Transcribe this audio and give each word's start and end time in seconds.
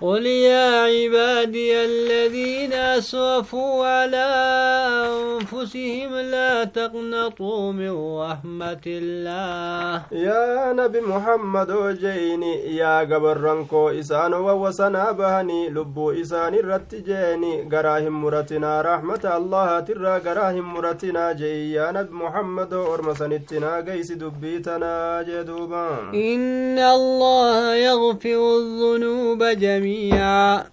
قل 0.00 0.26
يا 0.26 0.82
عبادي 0.82 1.84
الذين 1.84 2.72
أسرفوا 2.72 3.86
على 3.86 4.26
أنفسهم 5.08 6.14
لا 6.16 6.64
تقنطوا 6.64 7.72
من 7.72 8.18
رحمة 8.20 8.84
الله 8.86 10.02
يا 10.12 10.72
نبي 10.72 11.00
محمد 11.00 11.70
وجيني 11.70 12.76
يا 12.76 12.98
قبرنكو 13.00 13.88
إسان 13.88 14.32
ووسنا 14.34 15.12
بهني 15.12 15.68
لبو 15.68 16.10
إسان 16.10 16.54
الرتجيني 16.54 17.68
قراهم 17.72 18.22
مرتنا 18.22 18.80
رحمة 18.82 19.24
الله 19.36 19.80
ترى 19.80 20.18
قراهم 20.26 20.74
مرتنا 20.74 21.32
جي 21.32 21.72
يا 21.72 21.90
نبي 21.92 22.12
محمد 22.14 22.74
ورمسنتنا 22.74 23.80
قيس 23.80 24.12
دبيتنا 24.12 25.24
جدوبا. 25.28 25.88
إن 26.14 26.78
الله 26.78 27.74
يغفر 27.74 28.56
الذنوب 28.56 29.44
جميعا. 29.44 29.85
Jamiica 29.86 30.66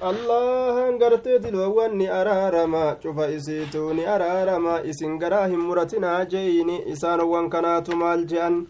allahan 0.00 0.98
gartee 0.98 1.38
diloowwan 1.38 1.96
ni 1.96 2.06
araarama 2.08 2.96
cufa 3.02 3.28
isiituu 3.30 3.92
ni 3.94 4.04
araarama 4.06 4.80
isin 4.84 5.18
garaa 5.18 5.46
hin 5.46 5.60
muratinaa 5.60 6.24
jeeyini 6.24 6.82
isaanowwan 6.92 7.50
kanaatu 7.50 7.96
maal 7.96 8.24
je'an 8.24 8.66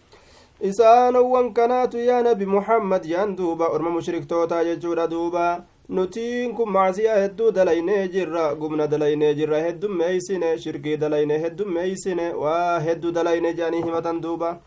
isaanowwan 0.60 1.52
kanaatu 1.52 1.98
yaa 1.98 2.23
nabi 2.23 2.46
muhammad 2.46 3.05
yaan 3.05 3.37
duuba 3.37 3.69
orma 3.69 3.91
mushriktootaa 3.91 4.65
jechuudha 4.65 5.07
duuba 5.07 5.65
nutiin 5.88 6.54
kun 6.54 6.70
macsiyaa 6.70 7.20
hedduu 7.20 7.51
dalaynee 7.52 8.09
jirra 8.09 8.54
gumna 8.54 8.87
dalaynee 8.87 9.34
jirra 9.34 9.60
heddummeeysine 9.66 10.59
shirkii 10.59 10.96
dalaynee 10.96 11.38
heddummeeysine 11.38 12.32
waa 12.34 12.80
hedduu 12.80 13.12
dalayne 13.12 13.52
jedhanii 13.54 13.82
himatan 13.82 14.20
duuba 14.20 14.59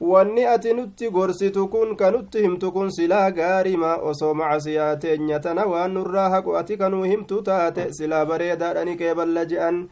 wanni 0.00 0.44
ati 0.44 0.72
nutti 0.74 1.10
gorsitu 1.10 1.68
kun 1.68 1.96
ka 1.96 2.10
nutti 2.10 2.42
himtu 2.42 2.72
kun 2.72 2.90
silaa 2.90 3.30
gaarima 3.30 3.96
osoo 3.96 4.34
macasiyaa 4.34 4.96
teenya 4.96 5.40
tana 5.40 5.66
waan 5.66 5.92
nurraa 5.94 6.28
haqu 6.30 6.56
ati 6.56 6.76
kanuu 6.76 7.02
himtu 7.04 7.42
taate 7.42 7.92
silaa 7.92 8.24
bareedaadhani 8.26 8.96
kee 8.96 9.14
balla 9.14 9.44
je'an 9.44 9.88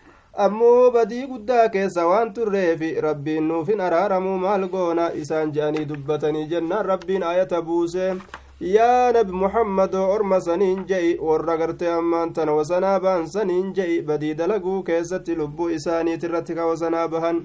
ammoo 0.47 0.91
badii 0.95 1.27
guddaa 1.27 1.69
keessa 1.69 2.07
waan 2.07 2.33
turreefi 2.35 2.95
rabbiin 3.01 3.49
nuufin 3.49 3.81
araaramuu 3.81 4.39
maal 4.39 4.69
goona 4.69 5.11
isaan 5.23 5.53
je'anii 5.53 5.85
dubbatanii 5.89 6.47
jennaan 6.55 6.87
rabbiin 6.87 7.23
ayata 7.23 7.63
buuse 7.63 8.15
yaa 8.61 9.13
nabi 9.13 9.33
muhammadoo 9.33 10.09
orma 10.15 10.41
saniin 10.41 10.85
je'i 10.89 11.17
warra 11.29 11.57
gartee 11.59 11.91
ammaan 11.93 12.33
tana 12.33 12.53
wasanaa 12.59 13.01
ba'an 13.01 13.27
saniin 13.27 13.73
je'i 13.75 14.03
badii 14.03 14.35
dalaguu 14.39 14.83
keessatti 14.83 15.35
lubbuu 15.37 15.69
isaaniitirratti 15.79 16.55
ka 16.55 16.67
wasanaa 16.67 17.09
bahan 17.09 17.43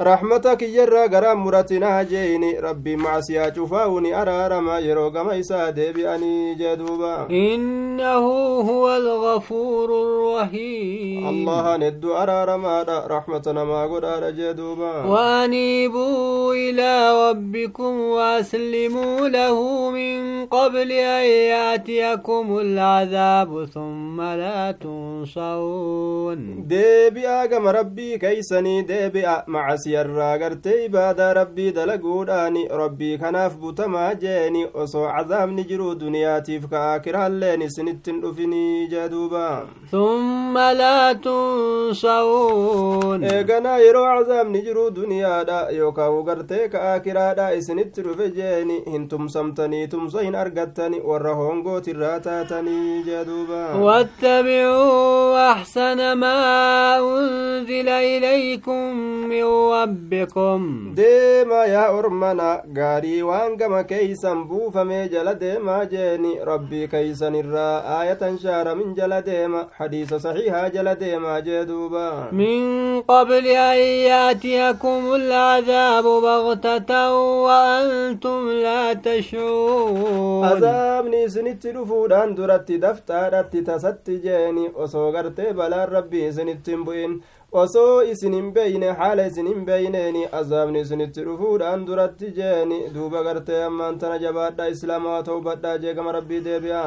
رحمتك 0.00 0.62
يرى 0.62 1.04
غرام 1.06 1.44
مرتنا 1.44 2.02
جيني 2.02 2.58
ربي 2.60 2.96
مع 2.96 3.20
سياجفاوني 3.20 4.22
أرارما 4.22 4.78
يروغما 4.78 5.38
إسا 5.40 5.70
ديبئني 5.70 6.54
جدوبا 6.54 7.26
إنه 7.30 8.26
هو 8.70 8.96
الغفور 8.96 9.88
الرحيم 10.02 11.28
الله 11.28 11.76
ند 11.76 12.04
أرارما 12.04 12.82
رحمتنا 13.06 13.64
ما 13.64 13.82
قد 13.86 14.36
جدوبا 14.36 15.04
وأنيبوا 15.04 16.54
إلى 16.54 16.90
ربكم 17.30 18.00
وأسلموا 18.00 19.28
له 19.28 19.90
من 19.90 20.46
قبل 20.46 20.92
أن 20.92 21.24
يأتيكم 21.26 22.58
العذاب 22.58 23.64
ثم 23.64 24.20
لا 24.20 24.72
تنصرون 24.72 26.64
ديبئا 26.66 27.46
كما 27.46 27.70
ربي 27.70 28.18
كيسني 28.18 28.82
ديبئا 28.82 29.44
مع 29.46 29.76
سياجفاوني 29.76 29.89
siyarraa 29.90 30.38
gartee 30.38 30.84
ibaadaa 30.86 31.32
rabbii 31.34 31.70
dalaguudhaani 31.76 32.60
rabbii 32.80 33.16
kanaaf 33.22 33.54
butamaa 33.62 34.10
jeeni 34.24 34.60
osoo 34.82 35.06
cazaabni 35.16 35.64
jiruu 35.70 35.94
duniyaatiif 36.02 36.66
ka 36.72 36.82
aakiraalleen 36.90 37.62
isinittin 37.68 38.20
dhufinii 38.24 38.86
jeduuba 38.92 39.46
summa 39.94 40.66
laa 40.80 41.08
tunsawuun 41.24 43.24
eeganaa 43.32 43.78
yeroo 43.84 44.04
cazaabni 44.18 44.62
jiruu 44.68 44.86
duniyaadha 44.98 45.58
yookaan 45.78 46.20
gartee 46.28 46.68
ka 46.74 46.84
aakiraadha 46.92 47.48
isinitti 47.58 48.02
dhufe 48.06 48.30
jeeni 48.38 48.78
hin 48.94 49.08
tumsamtanii 49.14 49.82
tumsa 49.96 50.22
hin 50.28 50.34
argattani 50.44 51.00
warra 51.10 51.34
hongootirraa 51.42 52.14
taatanii 52.28 53.02
jeduuba 53.10 53.60
واتبعوا 53.80 55.52
أحسن 55.52 56.12
ما 56.12 56.98
أنزل 56.98 57.88
إليكم 57.88 58.96
من 59.28 59.42
ربكم 59.70 60.92
ديما 60.96 61.64
يا 61.64 61.98
أرمنا 61.98 62.62
غاري 62.78 63.22
وانغما 63.22 63.82
كيسان 63.82 64.44
بوفا 64.44 65.06
جلا 65.06 65.32
ديما 65.32 65.84
جيني. 65.84 66.44
ربي 66.44 66.86
كيسان 66.86 67.34
الرا 67.34 68.02
آية 68.02 68.36
شار 68.42 68.74
من 68.74 68.94
جلا 68.94 69.20
ديما. 69.20 69.66
حديث 69.72 70.14
صحيح 70.14 70.68
جلا 70.68 70.92
ديما 70.92 71.40
جدوبا. 71.40 72.28
من 72.32 73.00
قبل 73.00 73.46
أن 73.46 73.78
يأتيكم 74.10 75.14
العذاب 75.14 76.04
بغتة 76.04 77.14
وأنتم 77.44 78.50
لا 78.50 78.92
تشعرون. 78.92 80.44
عذاب 80.44 81.06
نيسني 81.06 81.54
تلفوران 81.54 82.34
درت 82.34 82.72
دفتارت 82.72 83.56
تسات 83.56 84.10
جيني 84.10 84.68
وصغرت 84.76 85.40
بلا 85.40 85.84
ربي 85.84 86.32
سنتم 86.32 86.84
بوين. 86.84 87.20
Osoo 87.52 88.02
isin 88.02 88.34
hin 88.34 88.52
beeyne 88.54 88.90
haala 88.98 89.26
isin 89.26 89.46
hin 89.48 89.64
beeyneeni 89.66 90.26
azaabni 90.40 90.80
isinitti 90.86 91.24
dhufuudhaan 91.28 91.86
duratti 91.86 92.30
jeeni 92.36 92.78
duuba 92.94 93.22
gartee 93.28 93.62
ammaan 93.64 93.98
tana 93.98 94.18
jabaadha 94.24 94.68
islaamaa 94.74 95.22
ta'u 95.28 95.40
badhaa 95.48 95.78
jeegama 95.84 96.12
rabbii 96.18 96.40
deebi'a 96.44 96.84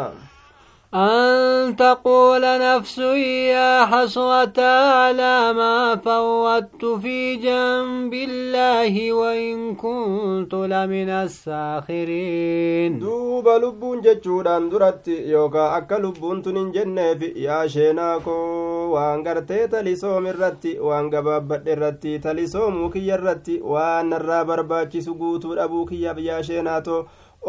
أن 0.93 1.75
تقول 1.75 2.41
نفس 2.41 2.97
يا 3.49 3.85
حسرة 3.85 4.61
على 4.61 5.53
ما 5.53 5.95
فوت 5.95 6.85
في 7.01 7.35
جنب 7.35 8.13
الله 8.13 9.13
وإن 9.13 9.75
كنت 9.75 10.53
لمن 10.53 11.09
الساخرين. 11.09 12.99
دوب 12.99 13.47
لبون 13.49 14.01
جتشودان 14.01 14.69
درت 14.69 15.07
يوكا 15.07 15.77
أكا 15.77 15.95
لبون 15.95 16.41
تنين 16.41 16.71
في 17.17 17.33
يا 17.35 17.67
شيناكو. 17.67 18.31
وان 18.93 19.27
غرتي 19.27 19.67
تلسوم 19.67 20.27
الرتي 20.27 20.79
وان 20.79 21.15
غبابت 21.15 21.67
الرتي 21.67 22.17
تلسوم 22.17 22.89
كي 22.89 23.15
الرتي 23.15 23.61
وان 23.61 24.13
الرابر 24.13 24.61
باكي 24.61 25.01
سقوتو 25.01 25.53
أبوكي 25.53 26.01
يا 26.01 26.41
شيناتو. 26.41 27.03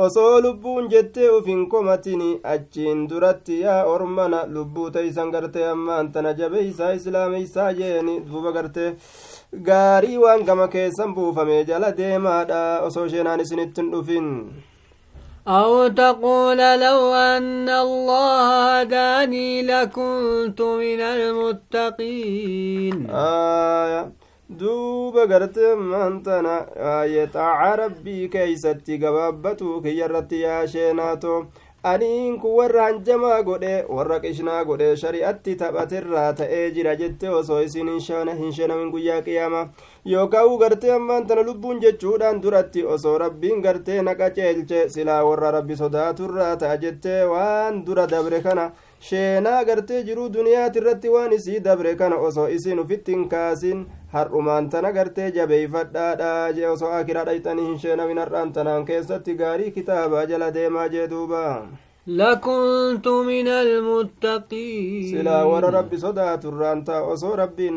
osoo 0.05 0.35
lubbuun 0.45 0.87
jettee 0.93 1.29
uf 1.37 1.45
hin 1.51 1.63
komatini 1.73 2.29
achiin 2.53 3.03
duratti 3.09 3.59
yaa 3.61 3.83
ormana 3.93 4.39
lubbuu 4.55 4.87
taysan 4.95 5.31
gartee 5.35 5.67
ammaan 5.71 6.11
tana 6.13 6.33
jabeeysaa 6.39 6.91
islaameysaa 6.99 7.67
jeeni 7.81 8.15
duuba 8.31 8.51
gartee 8.57 8.89
gaarii 9.69 10.17
waan 10.23 10.43
gama 10.49 10.67
keessan 10.77 11.13
buufame 11.19 11.59
jala 11.71 11.91
deemaadha 12.01 12.63
osoo 12.89 13.07
sheenaan 13.13 13.39
isinittin 13.47 13.91
dhufin 13.91 14.27
أو 15.47 15.87
تقول 15.87 16.57
لو 16.57 17.13
أن 17.13 17.69
الله 17.69 18.79
هداني 18.79 19.61
لكنت 19.61 20.61
من 20.61 21.01
المتقين 21.01 23.09
آية 23.09 24.11
duuba 24.50 25.26
gartee 25.26 25.74
maantana 25.74 26.56
xaaca 26.76 27.76
rabbii 27.80 28.28
keeysatti 28.28 28.98
gabaabbatu 28.98 29.80
kiyyarratti 29.84 30.40
yaasheenaato 30.42 31.46
aniin 31.92 32.36
kun 32.40 32.52
warra 32.58 32.82
hanjamaa 32.88 33.40
godhe 33.48 33.72
warra 33.96 34.20
qishnaa 34.20 34.64
godhe 34.68 34.90
shari'atti 35.02 35.56
taphaterraa 35.62 36.28
ta'ee 36.40 36.70
jira 36.76 36.94
jette 37.00 37.28
osoo 37.40 37.60
isin 37.68 37.88
hin 37.88 38.52
shenamin 38.58 38.90
guyyaa 38.94 39.20
qiyaama 39.26 39.66
yookaan 40.12 40.56
gartee 40.64 40.92
ammaan 40.98 41.26
lubbuun 41.50 41.80
jechuudhaan 41.80 42.42
duratti 42.42 42.84
osoo 42.96 43.18
rabbiin 43.18 43.62
gartee 43.62 44.02
naqa 44.02 44.30
ceelche 44.30 44.88
silaa 44.88 45.24
warra 45.24 45.50
rabbi 45.58 45.76
sodaaturraa 45.76 46.56
ta'a 46.56 46.76
jettee 46.76 47.22
waan 47.32 47.84
dura 47.86 48.06
dabre 48.06 48.40
kana 48.40 48.70
sheenaa 49.08 49.64
gartee 49.68 50.02
jiruu 50.08 50.28
duniyaati 50.34 50.78
irratti 50.82 51.08
waan 51.14 51.32
isii 51.38 51.60
dabre 51.66 51.94
kana 52.02 52.16
osoo 52.28 52.48
isin 52.56 52.78
ufitti 52.82 53.12
hin 53.16 53.24
kaasin 53.32 53.80
har'umaan 54.14 54.68
tana 54.74 54.92
gartee 54.98 55.30
jabeeyfadhaadha 55.38 56.30
jee 56.58 56.68
osoo 56.74 56.92
akiraa 56.98 57.24
dhayxanii 57.30 57.66
hin 57.70 57.78
sheenamin 57.86 58.18
har'aan 58.24 58.52
tanaan 58.58 58.84
keessatti 58.90 59.34
gaarii 59.42 59.70
kitaabaa 59.78 60.24
jala 60.34 60.50
deemaa 60.58 60.88
jee 60.96 61.08
duuba 61.16 61.42
لكنت 62.06 63.08
من 63.08 63.48
المتقين 63.48 65.10
سلا 65.12 65.42
ور 65.42 65.64
ربي 65.74 65.96
صدات 65.96 66.44
الرانتا 66.44 67.12
أصو 67.12 67.34
ربي 67.34 67.70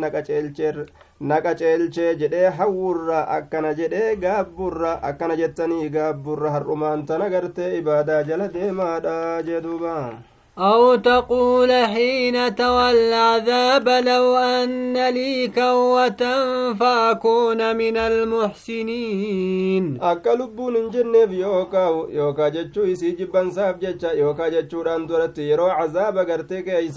jedhee 2.22 2.50
hawwurra 2.58 3.20
akkana 3.38 3.74
jedhee 3.74 4.16
gaabburra 4.16 4.92
akkana 5.10 5.36
jettanii 5.42 5.90
gaabburra 5.90 6.52
har'umaan 6.56 7.06
tana 7.06 7.30
gartee 7.30 7.78
ibaadaa 7.80 8.24
jala 8.24 8.48
deemaadha 8.58 9.16
jee 9.48 9.62
duuba 9.62 9.96
أو 10.60 10.96
تقول 10.96 11.72
حين 11.72 12.56
تولى 12.56 12.92
العذاب 12.92 13.90
لو 13.90 14.36
أن 14.36 15.10
لي 15.10 15.48
كوة 15.48 16.24
فأكون 16.74 17.76
من 17.76 17.98
المحسنين. 17.98 19.98
أكلب 20.02 20.62
نجن 20.62 21.32
يوكا 21.32 22.08
يوكا 22.10 22.50
جتشو 22.50 22.84
يسي 22.84 23.12
جبان 23.12 23.52
ساب 23.52 23.96
يوكا 24.04 24.50
جتشو 24.50 24.82
ران 24.82 25.08
دورتي 25.08 25.54
عذاب 25.54 26.18
غرتك 26.18 26.70
أي 26.70 26.90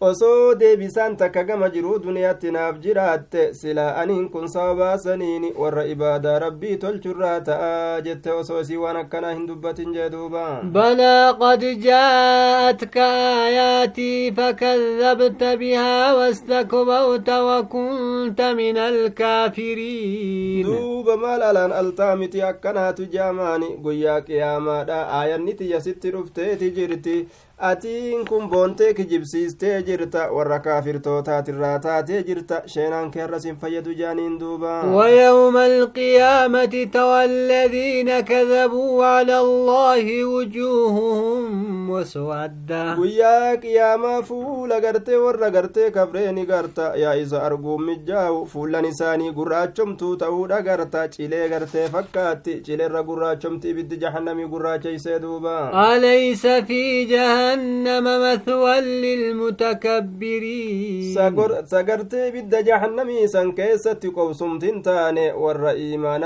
osoo 0.00 0.54
deebisaan 0.60 1.16
takka 1.16 1.42
gama 1.48 1.68
jiruu 1.74 1.98
duniyaatti 2.04 2.50
naaf 2.54 2.76
jiraatte 2.84 3.44
silaa 3.60 3.94
aniin 4.00 4.28
kun 4.30 4.48
sababaasaniin 4.54 5.46
warra 5.60 5.84
ibaadaa 5.92 6.34
rabbii 6.44 6.76
tolchurraa 6.82 7.40
ta'a 7.46 8.00
jette 8.08 8.32
osoo 8.32 8.60
isii 8.60 8.76
waan 8.82 8.96
akkanaa 9.02 9.30
hin 9.34 9.46
dubbatin 9.48 9.92
jee 9.94 10.08
duuba 10.10 10.42
بلى 10.62 11.30
قد 11.40 11.64
جاءتك 11.80 12.96
آياتي 13.46 14.32
فكذبت 14.32 15.44
بها 15.44 16.12
واستكبرت 16.14 17.28
وكنت 17.30 18.40
من 18.40 18.76
الكافرين 18.78 20.66
duuba 20.66 21.16
maal 21.16 21.42
alaan 21.42 21.72
altaamiti 21.72 22.42
akkanaatu 22.42 23.06
jaamaani 23.16 23.68
guyyaa 23.82 24.20
qiyaamaadha 24.20 25.00
aayanni 25.18 25.54
tiyya 25.54 25.80
sitti 25.80 26.10
dhufteeti 26.10 26.70
jirti 26.70 27.16
atiin 27.58 28.24
kun 28.28 28.48
boontee 28.50 28.94
kijibsiistee 28.94 29.82
jirta 29.82 30.28
warra 30.32 30.58
kaafirtootaatirraa 30.60 31.78
taatee 31.78 32.18
jirta 32.22 32.58
sheenaan 32.72 33.10
keerras 33.10 33.44
hin 33.48 33.56
fayyadu 33.62 33.94
jaaniin 34.00 34.34
duuba 34.40 34.72
ويوم 34.96 35.56
القيامة 35.56 36.88
ترى 36.92 37.24
الذين 37.24 38.20
كذبوا 38.20 39.04
على 39.04 39.38
الله 39.40 40.24
وجوههم 40.24 41.90
مسودة 41.90 42.94
guyyaa 42.96 43.56
qiyaamaa 43.56 44.22
fuula 44.22 44.80
gartee 44.80 45.16
warra 45.16 45.50
gartee 45.50 45.90
kabreeni 45.90 46.46
garta 46.46 46.92
yaa 46.96 47.14
isa 47.14 47.42
arguun 47.42 47.82
mijjaa'u 47.88 48.44
fuullan 48.46 48.84
isaanii 48.84 49.32
gurraachomtuu 49.32 50.16
ta'uudha 50.16 50.60
garta 50.62 51.08
cilee 51.08 51.48
gartee 51.48 51.88
fakkaatti 51.88 52.60
cileerra 52.68 53.02
gurraachomti 53.02 53.70
ibiddi 53.70 53.96
jahannamii 54.04 54.46
gurraacheysee 54.54 55.18
duuba 55.22 55.56
أليس 55.96 56.46
في 56.46 57.04
جهنم 57.04 57.45
جهنم 57.46 58.04
مثوى 58.22 58.80
للمتكبرين. 58.80 60.34
سقرت 61.66 62.14
بد 62.14 62.64
جهنم 62.64 63.26
سن 63.26 63.52
كيست 63.52 64.06
قوسم 64.06 64.58
تنتان 64.58 65.18
ور 65.34 65.68
إيمان 65.68 66.24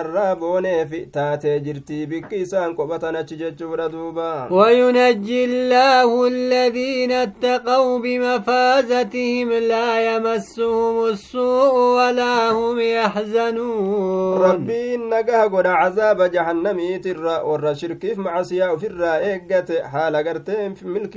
في 0.87 1.05
تات 1.13 1.47
جرتي 1.47 2.07
بكيسان 2.07 2.75
قبتنا 2.75 3.23
ردوبا 3.63 4.53
وينجي 4.53 5.45
الله 5.45 6.27
الذين 6.27 7.13
اتقوا 7.13 7.99
بمفازتهم 7.99 9.53
لا 9.53 10.15
يمسهم 10.15 11.05
السوء 11.07 11.75
ولا 11.97 12.51
هم 12.51 12.81
يحزنون. 12.81 14.39
ربي 14.43 14.97
نقه 14.97 15.43
قد 15.43 15.67
عذاب 15.67 16.23
جهنم 16.23 17.01
ترى 17.05 17.41
ور 17.45 17.73
كيف 17.73 18.19
معصيا 18.19 18.71
وفر 18.71 19.05
ايقت 19.05 19.73
حال 19.73 20.17
قرتين 20.17 20.75
في 20.75 20.87
ملك 20.87 21.10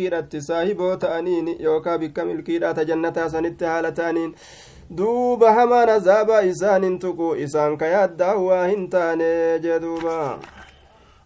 milkiidhaa 2.25 2.73
ta 2.73 2.83
jannataa 2.91 3.29
sanitti 3.29 3.65
haala 3.65 3.91
ta'aniin 3.91 4.35
duuba 4.97 5.51
hamaan 5.53 5.89
azaabaa 5.89 6.41
isaan 6.51 6.83
hin 6.83 6.99
tuqu 7.05 7.33
isaan 7.45 7.77
ka 7.77 7.85
yaaddaa 7.95 8.35
waa 8.47 8.65
hin 8.67 8.89
taane 8.89 9.29
jee 9.67 9.79
duuba 9.85 10.17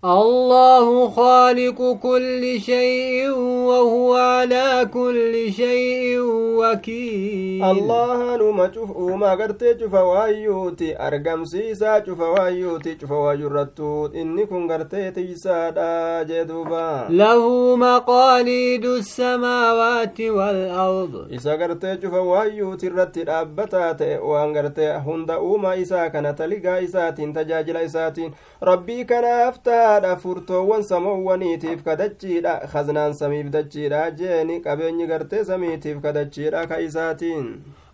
الله 0.05 1.09
خالق 1.09 1.97
كل 2.03 2.59
شيء 2.61 3.29
وهو 3.69 4.13
على 4.15 4.89
كل 4.93 5.51
شيء 5.53 6.19
وكيل 6.57 7.63
allahan 7.63 8.41
uuma 8.41 8.67
cuf 8.69 8.89
uumaa 8.93 9.35
gartee 9.35 9.73
cufa 9.75 10.03
waayyuuti 10.03 10.93
argamsiisaa 10.95 12.01
cufa 12.01 12.29
waayyuuti 12.29 12.95
cufa 12.95 13.15
waayyurrattu 13.15 14.09
inni 14.13 14.45
kun 14.47 14.67
gartee 14.67 15.11
tiysaadha 15.11 16.23
jee 16.29 16.45
duuba 16.45 17.07
له 17.09 17.75
مقاليد 17.75 18.85
السماوات 18.85 20.21
والأرض 20.21 21.27
isa 21.31 21.57
gartee 21.57 21.97
cufa 21.97 22.21
waayyuuti 22.21 22.85
irratti 22.85 23.23
dhaabbataa 23.25 23.93
ta'e 23.93 24.17
waan 24.21 24.53
gartee 24.53 24.93
hunda 25.05 25.39
uumaa 25.41 25.75
isaa 25.75 26.09
kana 26.09 26.33
taligaa 26.33 26.77
isaatiin 26.79 27.33
tajaajila 27.33 27.81
isaatiin 27.81 28.33
rabbii 28.61 29.05
kanaaf 29.05 29.57
taadha 29.87 30.15
furtoowwan 30.23 30.83
samoowwaniitiif 30.83 31.83
kadachiidha 31.83 32.53
kaznaan 32.73 33.13
samiif 33.13 33.49
dachiidha 33.57 33.99
jeeni 34.11 34.59
qabeenyi 34.65 35.07
gartee 35.07 35.43
samiitiif 35.49 36.01
kadachiidha 36.01 36.67
ka 36.67 36.79
isaatiin 36.87 37.45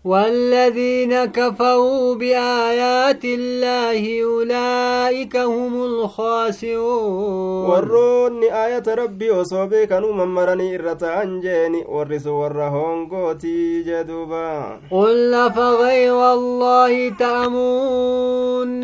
والذين 0.04 1.24
كفروا 1.24 2.14
بآيات 2.14 3.24
الله 3.24 4.22
أولئك 4.24 5.36
هم 5.36 5.84
الخاسرون. 5.84 7.70
ورون 7.70 8.42
آية 8.42 8.82
ربي 8.88 9.30
وصوبك 9.30 9.92
نوما 9.92 10.24
مرني 10.24 10.74
إرتا 10.76 11.22
أنجيني 11.22 11.84
ورس 11.88 12.26
ورهون 12.26 13.06
قوتي 13.08 13.82
جدوبا. 13.82 14.78
قل 14.90 15.50
فغير 15.56 16.32
الله 16.32 17.08
تأموني 17.08 18.74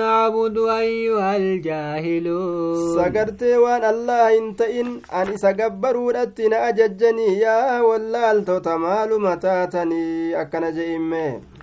عبد 0.00 0.58
أيها 0.58 1.36
الجاهلون. 1.36 2.96
سقرت 2.96 3.42
وأن 3.42 3.84
الله 3.84 4.38
انتئن 4.38 5.00
أني 5.12 5.36
سقبر 5.36 5.96
ورتنا 5.96 6.68
أججني 6.68 7.38
يا 7.38 7.80
والله 7.80 8.32
التو 8.32 8.58
تمال 8.58 9.20
متاتني. 9.20 10.09
Maaluma 10.10 10.34
taatanii 10.34 10.34
akkana 10.34 11.59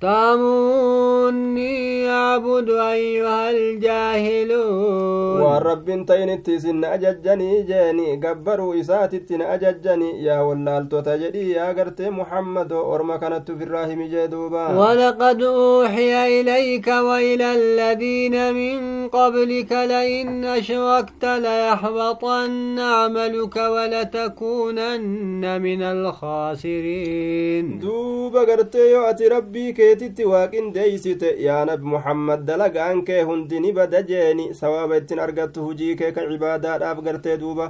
تاموني 0.00 2.08
عبد 2.08 2.70
أيها 2.70 3.50
الجاهلون. 3.50 5.40
والرب 5.40 5.88
انتين 5.88 6.28
اتسن 6.30 6.84
أججني 6.84 7.62
جاني 7.62 8.20
قبروا 8.24 8.80
إسات 8.80 9.14
اتن 9.14 9.42
أججني 9.42 10.24
يا 10.24 10.40
ولال 10.40 10.88
تتجدي 10.88 11.50
يا 11.50 11.72
قرت 11.72 12.02
محمد 12.02 12.72
ورما 12.72 13.16
كانت 13.16 13.50
في 13.50 13.64
الراهم 13.64 14.02
جدوبا 14.02 14.66
ولقد 14.78 15.42
أوحي 15.42 16.40
إليك 16.40 16.86
وإلى 16.88 17.54
الذين 17.54 18.54
من 18.54 19.08
قبلك 19.08 19.72
لئن 19.72 20.44
أشركت 20.44 21.24
ليحبطن 21.24 22.78
عملك 22.78 23.56
ولتكونن 23.56 25.60
من 25.62 25.82
الخاسرين 25.82 27.78
دوب 27.78 28.36
قرت 28.36 28.74
يؤتي 28.74 29.28
ربيك 29.28 29.85
keetitti 29.86 30.24
waaqindeeysite 30.32 31.28
yaa 31.46 31.64
nabi 31.72 31.86
muhammad 31.94 32.40
dalagaan 32.48 33.02
kee 33.08 33.22
hundi 33.28 33.60
ni 33.64 33.72
bada 33.72 34.02
jeeni 34.10 34.46
sawaaba 34.60 34.96
ittiin 35.00 35.20
argattu 35.26 35.64
hujii 35.66 35.94
kee 36.00 36.10
ka 36.16 36.24
cibaadaadhaaf 36.30 37.02
gartee 37.08 37.36
duuba 37.42 37.66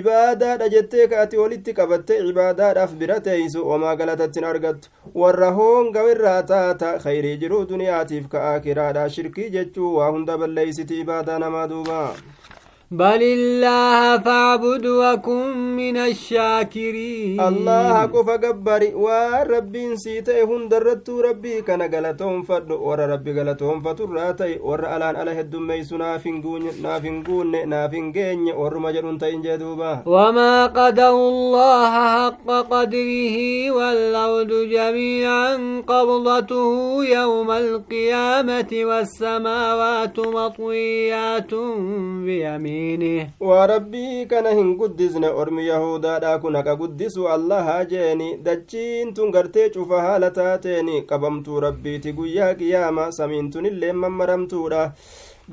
ibaadaadha 0.00 0.68
jettee 0.74 1.06
ka 1.12 1.20
ati 1.24 1.36
walitti 1.42 1.74
qabatte 1.80 2.18
cibaadaadhaaf 2.26 2.94
bira 3.02 3.18
teeysu 3.28 3.64
omaa 3.76 3.96
galatattiin 4.02 4.44
argattu 4.52 4.88
warra 5.22 5.50
hoonga 5.58 6.06
irraa 6.12 6.42
taata 6.52 6.92
khayrii 7.04 7.36
jiruu 7.42 7.64
duniyaatiif 7.72 8.28
ka 8.36 8.44
aakiraadha 8.52 9.08
shirkii 9.18 9.50
jechuu 9.58 9.94
waa 9.98 10.10
hunda 10.16 10.38
balleeysiti 10.44 11.00
ibaadaa 11.04 11.38
namaa 11.46 11.66
duuba 11.74 12.00
بل 12.90 13.22
الله 13.22 14.18
فاعبد 14.18 14.86
وكن 14.86 15.76
من 15.76 15.96
الشاكرين. 15.96 17.40
الله 17.40 18.02
قف 18.14 18.30
جبر 18.30 18.82
وربي 18.94 19.86
نسيت 19.86 20.30
هون 20.30 20.68
درت 20.68 21.10
ربي 21.10 21.62
كان 21.66 21.82
غلطهم 21.82 22.42
فد 22.42 22.70
ور 22.70 22.98
ربي 22.98 23.40
غلطهم 23.40 23.82
فترات 23.82 24.40
ور 24.62 24.80
ألان 24.96 25.16
على 25.16 25.30
هد 25.40 25.56
ميسنا 25.56 26.18
فينغون 26.18 26.62
نافينغون 26.82 27.68
نافينغين 27.68 28.54
ور 28.54 28.78
ما 28.78 29.18
تين 29.20 29.42
جدوبا. 29.42 30.02
وما 30.06 30.66
قد 30.66 30.98
الله 31.00 31.90
حق 31.90 32.46
قدره 32.70 33.36
والعود 33.70 34.52
جميعا 34.70 35.82
قبضته 35.86 37.04
يوم 37.04 37.50
القيامة 37.50 38.70
والسماوات 38.72 40.18
مطويات 40.20 41.54
بيمين 42.26 42.75
بيمينه 42.80 43.30
waa 43.40 43.66
rabbii 43.66 44.26
kana 44.26 44.50
hin 44.50 44.74
guddisne 44.76 45.28
ormi 45.28 45.66
yahudaadha 45.68 46.38
kun 46.38 46.54
haqa 46.56 46.74
guddisu 46.76 47.28
allaha 47.28 47.84
jeeni 47.92 48.28
dachiin 48.48 49.14
tun 49.14 49.30
gartee 49.36 49.68
cufa 49.70 50.00
haala 50.06 50.30
taateeni 50.38 51.02
qabamtuu 51.10 51.60
rabbiiti 51.66 52.12
guyyaa 52.12 52.54
qiyaama 52.60 53.12
samiin 53.18 53.50
tunillee 53.50 53.92
mammaramtuudha 54.02 54.82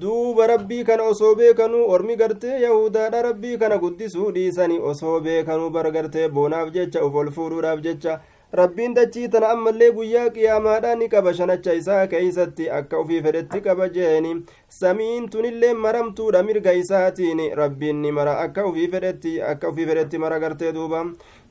duuba 0.01 0.47
rabbii 0.53 0.83
kana 0.83 1.03
osoo 1.13 1.35
beekanuu 1.39 1.89
ormi 1.95 2.15
gartee 2.21 2.59
yahudaadha 2.65 3.21
rabbii 3.29 3.57
kana 3.57 3.77
guddisuu 3.83 4.31
dhiisani 4.37 4.79
osoo 4.91 5.19
beekanuu 5.27 5.69
bar 5.69 5.91
gartee 5.97 6.27
boonaaf 6.37 6.71
jecha 6.77 7.05
uf 7.07 7.15
ol 7.23 7.31
fuudhuudhaaf 7.35 7.81
jecha 7.87 8.19
rabbiin 8.59 8.93
dachii 8.95 9.27
tana 9.33 9.47
ammallee 9.55 9.89
guyyaa 9.97 10.29
qiyaamaadhaa 10.35 10.95
ni 10.99 11.07
qaba 11.13 11.33
shanacha 11.37 11.73
isaa 11.79 12.01
keeysatti 12.07 12.67
akka 12.79 12.99
ufii 13.03 13.21
fedhetti 13.27 13.61
qaba 13.67 13.87
jeeni 13.95 14.33
samiin 14.79 15.29
tunillee 15.35 15.73
maramtuudha 15.85 16.43
mirga 16.49 16.73
isaatiin 16.81 17.41
rabbiin 17.61 18.01
ni 18.05 18.11
mara 18.19 18.35
akka 18.43 18.65
ufii 18.71 18.87
fedhetti 18.95 19.33
akka 19.53 19.69
ufii 19.73 19.85
fedhetti 19.91 20.21
mara 20.25 20.39
gartee 20.45 20.71
duuba 20.77 21.01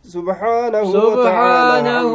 سبحانه, 0.03 0.83
سبحانه 0.93 2.07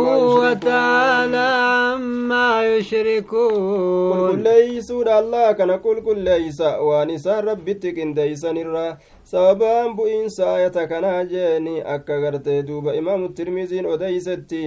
وتعالى 0.44 1.48
عما 1.72 2.76
يشركون 2.76 4.20
قل 4.30 4.40
ليس 4.44 4.92
الله 4.92 5.52
كان 5.52 5.72
قل 5.72 5.98
قل 6.06 6.20
ليس 6.20 6.62
وانسان 6.62 7.40
ربي 7.48 7.74
تكنديسن 7.74 8.58
الرا 8.58 8.98
sababaan 9.28 9.92
bu'iinsa 10.00 10.56
ayata 10.56 10.88
kanaa 10.88 11.24
jeeni 11.28 11.84
akka 11.84 12.16
gartee 12.24 12.64
duuba 12.64 12.96
imaamu 12.96 13.28
tirmiziin 13.36 13.86
odeysetti 13.86 14.62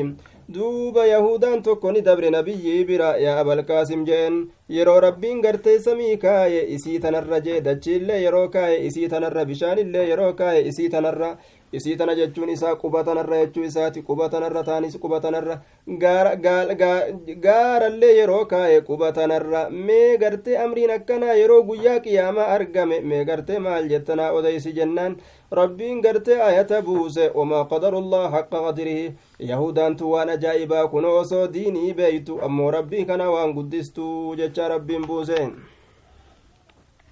duuba 0.55 1.07
yahudaan 1.09 1.62
tokko 1.65 1.93
ni 1.93 2.03
dabre 2.05 2.29
nabiyyii 2.31 2.85
bira 2.85 3.17
yaa 3.17 3.39
abalqaasim 3.41 4.05
jeen 4.05 4.37
yeroo 4.69 5.00
rabbiin 5.00 5.41
gartee 5.41 5.79
samii 5.87 6.17
kaaye 6.25 6.61
isii 6.77 6.99
tanarra 7.00 7.41
jee 7.47 7.61
dachiillee 7.65 8.21
yeroo 8.25 8.49
kaaye 8.53 8.85
isii 8.89 9.09
tanarra 9.09 9.45
bishaanillee 9.49 10.05
yeroo 10.11 10.33
kaaye 10.41 10.61
isii 10.69 10.89
tanarra 10.97 11.31
isii 11.73 11.97
tana 11.97 12.15
jechuun 12.15 12.49
isaa 12.50 12.75
quba 12.77 13.05
tanarra 13.05 13.37
jechuu 13.45 13.65
isaati. 13.65 14.03
Quba 14.03 14.29
tanarra 14.29 14.62
taanis 14.65 14.99
quba 14.99 15.21
tanarra. 15.21 15.61
Gaarallee 17.43 18.15
yeroo 18.19 18.45
kaa'e 18.47 18.81
quba 18.81 19.12
tanarra. 19.12 19.71
Mee 19.71 20.17
gartee 20.19 20.57
amriin 20.59 20.91
akkanaa 20.91 21.35
yeroo 21.35 21.62
guyyaa 21.62 22.00
qiyaamaa 22.00 22.47
argame 22.57 23.00
mee 23.00 23.25
gartee 23.25 23.59
maal 23.59 23.89
jettanaa 23.89 24.33
odeysi 24.33 24.73
jennaan? 24.73 25.17
Rabbiin 25.53 26.00
gartee 26.03 26.41
ayata 26.43 26.83
buuse 26.83 27.31
wamaa 27.35 27.65
qadarullah 27.65 28.31
haqqa 28.33 28.61
qadirihi 28.67 29.15
yahudaantu 29.50 30.11
waan 30.12 30.29
ajaa'ibaa 30.37 30.87
kun 30.89 31.05
osoo 31.05 31.47
diinii 31.53 31.95
beeytu 31.95 32.41
ammoo 32.43 32.71
rabbii 32.71 33.05
kana 33.05 33.31
waan 33.31 33.53
guddistuu 33.55 34.37
jecha 34.37 34.69
rabbiin 34.69 35.07
buuse 35.07 35.39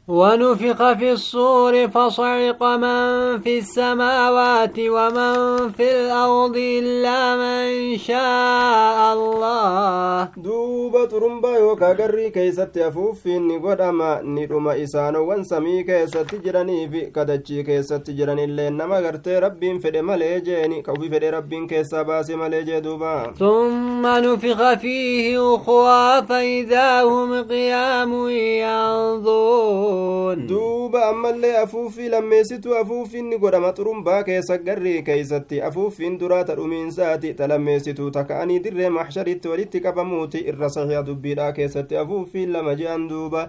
ونفخ 0.09 0.93
في 0.93 1.12
الصور 1.12 1.88
فصعق 1.88 2.62
من 2.62 3.38
في 3.45 3.59
السماوات 3.59 4.79
ومن 4.79 5.69
في 5.77 5.91
الأرض 6.00 6.57
إلا 6.57 7.37
من 7.37 7.99
شاء 7.99 9.15
الله. 9.15 10.29
دوبة 10.37 11.09
رمبا 11.19 11.59
يوكا 11.59 11.88
قري 11.93 12.31
كيست 12.31 12.77
يفوف 12.77 13.27
نقود 13.27 13.81
أما 13.81 14.21
ندوم 14.25 14.69
إسانو 14.69 15.29
وانسمي 15.29 15.83
كيست 15.83 16.35
جراني 16.45 16.88
في 16.88 17.00
كدجي 17.00 17.62
كيست 17.62 18.11
جراني 18.11 18.45
اللي 18.45 18.71
نما 18.71 18.99
غرتي 19.00 19.38
ربين 19.38 19.79
فدي 19.79 20.03
ملي 20.03 20.41
جيني. 20.41 20.83
كوفي 20.83 21.09
فدي 21.11 21.31
ربين 21.31 21.67
كيسا 21.67 22.03
باسي 22.03 22.37
ملي 22.37 22.81
دوبا. 22.81 23.33
ثم 23.38 24.07
نفخ 24.07 24.75
فيه 24.75 25.55
أخوى 25.55 26.23
فإذا 26.29 27.03
هم 27.03 27.43
قيام 27.43 28.29
ينظرون. 28.29 29.98
Duuba 30.49 31.00
ammallee 31.09 31.57
afuuffii 31.62 32.09
lammeessitu 32.14 32.76
afuuffiinni 32.81 33.38
godhama 33.38 33.73
xurumbaa 33.78 34.23
keessa 34.28 34.59
garrii 34.59 35.02
keeysatti 35.02 35.61
afuuffiin 35.69 36.19
duraa 36.21 36.45
ta 36.45 36.55
dhumiinsaati 36.61 37.35
ta 37.35 37.49
lammeessitu 37.49 38.11
taka'anii 38.19 38.59
dirree 38.64 38.88
maxsharitti 38.99 39.49
walitti 39.49 39.81
qabamuuti 39.81 40.45
irra 40.52 40.71
saxiya 40.76 41.02
dubbiidhaa 41.11 41.52
keessatti 41.52 41.97
afuuffiin 42.05 42.52
lama 42.52 42.75
je'an 42.83 43.09
duuba 43.09 43.49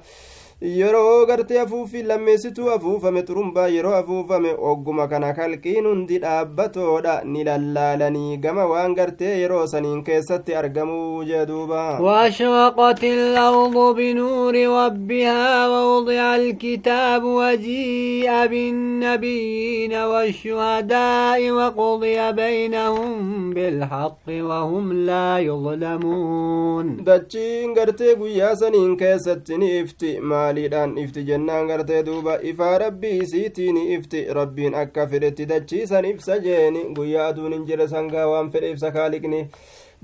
yeroo 0.61 1.25
gartee 1.25 1.59
afuuffii 1.61 2.03
lammeessituu 2.03 2.69
afuufame 2.71 3.21
xurumbaa 3.27 3.67
yeroo 3.67 3.93
afuufame 3.99 4.49
ogguma 4.71 5.07
kana 5.07 5.33
kalqiin 5.33 5.85
hundi 5.87 6.17
dhaabbatoodha 6.23 7.13
ni 7.33 7.43
lallaalanii 7.47 8.37
gama 8.37 8.65
waan 8.71 8.95
gartee 8.95 9.37
yeroo 9.41 9.67
saniin 9.73 10.03
keessatti 10.03 10.55
argamuu 10.61 11.23
jeduuba 11.23 11.99
واشرقت 12.01 13.03
الأرض 13.03 13.95
بنور 13.95 14.55
ربها 14.85 15.67
ووضع 15.67 16.35
الكتاب 16.35 17.23
وجيء 17.23 18.45
بالنبيين 18.47 19.93
والشهداء 19.93 21.51
وقضي 21.51 22.31
بينهم 22.31 23.53
بالحق 23.53 24.25
وهم 24.27 24.93
لا 24.93 25.37
يظلمون 25.39 27.03
دجين 27.03 27.73
قرتي 27.73 28.13
قيا 28.13 28.53
سنين 28.55 28.95
كيستني 28.95 29.81
افتي 29.81 30.19
ما 30.19 30.48
maaliidhaan 30.49 30.97
ifti 30.97 31.23
jennaan 31.25 31.67
gartee 31.67 32.03
duuba 32.05 32.39
ifaa 32.41 32.77
rabbii 32.77 33.17
isiitiin 33.23 33.77
ifti 33.95 34.25
rabbiin 34.37 34.75
akka 34.75 35.07
fedhetti 35.07 35.45
dachiisan 35.49 36.05
ibsa 36.05 36.39
jeeni 36.45 36.81
guyyaa 36.95 37.27
aduun 37.33 37.53
hin 37.53 37.65
jire 37.67 37.87
sangaa 37.87 38.25
waan 38.31 38.49
fedhe 38.51 38.71
ibsa 38.71 38.91
kaaliqni 38.91 39.41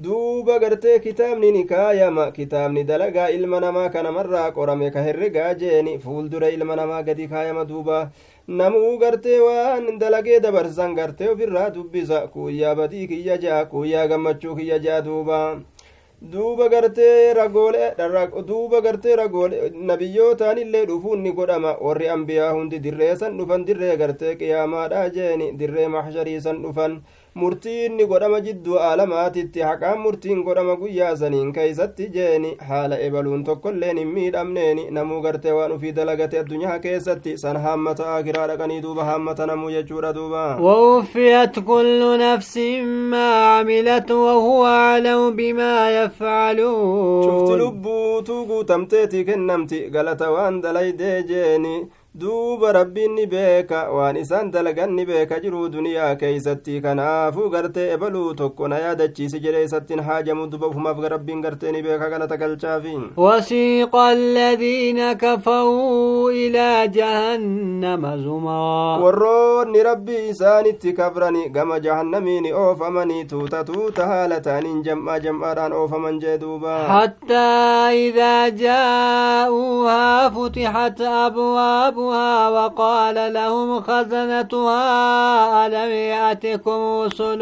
duuba 0.03 0.59
gartee 0.59 0.99
kitaabni 0.99 1.51
ni 1.51 1.63
kaayama 1.65 2.31
kitaabni 2.31 2.83
dalagaa 2.83 3.27
ilma 3.37 3.59
namaa 3.65 3.89
kanamarraa 3.89 4.51
qorame 4.51 4.91
ka 4.91 5.01
herregaa 5.09 5.53
jeeni 5.53 5.97
fuuldura 5.99 6.49
ilma 6.57 6.75
namaa 6.75 7.01
gadi 7.03 7.27
kaayama 7.27 7.65
duuba 7.65 8.09
namuu 8.47 8.97
gartee 8.97 9.39
waan 9.39 9.99
dalagee 9.99 10.39
dabarsan 10.39 10.93
gartee 10.95 11.29
ofirraa 11.29 11.69
dubbisa 11.69 12.27
kuyyaa 12.27 12.75
badii 12.75 13.07
kiyya 13.07 13.37
ja'a 13.37 13.65
kuyyaa 13.65 14.07
gammachuu 14.07 14.55
kiyya 14.55 14.79
ja'a 14.79 15.01
duuba 15.01 15.39
duuba 16.31 16.67
gartee 16.69 17.33
ragoolee 17.33 17.93
duuba 18.47 18.81
gartee 18.81 19.15
ragoolee 19.15 19.69
nabiyyootaan 19.89 20.57
illee 20.57 20.85
dhufuun 20.89 21.21
ni 21.23 21.31
godhama 21.39 21.75
warri 21.87 22.07
ambiyaa 22.09 22.51
hundi 22.53 22.79
dirree 22.85 23.15
san 23.15 23.37
dhufan 23.37 23.65
dirree 23.67 23.97
gartee 23.97 24.35
qiyaamaadha 24.39 25.09
jeeni 25.17 25.51
dirree 25.59 25.87
maxsharii 25.95 26.39
san 26.41 26.61
dhufan 26.63 27.01
murtiin 27.39 27.95
ni 27.97 28.05
godhama 28.09 28.37
jidduu 28.43 28.75
aalamaatitti 28.79 29.61
haqaan 29.69 29.97
murtiin 30.03 30.43
godhama 30.43 30.75
guyyaa 30.83 31.15
saniin 31.21 31.49
keeysatti 31.57 32.05
jeeni 32.13 32.51
haala 32.67 32.99
ebaluun 33.07 33.43
tokkoilleen 33.49 33.97
hin 34.01 34.13
miidhamneeni 34.17 34.85
namuu 34.97 35.17
gartee 35.25 35.51
waan 35.57 35.71
ufii 35.77 35.91
dalagate 35.97 36.39
addunyaa 36.41 36.77
keessatti 36.85 37.33
san 37.41 37.57
haammata 37.65 38.07
akiraa 38.15 38.45
dhaqanii 38.51 38.79
duuba 38.85 39.03
haammata 39.09 39.45
namuu 39.51 39.71
jechuudha 39.75 40.13
duuba 40.19 40.45
ووفيت 40.61 41.59
كل 41.59 42.19
نفس 42.19 42.57
ما 43.11 43.29
عملت 43.57 44.11
وهو 44.11 44.65
أعلم 44.65 45.35
بما 45.35 46.03
يفعلون 46.03 47.23
شفت 47.23 47.51
لبوتو 47.61 48.43
قوتمتيتي 48.45 49.23
كنمتي 49.23 49.91
غلط 49.95 50.21
وان 50.21 50.61
دليدي 50.61 51.21
جيني 51.21 51.87
duuba 52.19 52.71
rabbiin 52.71 53.11
ni 53.15 53.25
beeka 53.27 53.79
waan 53.91 54.15
isaan 54.15 54.51
dalagan 54.51 54.91
ni 54.97 55.03
beeka 55.05 55.39
jiruu 55.43 55.67
duniyaa 55.71 56.15
keeysatti 56.19 56.75
kanaafuu 56.85 57.49
gartee 57.55 57.87
ebaluu 57.95 58.33
tokko 58.41 58.67
na 58.71 58.77
yaadachiisi 58.83 59.39
jedhe 59.45 59.63
isattiin 59.63 59.99
haajamu 60.09 60.45
duba 60.53 60.67
ufumaaf 60.71 60.99
rabbiin 61.13 61.41
gartee 61.45 61.71
ni 61.75 61.81
beeka 61.87 62.09
galata 62.13 62.37
galchaafi 62.37 62.93
وسيق 63.17 63.95
الذين 63.95 65.13
كفروا 65.13 66.31
إلى 66.31 66.87
جهنم 66.87 68.01
زمرا 68.23 68.99
warroonni 69.03 69.83
rabbii 69.83 70.29
isaanitti 70.29 70.93
kafrani 70.93 71.49
gama 71.49 71.79
jahannamiin 71.79 72.47
oofamanii 72.53 73.25
tuuta 73.25 73.63
tuuta 73.63 74.05
haala 74.07 74.39
ta'aniin 74.41 74.81
jam'aa 74.87 75.19
jam'aadhaan 75.19 75.73
oofaman 75.73 76.19
jee 76.23 76.37
duuba 76.37 76.75
حتى 76.87 77.47
إذا 78.07 78.49
جاءوها 78.49 80.29
فتحت 80.29 81.01
أبوابها 81.01 82.04
عنها 82.11 82.49
وقال 82.49 83.33
لهم 83.33 83.81
خزنتها 83.81 84.81
ألم 85.67 85.91
يأتكم 85.91 86.79
رسل 87.01 87.41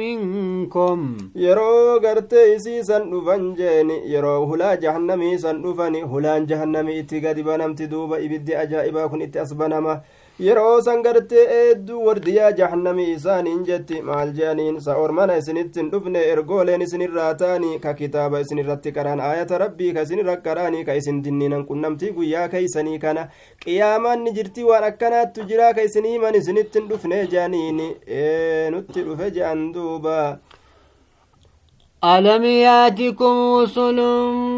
منكم؟ 0.00 1.16
يرو 1.36 1.96
غرتي 2.04 2.58
سيسن 2.58 3.02
نفنجين 3.10 3.90
يرو 3.90 4.44
هلا 4.44 4.74
جهنمي 4.74 5.38
سن 5.38 5.56
نفني 5.62 6.02
هلا 6.02 6.38
جهنمي 6.38 7.00
اتقاد 7.00 7.40
بنام 7.40 7.74
تدوب 7.74 8.12
إبدي 8.12 8.62
أجائبا 8.62 9.06
كن 9.06 9.22
اتأسبنا 9.22 10.02
yeroo 10.46 10.80
san 10.86 11.02
gartee 11.02 11.44
eedduu 11.54 12.00
wardiyaa 12.06 12.50
jahannamii 12.58 13.06
isaaniin 13.12 13.64
jetti 13.68 14.02
maal 14.08 14.28
jeaniin 14.36 14.76
sa 14.80 14.94
isinittin 15.38 15.90
dhufne 15.92 16.20
ergooleen 16.32 16.82
isinirraa 16.86 17.34
taanii 17.40 17.78
ka 17.86 17.94
kitaaba 18.00 18.40
isinirratti 18.44 18.92
qaraan 18.98 19.20
aayata 19.28 19.58
rabbii 19.64 19.92
ka 19.96 20.02
isinirra 20.06 20.36
qaraanii 20.44 20.84
ka 20.84 20.94
isin 21.00 21.18
dinniinan 21.24 21.64
qunnamtii 21.70 22.12
guyyaa 22.18 22.48
keeysanii 22.54 22.98
kana 23.06 23.26
qiyaamaan 23.64 24.24
jirti 24.36 24.64
waan 24.70 24.84
akkanaattu 24.90 25.48
jiraa 25.50 25.72
ka 25.74 25.82
isiniiman 25.90 26.34
isinittin 26.42 26.88
dhufne 26.92 27.26
jeaniin 27.34 27.82
nutti 28.76 29.02
dhufe 29.08 29.30
je'an 29.40 29.72
duuba 29.74 30.38
ألم 32.04 32.44
يأتكم 32.44 33.54
رسل 33.54 34.00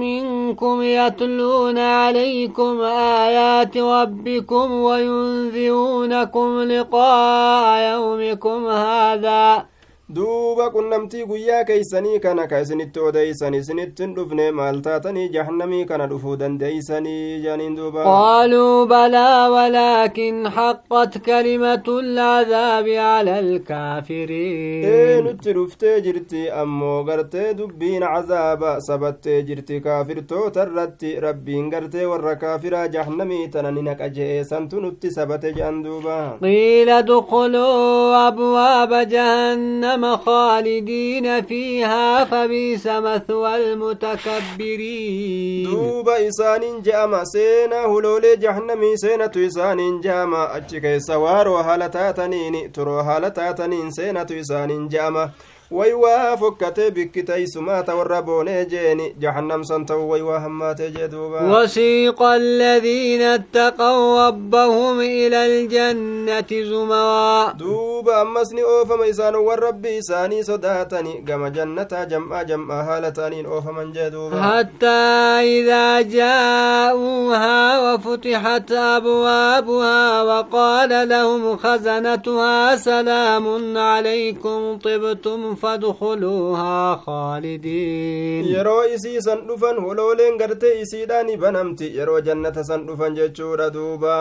منكم 0.01 0.83
يتلون 0.83 1.79
عليكم 1.79 2.81
آيات 2.81 3.77
ربكم 3.77 4.73
وينذرونكم 4.73 6.63
لقاء 6.63 7.93
يومكم 7.93 8.67
هذا 8.67 9.65
duuba 10.15 10.65
qunnamtii 10.75 11.25
guyyaa 11.31 11.65
keeysanii 11.65 12.19
kana 12.23 12.47
ka 12.51 12.59
isinitti 12.65 13.01
odeysan 13.09 13.55
isinittin 13.55 14.15
dhufne 14.15 14.47
maal 14.59 14.81
taatanii 14.87 15.29
jahannamii 15.35 15.85
kana 15.91 16.07
dhufuu 16.13 16.37
dandeeysanii 16.41 17.41
janiin 17.45 17.77
duuba 17.77 18.05
qaaluu 18.09 18.87
balaa 18.93 19.51
walaakin 19.55 20.41
haqqat 20.57 21.19
kalimatu 21.29 21.95
lcadaabi 22.07 22.97
cala 23.01 23.37
alkaafiriin 23.45 24.85
ee 24.95 25.21
nutti 25.27 25.53
dhuftee 25.59 25.95
jirti 26.07 26.43
ammoo 26.63 26.97
gartee 27.11 27.55
dubbiin 27.61 28.03
cazaaba 28.15 28.75
sabattee 28.89 29.39
jirti 29.53 29.81
kaafirtoota 29.87 30.67
irratti 30.67 31.15
rabbiin 31.27 31.71
gartee 31.77 32.07
warra 32.15 32.35
kaafiraa 32.43 32.89
jahannamii 32.97 33.49
tana 33.55 33.71
ni 33.79 33.83
naqa 33.91 34.09
je'e 34.19 34.43
santu 34.51 34.81
nutti 34.89 35.11
sabate 35.21 35.53
je'an 35.61 35.83
duuba 35.87 36.19
qiila 36.43 37.01
dukuluu 37.13 38.13
abwaaba 38.27 39.05
jahannama 39.15 40.00
جهنم 40.01 40.17
خالدين 40.17 41.43
فيها 41.43 42.25
فبئس 42.25 42.87
مثوى 42.87 43.73
المتكبرين. 43.73 45.65
دوب 45.65 46.09
إسان 46.09 46.83
جاما 46.83 47.25
سينا 47.25 47.85
هلولي 47.87 48.37
جهنمي 48.37 48.97
سينة 48.97 49.33
إسان 49.37 50.01
جاما 50.01 50.57
أجي 50.57 51.01
سوار 51.01 51.49
وهالتاتنين 51.49 52.73
ترو 52.73 52.99
هالتاتنين 53.01 53.91
سينة 53.91 54.27
إسان 54.41 54.89
جاما 55.71 55.81
waywaa 55.81 56.37
fokkatee 56.37 56.91
bikkiteeysumaata 56.91 57.95
warra 57.95 58.23
boonee 58.23 58.65
jeeni. 58.67 59.15
Jahannam 59.19 59.65
san 59.65 59.87
ta'u 59.87 60.11
waywaa 60.11 60.41
hammaatee 60.41 60.91
jee 60.91 61.09
duuba. 61.09 61.41
وسيق 61.43 62.23
الذين 62.23 63.23
اتقوا 63.23 64.27
ربهم 64.29 65.01
إلى 65.01 65.47
الجنة 65.47 66.51
زمرا 66.71 67.53
دوبا 67.53 68.23
أمسني 68.23 68.63
أوفم 68.63 69.03
إسان 69.03 69.35
والرب 69.35 69.87
إساني 69.87 70.43
صداتني 70.43 71.25
قم 71.29 71.47
جنة 71.49 72.05
جمع 72.11 72.43
جمع 72.43 72.81
هالتانين 72.83 73.47
أوفم 73.47 73.93
جدوبا 73.93 74.43
حتى 74.43 74.87
إذا 75.43 76.01
جاءوها 76.01 77.81
وفتحت 77.95 78.73
أبوابها 78.73 80.23
وقال 80.23 81.09
لهم 81.09 81.57
خزنتها 81.57 82.77
سلام 82.77 83.79
عليكم 83.79 84.79
طبتم 84.85 85.55
فادخلوها 85.63 86.97
خالدين 87.07 88.45
san 89.27 89.41
dhufan 89.49 89.77
holooleen 89.85 90.39
gartee 90.39 90.81
isiidhaani 90.83 91.37
banamti 91.37 91.87
yeroo 91.99 92.21
jannata 92.21 92.65
san 92.65 92.87
dhufan 92.87 93.15
jechuudha 93.15 93.71
duuba 93.71 94.15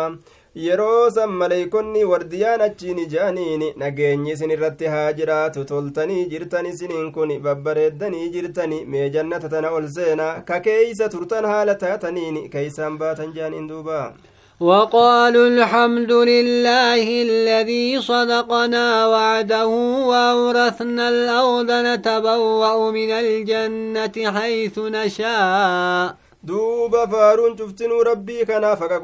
yeroo 0.66 1.10
san 1.16 1.30
maleeykonni 1.42 2.04
wardiyaan 2.12 2.62
achiin 2.68 3.00
ijaaniin 3.06 3.64
nageenyi 3.82 4.32
isin 4.32 4.52
irratti 4.56 4.86
haa 4.94 5.14
jiraatu 5.20 5.66
toltanii 5.72 6.26
jirtan 6.32 6.66
isiniin 6.72 7.12
kun 7.16 7.32
babbareeddanii 7.46 8.30
jirtani 8.36 8.80
mee 8.92 9.10
jannata 9.16 9.50
tana 9.54 9.70
ol 9.78 9.88
seena 9.96 10.28
ka 10.50 10.60
keeysa 10.66 11.10
turtan 11.14 11.46
haala 11.52 11.76
taataniin 11.84 12.50
keeysaan 12.56 12.98
baatan 13.04 13.34
jaaniin 13.38 13.70
duuba 13.72 14.00
وقالوا 14.60 15.48
الحمد 15.48 16.12
لله 16.12 17.22
الذي 17.22 18.02
صدقنا 18.02 19.08
وعده 19.08 19.68
وأورثنا 20.12 21.10
الأرض 21.10 21.72
نتبوأ 21.72 22.92
من 22.92 23.12
الجنة 23.12 24.32
حيث 24.40 24.80
نشاء. 24.80 26.16
دوب 26.44 26.96
فارون 27.12 27.58
شفتن 27.58 27.92
ربي 27.92 28.46
كنا 28.46 28.76
فكا 28.76 28.98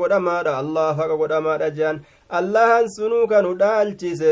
الله 0.59 0.93
فكا 0.93 1.13
قد 1.13 1.75
جان 1.75 2.01
allahan 2.29 2.87
sunuu 2.89 3.27
kanu 3.27 3.53
dhaalchise 3.55 4.29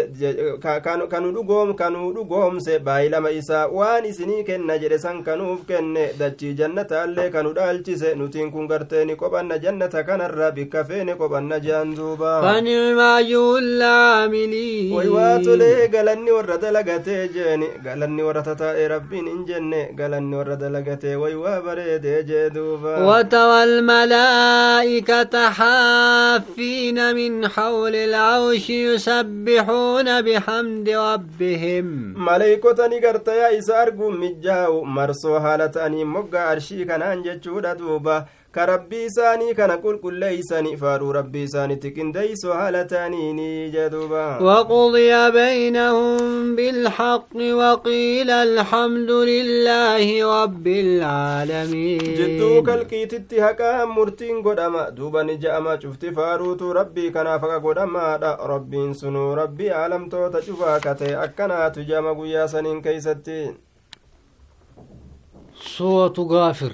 kanu 1.09 1.31
dhugoom 1.35 1.73
kanuu 1.81 2.09
dhugoomse 2.15 2.79
baay'ilama 2.87 3.29
isaa 3.39 3.67
waan 3.77 4.05
isinii 4.11 4.43
kenna 4.47 4.77
jedhe 4.81 4.97
san 5.03 5.19
kanuuf 5.27 5.59
kenne 5.67 6.05
dachii 6.19 6.53
jannataallee 6.59 7.29
kanu 7.35 7.53
dhaalchise 7.57 8.15
nutiin 8.15 8.49
kun 8.51 8.67
garteeni 8.71 9.15
qophanna 9.15 9.57
jannata 9.65 10.03
kanarra 10.07 10.51
bikka 10.55 10.83
feene 10.89 11.13
qophanna 11.19 11.59
jean 11.65 11.93
duuba 11.95 12.31
way 14.97 15.07
waa 15.17 15.37
tolee 15.45 15.87
galanni 15.93 16.31
warra 16.37 16.57
dalagatee 16.57 17.27
jeeni 17.35 17.67
galanni 17.85 18.23
warra 18.29 18.41
tataa'e 18.49 18.87
rabbiin 18.95 19.27
hin 19.33 19.45
jenne 19.51 19.81
galanni 20.01 20.35
warra 20.39 20.55
dalagatee 20.65 21.15
way 21.25 21.35
waa 21.43 21.61
bareedee 21.61 22.23
jee 22.23 22.49
duuba 22.49 22.97
وترى 23.05 23.63
الملائكة 23.63 25.49
حافين 25.49 27.15
من 27.15 27.47
حول 27.47 27.82
حول 27.83 27.95
العرش 27.95 28.69
يسبحون 28.69 30.21
بحمد 30.21 30.89
ربهم. 30.89 31.85
ملائكة 32.17 32.87
نقرت 32.87 33.27
يا 33.27 33.59
إسار 33.59 33.89
قم 33.89 34.21
مجاو 34.21 34.83
مرسو 34.83 35.39
حالة 35.39 35.85
أني 35.85 36.03
مقا 36.03 36.39
عرشي 36.39 36.85
كان 36.85 37.01
أنججود 37.01 37.77
دوبا 37.77 38.25
ka 38.55 38.65
rabbii 38.69 39.05
isaanii 39.09 39.53
kana 39.57 39.75
qulqulleeysani 39.83 40.71
faadhuu 40.81 41.13
rabbii 41.17 41.43
isaanitti 41.47 41.91
qindeeyso 41.95 42.53
haala 42.53 42.85
ta'aniini 42.91 43.71
jeduuba 43.75 44.23
وقضي 44.41 45.31
بينهم 45.31 46.55
بالحق 46.55 47.35
وقيل 47.35 48.29
الحمد 48.29 49.11
لله 49.11 50.05
رب 50.43 50.67
العالمين 50.67 51.99
جدو 52.19 52.63
كالكيتت 52.63 53.33
هكا 53.33 53.85
مرتين 53.85 54.41
قدما 54.43 54.89
دوبا 54.89 55.23
نجأما 55.23 55.79
شفت 55.79 56.05
فاروتو 56.05 56.71
ربي 56.71 57.09
كنا 57.09 57.37
فكا 57.37 57.57
قدما 57.57 58.17
دا 58.17 58.37
ربين 58.53 58.93
سنو 58.93 59.33
ربي 59.33 59.71
عالم 59.71 60.09
توتا 60.09 60.39
شفا 60.41 60.77
كتي 60.77 61.15
أكنا 61.23 61.69
تجاما 61.69 62.11
قيا 62.21 62.45
سنين 62.47 62.81
كيستين 62.81 63.53
صوت 65.77 66.19
غافر 66.19 66.73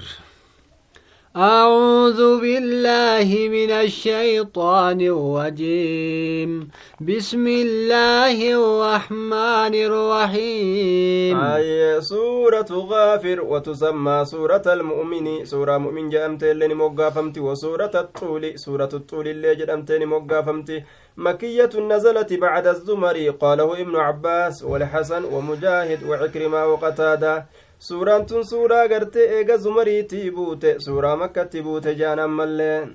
أعوذ 1.36 2.42
بالله 2.42 3.30
من 3.54 3.72
الشيطان 3.72 5.02
الرجيم. 5.02 6.70
بسم 7.02 7.48
الله 7.48 8.38
الرحمن 8.58 9.74
الرحيم. 9.76 11.38
آية 11.38 12.00
سورة 12.00 12.66
غافر 12.72 13.42
وتسمى 13.42 14.26
سورة 14.26 14.66
المؤمن. 14.66 15.46
سورة 15.46 15.78
مؤمن 15.78 16.10
جأمت 16.10 16.44
اللي 16.44 16.74
موقافمت 16.74 17.38
وسورة 17.38 17.92
الطول 17.96 18.60
سورة 18.60 18.90
الطول 18.94 19.28
اللي 19.28 19.56
جأمتني 19.56 20.06
موقافمت 20.06 20.84
مكية 21.18 21.70
نزلت 21.80 22.34
بعد 22.34 22.68
الزمر 22.68 23.30
قاله 23.30 23.82
ابن 23.82 23.96
عباس 23.96 24.64
والحسن 24.64 25.24
ومجاهد 25.24 26.04
وعكرمة 26.10 26.66
وقتادة. 26.66 27.46
Suuraan 27.80 28.26
tun 28.26 28.44
suuraa 28.46 28.88
gartee 28.88 29.28
eega 29.38 29.58
zumariitii 29.58 30.32
buute 30.32 30.76
suuraa 30.86 31.16
makkatti 31.22 31.62
buute 31.68 31.94
jaan 32.02 32.20
ammallee 32.20 32.88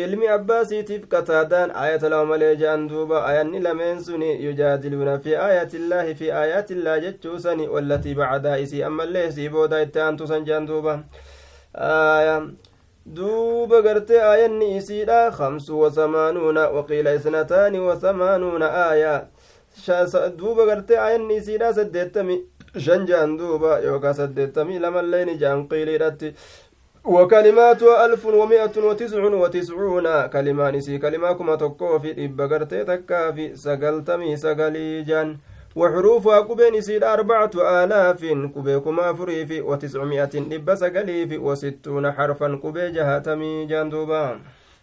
ilmi 0.00 0.28
abbaasiitiif 0.36 1.06
qataadaan 1.12 1.70
ayata 1.84 2.10
lama 2.10 2.24
malee 2.32 2.54
jaan 2.62 2.88
duuba 2.90 3.22
ayanni 3.30 3.60
lameen 3.66 4.02
suni 4.04 4.30
yujaadiluuna 4.44 5.14
fi 5.24 5.36
aayatillaahi 5.46 6.14
fi 6.14 6.30
aayaatillaa 6.40 6.98
jechuusani 7.04 7.68
wallatii 7.74 8.14
bacdaa 8.20 8.56
isii 8.64 8.82
ammallee 8.90 9.24
isii 9.28 9.48
booda 9.54 9.80
itti 9.86 10.00
aantusan 10.06 10.44
jaan 10.50 10.66
duuba 10.72 10.98
duuba 13.16 13.80
gartee 13.82 14.20
aayanni 14.22 14.76
isiidha 14.76 15.30
kamsu 15.38 15.80
wasamaanuuna 15.80 16.68
waqiila 16.76 17.14
isnataani 17.20 17.78
wasamaanuuna 17.88 18.68
aaya 18.84 19.14
duuba 20.38 20.66
gartee 20.66 20.98
aayanni 20.98 21.36
isiidha 21.36 21.74
saddeettami 21.74 22.36
shan 22.80 23.06
jaan 23.06 23.36
duuba 23.38 23.78
yookaa 23.78 24.14
saddeettamii 24.14 24.78
lamalleen 24.78 25.38
jaan 25.38 25.68
qiiliidhatti 25.68 26.34
وكلماتها 27.04 28.04
ألف 28.06 28.26
ومائة 28.26 28.76
وتسع 28.84 29.22
وتسعون 29.24 30.26
كلمان 30.26 30.74
إسي 30.74 30.98
كلمة 30.98 31.32
كما 31.32 31.54
تقو 31.56 31.98
في 31.98 32.24
إبا 32.24 32.46
قرتي 32.46 32.84
تكا 32.84 33.30
في 33.32 33.56
سقلتمي 33.56 34.36
سقليجان 34.36 35.36
وحروفها 35.76 36.40
كبين 36.40 36.74
إسيد 36.74 37.04
أربعة 37.04 37.50
آلاف 37.56 38.20
كبيكما 38.54 39.12
فريف 39.12 39.50
وتسعمائة 39.64 40.34
إبا 40.52 40.74
سقليف 40.74 41.30
وستون 41.40 42.12
حرفا 42.12 42.60
كبي 42.62 42.90
جهاتمي 42.90 43.66
جاندوبان 43.66 44.36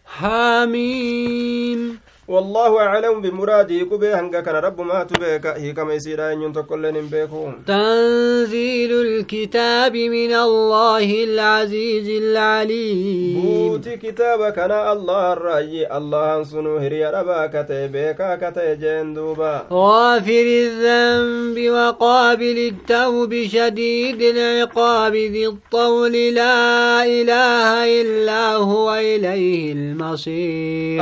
حميم 0.04 1.98
والله 2.28 2.78
أعلم 2.78 3.20
بمراده 3.20 3.78
كبه 3.78 4.20
هنگا 4.20 4.40
كان 4.40 4.54
رب 4.54 4.80
ما 4.80 5.04
تبيك. 5.04 5.46
هي 5.46 5.72
كما 5.72 5.94
يسير 5.94 6.32
أن 6.32 6.42
ينتقل 6.42 6.92
بيكم 6.92 7.52
تنزيل 7.66 8.92
الكتاب 8.92 9.96
من 9.96 10.34
الله 10.34 11.24
العزيز 11.24 12.22
العليم. 12.22 13.42
بوتي 13.42 13.96
كتاب 13.96 14.52
كان 14.52 14.70
الله 14.70 15.32
الرأي. 15.32 15.96
الله 15.96 16.42
سنو 16.42 16.76
هريا 16.76 17.10
ربا 17.10 17.46
كتبيكا 17.46 18.36
كتجين 18.42 19.14
دوبا. 19.14 19.66
غافر 19.72 20.46
الذنب 20.66 21.70
وقابل 21.70 22.58
التوب 22.72 23.34
شديد 23.44 24.22
العقاب 24.22 25.14
ذي 25.14 25.46
الطول. 25.46 26.12
لا 26.34 27.04
إله 27.04 28.00
إلا 28.00 28.56
هو 28.56 28.94
إليه 28.94 29.72
المصير. 29.72 31.00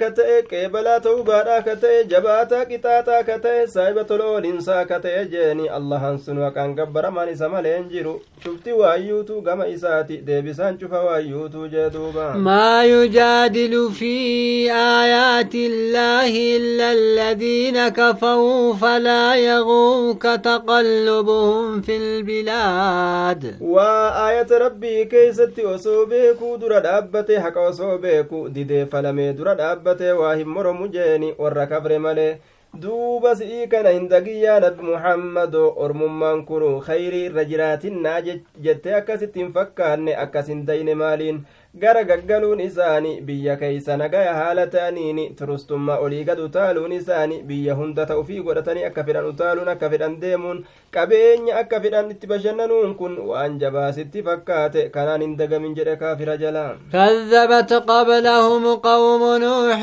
كتئ 0.00 0.42
كيبلا 0.50 0.98
تو 0.98 1.22
غارا 1.28 1.60
كتئ 1.60 2.04
جباتا 2.04 2.64
كتاتا 2.64 3.22
كتئ 3.22 3.66
سايب 3.66 4.06
تلو 4.06 4.38
لنسا 4.38 4.82
كتئ 4.82 5.24
جني 5.24 5.76
الله 5.76 6.10
ان 6.10 6.18
سنوا 6.18 6.48
كان 6.48 6.80
غبر 6.80 7.10
ما 7.10 7.24
ني 7.24 7.34
سما 7.34 7.60
لنجرو 7.60 8.20
شفتي 8.44 8.72
وايو 8.72 9.22
تو 9.22 9.40
غما 9.46 9.74
اساتي 9.74 10.16
دي 10.16 10.40
بيسان 10.40 10.78
وايو 10.92 11.46
تو 11.46 11.66
جدوبا 11.66 12.32
ما 12.32 12.84
يجادل 12.84 13.90
في 13.90 14.14
ايات 14.72 15.54
الله 15.54 16.56
الا 16.56 16.92
الذين 16.92 17.88
كفروا 17.88 18.74
فلا 18.74 19.36
يغوك 19.36 20.22
تقلبهم 20.22 21.80
في 21.80 21.96
البلاد 21.96 23.56
وآية 23.60 24.46
ربي 24.58 25.04
كيستي 25.04 25.64
وصوبيكو 25.66 26.56
درد 26.56 26.86
أبتي 26.86 27.40
حق 27.40 27.58
وصوبيكو 27.68 28.48
ديدي 28.48 28.86
فلمي 28.86 29.32
درد 29.32 29.60
أبتي 29.60 29.87
فلمي 29.94 29.98
در 29.98 30.04
دابته 30.04 30.14
واهم 30.14 30.54
مرمو 30.54 30.86
جيني 30.86 31.34
وركبر 31.38 31.98
ملي 31.98 32.38
duuba 32.74 33.34
si'ii 33.36 33.66
kana 33.68 33.90
hin 33.90 34.08
dagiyyaa 34.08 34.60
nabi 34.60 34.82
muhammado 34.82 35.62
ormummaan 35.84 36.44
kunu 36.44 36.80
khayrii 36.88 37.24
irra 37.28 37.44
jiraatinnaa 37.44 38.20
jettee 38.66 38.94
akkasitti 38.98 39.40
hin 39.40 39.52
fakkaanne 39.54 40.16
akkas 40.24 40.50
hin 40.52 40.66
dayne 40.66 40.94
maaliin 41.02 41.40
gara 41.84 42.02
gaggaluun 42.04 42.60
isaanii 42.60 43.20
biyya 43.30 43.56
keeysa 43.56 43.96
nagaya 43.96 44.34
haala 44.34 44.66
ta'aniin 44.66 45.34
turustummaa 45.40 45.98
olii 45.98 46.24
gad 46.24 46.38
utaaluun 46.44 46.92
isaanii 46.92 47.42
biyya 47.42 47.74
hunda 47.80 48.06
ta'ufii 48.06 48.42
godhatanii 48.50 48.84
akka 48.90 49.04
fedhan 49.04 49.32
utaaluun 49.32 49.68
akka 49.68 49.90
fedhan 49.90 50.20
deemuun 50.20 50.64
qabeenya 50.96 51.56
akka 51.60 51.80
fedhan 51.84 52.10
itti 52.12 52.26
bashannanuun 52.32 52.94
kun 53.00 53.14
waan 53.30 53.58
jabaasitti 53.62 54.22
fakkaate 54.28 54.82
kanaan 54.94 55.20
hin 55.24 55.34
dagamin 55.40 55.74
jedhe 55.78 55.96
kaafira 56.02 56.36
jalaa 56.42 56.76
كذبت 56.92 57.72
قبلهم 57.72 58.74
قوم 58.74 59.22
نوح 59.42 59.80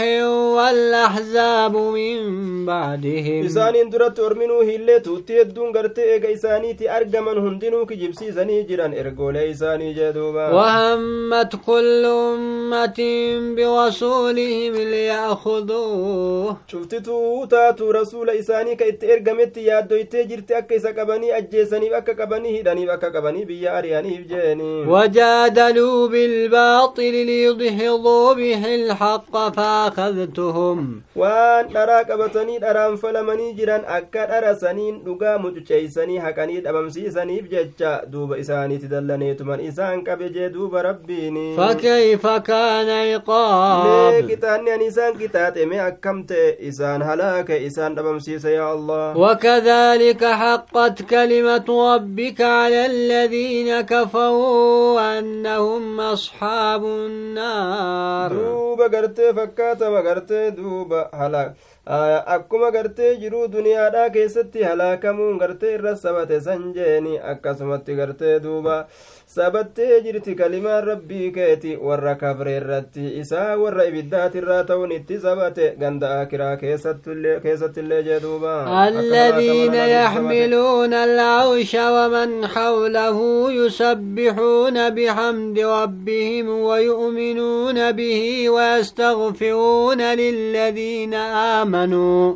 والأحزاب 0.57 1.75
من 1.77 2.17
بعدهم 2.65 3.45
isaaniin 3.49 3.91
duratti 3.91 4.21
orminuu 4.21 4.61
hiillee 4.61 4.99
tuutti 4.99 5.33
hedduun 5.39 5.71
gartee 5.77 6.07
eega 6.15 6.29
isaaniiti 6.37 6.89
argaman 6.97 7.37
hundinuu 7.45 7.85
kijibsiisanii 7.85 8.63
jiran 8.69 8.93
ergoolee 8.93 9.47
isaanii 9.49 9.93
jee 9.93 10.11
duuba 10.13 10.49
وهمت 10.51 11.55
كل 11.65 12.05
أمة 12.05 12.99
برسولهم 13.55 14.73
ليأخذوه 14.75 16.55
cuftituu 16.71 17.47
taatu 17.47 17.91
rasuula 17.91 18.33
isaanii 18.33 18.75
ka 18.75 18.85
itti 18.85 19.05
ergametti 19.11 19.67
yaaddoytee 19.67 20.23
jirti 20.25 20.55
akka 20.55 20.75
isa 20.75 20.93
qabanii 20.99 21.31
ajjeesaniif 21.39 21.93
akka 22.01 22.13
qabanii 22.21 22.55
hidhaniif 22.57 22.89
akka 22.97 23.11
qabanii 23.17 23.45
biyya 23.51 23.73
ari'aniif 23.79 24.27
jeeni 24.33 24.71
وجادلوا 24.87 26.07
بالباطل 26.07 27.13
ليدحضوا 27.25 28.33
به 28.33 28.75
الحق 28.75 29.35
فأخذتهم 29.55 31.01
saniin 34.55 35.01
dhugaa 35.05 35.37
mucuceeysanii 35.37 36.17
haqanii 36.17 36.61
dhabamsiisaniif 36.61 37.49
jecha 37.53 37.91
duuba 38.11 38.37
isaaniiti 38.37 38.87
dallaneetuman 38.93 39.59
isaan 39.69 40.03
qabe 40.03 40.29
jee 40.29 40.49
duuba 40.53 40.81
rabbiini 40.81 41.55
فكيف 41.57 42.27
كان 42.27 42.89
عقاب 42.89 43.85
isaan 46.69 47.01
halaake 47.01 47.57
isaan 47.65 47.95
dhabamsiise 47.95 48.53
yaa 48.53 48.71
allah 48.71 49.17
وكذلك 49.17 50.23
حقت 50.85 51.01
كلمة 51.01 51.65
ربك 51.95 52.41
على 52.41 52.85
الذين 52.85 53.81
كفروا 53.81 55.19
أنهم 55.19 55.99
أصحاب 56.01 56.83
النار 56.85 58.31
duuba 58.31 58.87
gartee 58.89 59.33
fakkaatama 59.33 60.01
gartee 60.07 60.51
duuba 60.57 61.09
halaak 61.11 61.55
akkuma 62.35 62.69
gartee 62.71 63.15
jiruu 63.21 63.47
duniyaadhaa 63.55 64.09
keessatti 64.15 64.63
halaakamuun 64.69 65.39
gartee 65.43 65.73
irra 65.77 65.95
sabate 65.95 66.39
san 66.41 66.73
jeeni 66.77 67.17
akkasumatti 67.33 67.95
gartee 68.01 68.39
duuba 68.43 68.75
sabattee 69.27 70.01
jirti 70.05 70.35
kalimaan 70.35 70.83
rabbii 70.87 71.31
keeti 71.31 71.75
warra 71.87 72.15
kafre 72.15 72.55
irratti 72.57 73.05
isaa 73.21 73.57
warra 73.57 73.83
ibiddaatirraa 73.89 74.63
ta'uun 74.69 74.91
itti 74.97 75.19
sabate 75.19 75.69
ganda 75.79 76.11
akiraa 76.21 76.55
keessattillee 76.57 78.03
jee 78.07 78.19
duuba 78.21 78.55
الذين 78.87 79.73
يحملون 79.73 80.93
العرش 80.93 81.75
ومن 81.75 82.47
حوله 82.47 83.17
يسبحون 83.51 84.89
بحمد 84.89 85.59
ربهم 85.59 86.47
ويؤمنون 86.49 87.91
به 87.91 88.49
ويستغفرون 88.49 90.01
للذين 90.01 91.13
آمنوا 91.59 92.35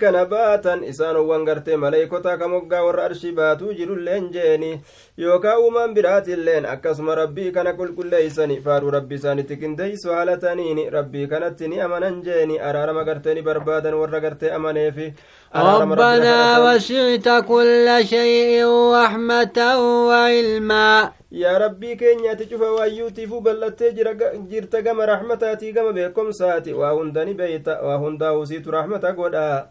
kana 0.00 0.24
baatan 0.26 0.84
isaanowwan 0.84 1.44
gartee 1.44 1.76
maleeykota 1.76 2.38
ka 2.38 2.48
moggaa 2.48 2.82
warra 2.84 3.04
arshii 3.04 3.32
baatuu 3.32 3.72
jirulleen 3.72 4.28
jeeni 4.32 4.80
yookaa 5.16 5.58
uumaan 5.58 5.94
biraatilleen 5.94 6.64
akkasuma 6.66 7.14
rabbii 7.14 7.50
kana 7.52 7.72
qulqulleeysani 7.78 8.56
faadhuu 8.64 8.90
rabbii 8.90 9.14
isaanitti 9.20 9.56
qindeeysu 9.60 10.10
haala 10.12 10.36
taniini 10.44 10.90
rabbii 10.90 11.26
kanatti 11.32 11.68
ni 11.68 11.80
amanan 11.80 12.16
jeeni 12.24 12.58
araarama 12.68 13.04
gartee 13.08 13.34
ni 13.34 13.42
barbaadan 13.42 13.94
warra 14.00 14.20
gartee 14.20 14.50
amaneefi 14.58 15.12
ربنا 15.54 16.58
وسعت 16.58 17.28
كل 17.46 17.86
شيء 18.12 18.66
رحمة 18.94 19.58
وعلما 20.08 21.10
yaa 21.30 21.58
rabbii 21.58 21.96
keenyaati 21.96 22.46
cufa 22.46 22.72
waayyuutiifuu 22.72 23.40
bal'attee 23.40 23.92
jirta 24.50 24.82
gama 24.82 25.06
raxmataatii 25.06 25.72
gama 25.72 25.92
beekomsaati 25.92 26.72
waa 26.72 26.90
hundani 26.90 27.34
beeyta 27.34 27.78
waa 27.82 27.96
hundaa 28.02 28.32
usiitu 28.32 28.70
raxmata 28.70 29.12
godhaa 29.12 29.66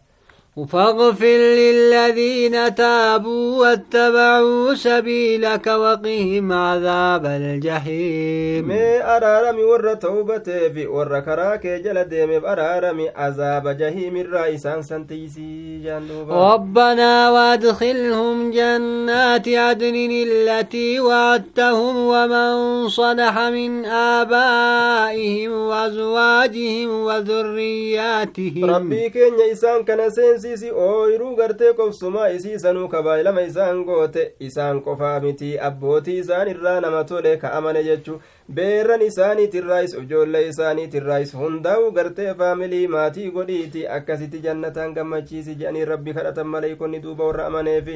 فاغفر 0.53 1.37
للذين 1.61 2.75
تابوا 2.75 3.61
واتبعوا 3.61 4.73
سبيلك 4.73 5.67
وقهم 5.67 6.53
عذاب 6.53 7.25
الجحيم. 7.25 8.67
مي 8.67 9.03
أرارمي 9.03 9.63
ور 9.63 9.93
توبة 9.93 10.43
في 10.73 10.87
ور 10.87 11.19
كراك 11.19 11.67
جلد 11.67 12.13
أرارمي 12.45 13.09
عذاب 13.09 13.77
جحيم 13.77 14.17
الرئيس 14.17 14.67
سنتيسي 14.67 15.99
ربنا 16.29 17.31
وادخلهم 17.31 18.51
جنات 18.51 19.47
عدن 19.47 20.11
التي 20.11 20.99
وعدتهم 20.99 21.95
ومن 21.97 22.89
صلح 22.89 23.39
من 23.39 23.85
آبائهم 23.85 25.51
وأزواجهم 25.51 26.89
وذرياتهم. 26.89 28.65
ربي 28.65 29.09
كن 29.09 29.33
يسان 29.51 29.85
كنسين 29.85 30.42
seensiisi 30.43 30.71
ooyiruu 30.85 31.35
gartee 31.35 31.73
qofsumaa 31.73 32.27
isiisanuu 32.37 32.87
kabaayilama 32.93 33.41
isaan 33.49 33.83
goote 33.85 34.23
isaan 34.39 34.81
qofaa 34.87 35.19
miti 35.25 35.51
abbootii 35.67 36.17
isaan 36.23 36.47
irraa 36.53 36.79
nama 36.81 37.03
tole 37.03 37.37
ka 37.37 37.51
amane 37.59 37.83
jechu 37.83 38.19
beerran 38.51 39.01
isaaniitirraayis 39.01 39.93
ijoollee 40.03 40.47
isaaniitirraayis 40.51 41.33
hundaa'u 41.41 41.91
gartee 41.91 42.33
faamilii 42.39 42.87
maatii 42.87 43.29
godhiiti 43.31 43.87
akkasitti 43.97 44.39
jannataan 44.45 44.93
gammachiisi 44.93 45.55
jedhanii 45.55 45.85
rabbi 45.85 46.13
kadhatan 46.13 46.47
maleeykonni 46.47 46.99
duuba 47.03 47.23
warra 47.29 47.45
amaneefi 47.45 47.93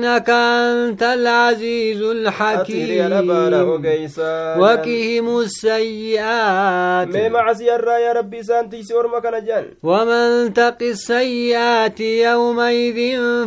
إنك 0.00 0.30
أنت 0.30 1.02
العزيز 1.02 2.00
atiiriya 2.02 3.08
dhabaadha 3.08 3.60
الحكيم 3.60 3.68
ogeeysaa 3.74 4.58
وقهم 4.58 5.26
السيئات 5.40 7.08
mee 7.12 7.28
macasiyarraa 7.28 7.98
yaa 7.98 8.12
rabbi 8.14 8.38
isaan 8.38 8.70
tiisi 8.70 8.94
orma 8.94 9.20
kana 9.20 9.40
jedhan 9.40 9.64
ومن 9.82 10.52
تق 10.54 10.82
السيئات 10.82 12.00
يومئذ 12.00 12.98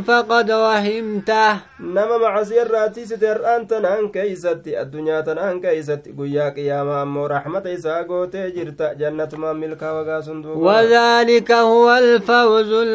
فقد 0.08 0.52
رحمته 0.52 1.56
nama 1.80 2.16
macasiyarraa 2.20 2.90
tiisite 2.90 3.28
har'aan 3.28 3.68
tanaan 3.68 4.10
keeysatti 4.12 4.78
addunyaa 4.78 5.24
tanaan 5.24 5.62
keeysatti 5.62 6.12
guyyaa 6.34 6.52
qiyaamaa 6.56 7.02
ammoo 7.06 7.28
raxmata 7.28 7.70
isaa 7.78 8.04
gootee 8.10 8.52
jirta 8.56 8.94
jannatumaan 9.02 9.58
milkaa 9.58 9.94
wagaa 9.98 10.22
sun 10.22 10.42
duuba 10.44 10.66
وذلك 10.66 11.52
هو 11.52 11.88
الفوز 11.98 12.70
sun 12.74 12.88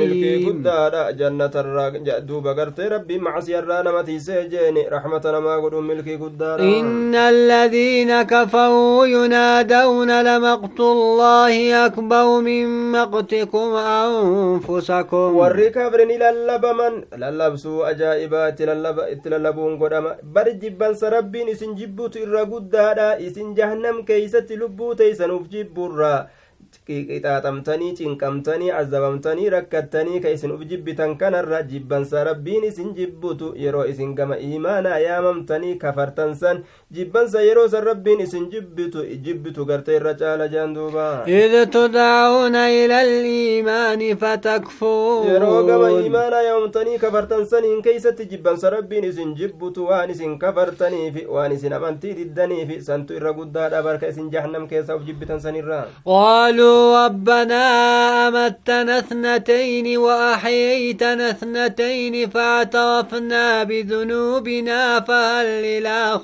milkii 0.00 0.34
العظيم 0.36 0.44
guddaadha 0.46 1.12
jannatarraa 1.12 1.90
ja- 2.06 2.20
duuba 2.20 2.54
gartee 2.54 2.88
rabbii 2.88 3.18
macasiyarraa 3.18 3.82
nama 3.82 4.02
tiisee 4.04 4.48
jeeni 4.48 4.82
raxmata 4.94 5.32
namaa 5.32 5.60
godhuun 5.60 5.84
milkii 5.84 6.16
guddaadha 6.16 6.64
إن 6.78 7.14
الذين 7.14 8.22
كفروا 8.22 9.06
ينادون 9.06 10.10
لمقت 10.28 10.80
الله 10.80 11.86
أكبر 11.86 12.40
من 12.40 12.92
مقتكم 12.92 13.68
أنفسكم 14.06 15.36
warri 15.36 15.70
kafrini 15.70 16.18
lallabaman 16.18 17.04
lallabsuu 17.18 17.84
ajaa'ibaa 17.84 18.48
itti 18.48 18.64
lallaba- 18.66 19.08
itti 19.12 19.28
lallabuun 19.28 19.76
godhama 19.78 20.16
bari 20.22 20.54
jibbansa 20.62 21.10
rabbiin 21.10 21.48
isin 21.48 21.74
jibbutu 21.74 22.18
irra 22.24 22.44
guddaadha 22.54 23.08
isin 23.28 23.54
jahannam 23.60 24.02
keeysatti 24.10 24.56
lubbuu 24.64 24.94
teeysanuuf 25.02 25.48
jibburraa 25.54 26.18
qixaaxamtanii 26.86 27.92
cinqamtanii 27.98 28.70
azabamtanii 28.80 29.48
rakkattanii 29.54 30.20
ka 30.24 30.30
isin 30.36 30.52
uf 30.56 30.62
jibbitan 30.70 31.16
kanarra 31.22 31.62
jibbansa 31.72 32.24
rabbiin 32.28 32.64
isin 32.68 32.92
jibbutu 32.98 33.52
yeroo 33.64 33.84
isin 33.92 34.14
gama 34.20 34.38
iimaanaa 34.48 34.98
yaamamtanii 35.04 35.74
kafartan 35.84 36.34
san 36.42 36.62
jibbansa 36.90 37.40
yeroo 37.42 37.68
san 37.68 37.84
rabbiin 37.84 38.20
isin 38.20 38.44
jibbitu 38.50 39.02
jibbitu 39.24 39.64
gartee 39.66 39.96
irra 39.98 40.14
caala 40.14 40.46
jaan 40.48 40.74
duuba 40.74 41.24
إذ 41.26 41.64
تدعون 41.70 42.54
إلى 42.56 43.02
الإيمان 43.02 44.14
فتكفرون 44.16 45.26
yeroo 45.26 45.62
gama 45.66 45.90
iimaanaa 45.90 46.42
yaamamtanii 46.42 46.98
kafartan 46.98 47.46
saniin 47.46 47.82
keeysatti 47.82 48.26
jibbansa 48.30 48.70
rabbiin 48.70 49.04
isin 49.04 49.34
jibbutu 49.34 49.86
waan 49.88 50.10
isin 50.10 50.38
kafartaniifi 50.38 51.26
waan 51.26 51.52
isin 51.52 51.72
amantii 51.72 52.14
diddaniifi 52.18 52.80
santu 52.82 53.14
irra 53.18 53.32
guddaadha 53.32 53.82
barka 53.82 54.08
isin 54.08 54.30
jahannam 54.30 54.68
keessa 54.68 54.96
uf 54.96 55.02
jibbitan 55.08 55.40
sanirraa 55.40 55.84
قالوا 56.06 57.06
ربنا 57.06 57.62
أمتنا 58.28 58.98
اثنتين 58.98 59.98
وأحييتنا 59.98 61.30
اثنتين 61.30 62.30
فاعترفنا 62.30 63.62
بذنوبنا 63.64 65.00
فهل 65.00 65.46
إلى 65.46 66.20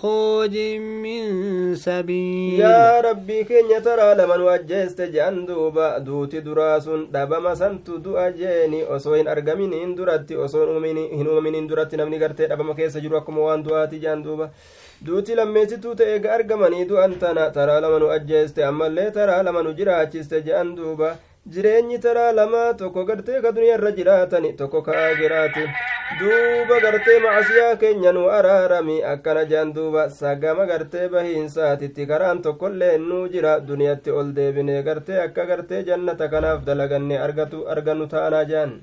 خروج 0.53 0.81
من 1.05 1.75
سبيل 1.75 2.61
keenya 3.49 3.81
taraa 3.81 4.15
lama 4.15 4.37
nu 4.37 4.49
ajjeeste 4.49 5.09
je'an 5.13 5.47
duuba 5.47 6.01
duuti 6.01 6.41
duraa 6.45 6.81
sun 6.81 7.09
dhabama 7.13 7.57
santu 7.57 7.99
du'a 7.99 8.31
jeeni 8.33 8.85
osoo 8.85 9.15
hin 9.15 9.29
argaminiin 9.29 9.97
duratti 9.97 10.37
osoo 10.37 10.67
hin 10.85 11.27
uumaminiin 11.27 11.69
duratti 11.69 11.97
namni 11.97 12.19
gartee 12.19 12.49
dhabama 12.49 12.75
keessa 12.75 13.01
jiru 13.01 13.17
akkuma 13.17 13.41
waan 13.49 13.65
du'aati 13.65 14.01
je'an 14.05 14.23
duuba 14.27 14.51
duuti 15.07 15.35
lammeessituu 15.41 15.95
ta'e 15.95 16.15
eega 16.17 16.35
argamanii 16.39 16.85
du'an 16.93 17.19
tana 17.19 17.51
taraa 17.51 17.81
lama 17.81 17.99
nu 17.99 18.11
ajjeeste 18.17 18.65
ammallee 18.71 19.11
taraa 19.19 19.43
lama 19.43 19.63
nu 19.63 19.77
jiraachiste 19.81 20.43
je'an 20.47 20.77
jireenyi 21.47 21.99
taraa 21.99 22.33
lama 22.33 22.75
tokko 22.79 23.05
gartee 23.05 23.41
ka 23.43 23.51
duniyaarra 23.53 23.91
jiraatani 23.99 24.53
tokko 24.61 24.83
ka 24.87 24.93
aagiraati 25.05 25.65
duuba 26.21 26.79
gartee 26.85 27.19
macasiyaa 27.25 27.77
keenya 27.81 28.13
nu 28.13 28.29
araarami 28.39 29.03
akkana 29.13 29.45
jean 29.51 29.73
duuba 29.75 30.07
sagama 30.11 30.67
gartee 30.71 31.09
bahiinsaatitti 31.09 32.07
karaan 32.07 32.43
tokkollee 32.47 32.95
nuu 32.99 33.27
jira 33.35 33.59
duniyatti 33.61 34.11
ol 34.21 34.33
deebine 34.37 34.83
gartee 34.89 35.19
akka 35.27 35.47
gartee 35.51 35.83
jannata 35.91 36.29
kanaaf 36.29 36.65
dalaganne 36.67 37.19
argatu 37.27 37.67
argannu 37.77 38.07
ta'anaa 38.17 38.45
jean 38.55 38.75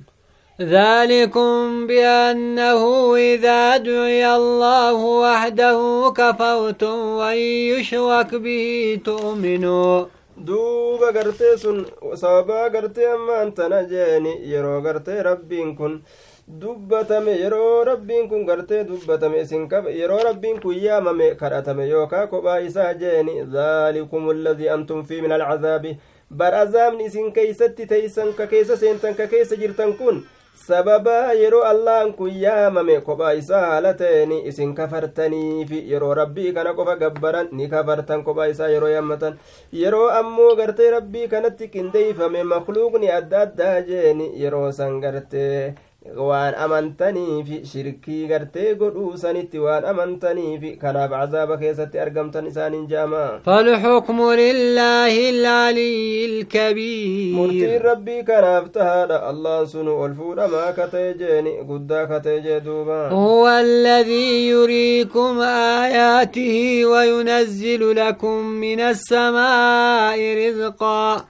ذلكم 0.62 1.88
بأنه 1.88 2.82
إذا 3.16 3.78
دعي 3.78 4.36
الله 4.36 5.00
وحده 5.26 5.80
كفرتم 6.18 6.98
وإن 7.20 7.50
يشرك 7.74 8.36
به 8.36 9.00
تؤمنوا 9.06 10.06
duuba 10.46 11.12
gartee 11.12 11.58
sun 11.58 11.86
sababaa 12.16 12.70
gartee 12.70 13.08
ammaan 13.14 13.52
tana 13.54 13.84
jeeni 13.92 14.34
yeroo 14.52 14.82
gartee 14.82 15.24
rabbiin 15.24 15.76
kun 15.76 16.02
dubbatame 16.62 17.32
yeroo 17.42 17.84
rabbiin 17.90 18.30
kun 18.30 18.46
gartee 18.46 18.84
dubbatame 18.88 19.42
isin 19.42 19.68
qabe 19.70 19.92
yeroo 20.00 20.20
rabbiin 20.24 20.62
kun 20.62 20.76
yaamame 20.86 21.36
kadhatame 21.42 21.88
yookaa 21.90 22.28
kophaa 22.28 22.58
isaa 22.70 22.94
jeeni 22.94 23.36
dhaalikum 23.54 24.30
alladii 24.30 24.70
antum 24.76 25.04
fii 25.06 25.22
min 25.22 25.32
alcazaabi 25.38 25.98
bar 26.32 26.54
azaabni 26.64 27.06
isin 27.12 27.32
keeysatti 27.34 27.86
teeysan 27.86 28.34
ka 28.34 28.48
keessa 28.48 28.78
seentan 28.78 29.16
ka 29.16 29.28
keessa 29.28 29.56
jirtan 29.56 29.94
kun 30.02 30.24
sababa 30.68 31.34
yeroo 31.42 31.64
allahan 31.72 32.14
kun 32.14 32.30
yaamame 32.44 32.96
kophaa 33.08 33.34
isaa 33.42 33.62
haala 33.72 33.94
ta'eni 34.02 34.38
isin 34.52 34.74
kafartaniifi 34.80 35.80
yeroo 35.92 36.14
rabbii 36.20 36.52
kana 36.58 36.74
qofa 36.80 36.96
gabbaran 37.04 37.48
ni 37.52 37.68
kafartan 37.74 38.24
kophaa 38.28 38.48
isaa 38.54 38.68
yeroo 38.76 38.90
yaammatan 38.94 39.40
yeroo 39.82 40.08
ammoo 40.20 40.56
gartee 40.60 40.92
rabbii 40.98 41.28
kanatti 41.34 41.68
qindeeyfame 41.76 42.44
makluuqni 42.54 43.12
adda 43.20 43.42
addaa 43.48 43.82
jeeni 43.92 44.28
yeroo 44.44 44.72
san 44.72 45.00
gartee 45.06 45.74
waan 46.16 46.56
amantaniifi 46.56 47.58
shirkii 47.72 48.28
gartee 48.28 48.76
godhuu 48.82 49.18
sanitti 49.24 49.60
waan 49.64 49.86
amantaniifi 49.92 50.70
kanaaf 50.84 51.12
cazaaba 51.12 51.58
keessatti 51.64 52.00
argamtan 52.00 52.48
isaaniin 52.52 52.86
jaama 52.88 53.42
فالحكم 53.46 54.20
لله 54.32 55.30
العلي 55.30 56.26
الكبير 56.26 57.36
murtiin 57.36 57.82
rabbii 57.82 58.24
kanaaf 58.24 58.72
tahaadha 58.78 59.18
allaan 59.32 59.68
sunu 59.68 59.98
ol 60.04 60.14
fuudhamaa 60.20 60.72
katee 60.80 61.14
jeeni 61.20 61.54
guddaa 61.68 62.06
katee 62.08 62.40
jee 62.48 62.60
duuba 62.62 63.10
هو 63.12 63.48
الذي 63.48 64.48
يريكم 64.50 65.40
آياته 65.84 66.86
وينزل 66.86 67.96
لكم 67.96 68.36
من 68.46 68.80
السماء 68.80 70.20
رزقا 70.48 71.26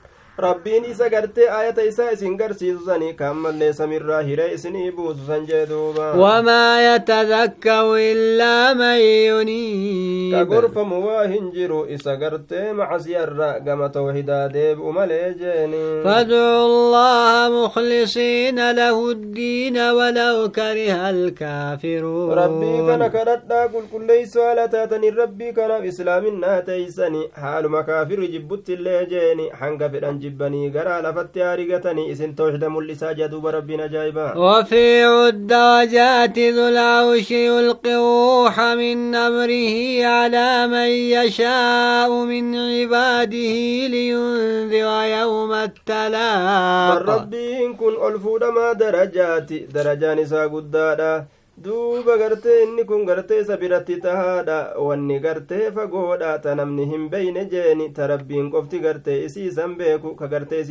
rabbiin 0.48 0.86
isa 0.92 1.10
gartee 1.10 1.50
ayata 1.60 1.84
isaa 1.92 2.12
isin 2.16 2.38
garsiisu 2.38 2.86
sani 2.86 3.14
kan 3.20 3.36
mallee 3.46 3.74
samirraa 3.80 4.22
hiree 4.30 4.54
isinii 4.58 4.92
buusu 4.92 5.26
san 5.28 5.46
jee 5.50 5.66
duuba 5.70 6.14
وما 6.16 6.96
يتذكر 6.96 7.96
إلا 7.96 8.74
من 8.74 8.90
ka 8.90 8.96
ينيب 9.30 10.48
gorfamu 10.50 11.06
waa 11.08 11.28
hin 11.28 11.52
jiru 11.52 11.86
isa 11.90 12.16
gartee 12.16 12.74
macasiyarra 12.74 13.60
gama 13.60 13.90
tawhidaa 13.90 14.48
deebi'u 14.50 14.92
malee 14.94 15.34
jeeni 15.42 16.04
فادعوا 16.04 16.66
الله 16.66 17.66
مخلصين 17.66 18.72
له 18.72 19.12
الدين 19.12 19.78
ولو 19.78 20.50
كره 20.52 21.10
الكافرون 21.10 22.36
rabbii 22.36 22.88
kana 22.88 23.10
kadhadhaa 23.10 23.68
qulqulleeysu 23.74 24.42
haala 24.42 24.68
taatanii 24.68 25.12
rabbii 25.22 25.54
kanaaf 25.54 25.84
islaaminaa 25.92 26.62
teeysani 26.70 27.22
haaluma 27.42 27.84
kaafirri 27.84 28.28
jibbutti 28.36 28.74
illee 28.74 29.06
jeeni 29.14 29.50
hanga 29.62 29.90
fedhan 29.90 30.20
jibbanii 30.30 30.70
garaa 30.78 31.02
lafatti 31.10 31.40
haarigatanii 31.48 32.08
isin 32.14 32.36
tawxida 32.40 32.70
mul'isaa 32.78 33.14
jaduuba 33.20 33.52
rabbiin 33.58 33.82
ajaa'ibaa 33.90 34.32
رفيع 34.60 35.28
الدرجات 35.28 36.40
ذو 36.40 36.68
العرش 36.68 37.32
يلقي 37.32 37.96
الروح 37.96 38.60
من 38.60 39.16
أمره 39.16 40.06
على 40.06 40.68
من 40.68 40.90
يشاء 41.18 42.10
من 42.32 42.56
عباده 42.56 43.56
لينذر 43.94 44.88
يوم 45.20 45.52
التلاق 45.54 47.04
rabbiin 47.06 47.76
kun 47.78 47.96
ol 47.98 48.20
fuudhamaa 48.24 48.74
darajaati 48.80 49.60
darajaan 49.74 50.20
isaa 50.20 50.48
guddaadha 50.54 51.26
duuba 51.64 52.18
gartee 52.18 52.64
inni 52.64 52.84
kun 52.86 53.06
gartee 53.06 53.40
isa 53.42 53.58
biratti 53.62 54.00
tahaadha. 54.02 54.58
Wanni 54.88 55.20
gartee 55.20 55.72
fagoodha 55.72 56.42
ta 56.44 56.56
namni 56.56 56.86
hin 56.92 57.10
beyne 57.10 57.46
jeeni. 57.52 57.94
Ta 57.94 58.08
rabbiin 58.08 58.52
qofti 58.52 58.80
gartee 58.80 59.24
isiisan 59.26 59.76
beeku. 59.78 60.16
Ka 60.16 60.28
gartee 60.28 60.64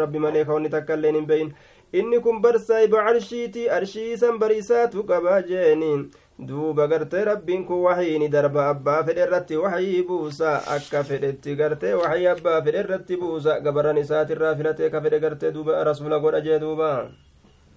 rabbi 0.00 0.18
malee 0.18 0.44
ka 0.44 0.52
wanni 0.54 0.68
takkailleen 0.70 1.14
hin 1.20 1.26
beyin 1.26 1.54
inni 1.92 2.20
kun 2.20 2.40
barsaayiba 2.42 3.04
arshiiti. 3.12 3.68
Arshiisan 3.70 4.38
bariisaatu 4.38 5.04
qaba 5.06 5.40
jeeni. 5.48 5.92
Duuba 6.48 6.86
gartee 6.88 7.24
rabbiin 7.24 7.64
kun 7.66 7.82
waxiini 7.86 8.28
darba. 8.32 8.68
Abbaa 8.74 9.02
fedhe 9.04 9.26
irratti 9.26 9.56
waxyii 9.64 10.02
buusa. 10.08 10.56
Akka 10.76 11.04
fedhetti 11.04 11.56
gartee 11.56 11.94
waxyii 11.94 12.26
abbaa 12.36 12.60
fedhe 12.62 12.80
irratti 12.84 13.16
buusa. 13.16 13.60
Gabaran 13.60 13.96
isaatirraa 14.04 14.54
filatee 14.56 14.90
ka 14.90 15.00
fedhe 15.00 15.20
gartee 15.20 15.52
duuba. 15.52 15.84
Rasuula 15.84 16.18
godha 16.18 16.40
jee 16.40 16.58
duuba 16.58 16.90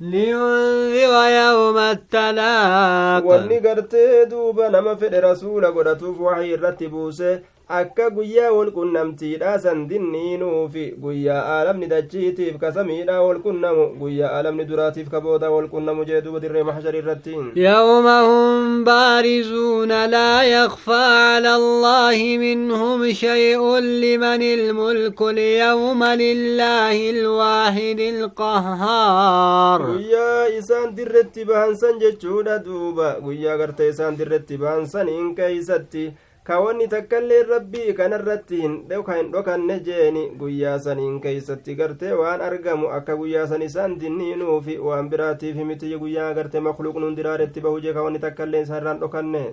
لينذر 0.02 1.14
يوم 1.42 1.78
التلاق. 1.78 3.26
واني 3.26 3.60
قرتي 3.60 4.26
نما 4.70 4.96
في 4.96 5.08
الرسول 5.08 5.66
قد 5.66 5.98
توف 5.98 6.20
وحي 6.20 6.54
الرتبوسي 6.54 7.40
akka 7.68 8.10
guyyaa 8.10 8.52
wal 8.54 8.72
qunnamtiidha 8.72 9.60
san 9.60 9.88
dinniinuufi 9.90 10.86
guyyaa 11.04 11.42
aalamni 11.56 11.88
dachiitiif 11.88 12.58
ka 12.62 12.72
samiidha 12.72 13.22
wal 13.22 13.40
qunnamu 13.46 13.86
guyyaa 14.02 14.30
aalamni 14.38 14.66
duraatiif 14.66 15.10
ka 15.10 15.22
booda 15.22 15.50
wal 15.52 15.68
qunnamu 15.74 16.06
jee 16.06 16.22
duuba 16.22 16.40
dirree 16.40 16.64
maxshar 16.64 16.96
irratti 16.96 17.36
يوم 17.56 18.08
هم 18.08 18.84
بارزون 18.84 20.06
لا 20.06 20.44
يخفى 20.44 21.04
على 21.34 21.56
الله 21.56 22.38
منهم 22.38 23.12
شيء 23.14 23.62
لمن 23.80 24.42
الملك 24.42 25.22
اليوم 25.22 26.04
لله 26.04 27.10
الواحد 27.10 28.00
القهار 28.00 29.82
guyyaa 29.82 30.48
isaan 30.60 30.96
dirretti 30.98 31.46
bahansan 31.46 32.00
jechuudha 32.00 32.60
duuba 32.66 33.16
guyyaa 33.26 33.58
gartee 33.58 33.90
isaan 33.90 34.18
dirretti 34.18 34.58
bahansaniin 34.58 35.36
keeysatti 35.36 36.06
ka 36.51 36.59
wanni 36.65 36.89
takkaillee 36.93 37.43
rabbii 37.53 37.93
kanarratti 37.99 38.61
hin 38.65 38.77
dhoka- 38.91 39.17
hin 39.21 39.33
dhokanne 39.33 39.79
jeeni 39.89 40.23
guyyaa 40.43 40.79
saniin 40.87 41.21
keeysatti 41.25 41.75
gartee 41.81 42.13
waan 42.21 42.41
argamu 42.51 42.89
akka 42.99 43.17
guyyaa 43.23 43.47
san 43.55 43.63
isaan 43.71 43.99
dinniinuufi 44.05 44.79
waan 44.91 45.09
biraatiif 45.15 45.57
miti 45.73 45.97
guyyaa 46.05 46.33
gartee 46.39 46.61
makluuqnuun 46.69 47.17
diraaretti 47.19 47.61
bahu 47.67 47.81
jee 47.87 47.93
ka 47.99 48.03
wanni 48.07 48.19
takkaillee 48.29 48.63
isaarraan 48.69 49.01
dhokanne 49.05 49.45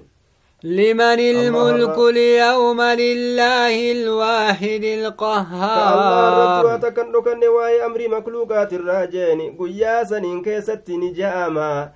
لمن 0.63 1.20
الملك 1.20 1.98
اليوم 2.00 2.82
لله 2.82 3.76
الواحد 3.91 4.84
ka 4.84 4.89
allah 4.89 4.98
irratti 4.98 5.06
القهار 5.06 6.65
waa 6.65 6.78
takkan 6.86 7.12
dhokanne 7.13 7.48
waa'ee 7.48 7.82
amrii 7.88 8.08
makluuqaatirraa 8.15 9.06
jeeni 9.08 9.52
guyyaa 9.60 10.06
saniin 10.06 10.41
keessatti 10.43 10.98
ni 10.98 11.12
ja'ama 11.20 11.89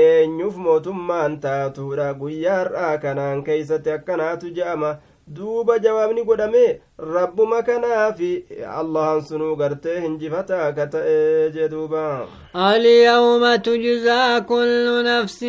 eenyuuf 0.00 0.56
mootummaan 0.64 1.38
taatuudha 1.44 2.06
guyyaa 2.20 2.56
har'aa 2.58 2.98
kanaan 3.04 3.42
keeysatti 3.48 3.90
akkanaatu 3.96 4.50
je'ama 4.58 4.90
duuba 5.36 5.78
jawaabni 5.86 6.24
godhame 6.30 6.64
rabbuma 6.98 7.62
kanaafi 7.62 8.44
allahan 8.80 9.20
sunuu 9.22 9.54
gartee 9.56 10.00
hinjifataa 10.00 10.72
ka 10.72 10.86
ta'e 10.86 11.50
jeduuba 11.54 12.26
اليوم 12.56 13.56
تجزى 13.56 14.40
كل 14.48 15.04
نفس 15.04 15.44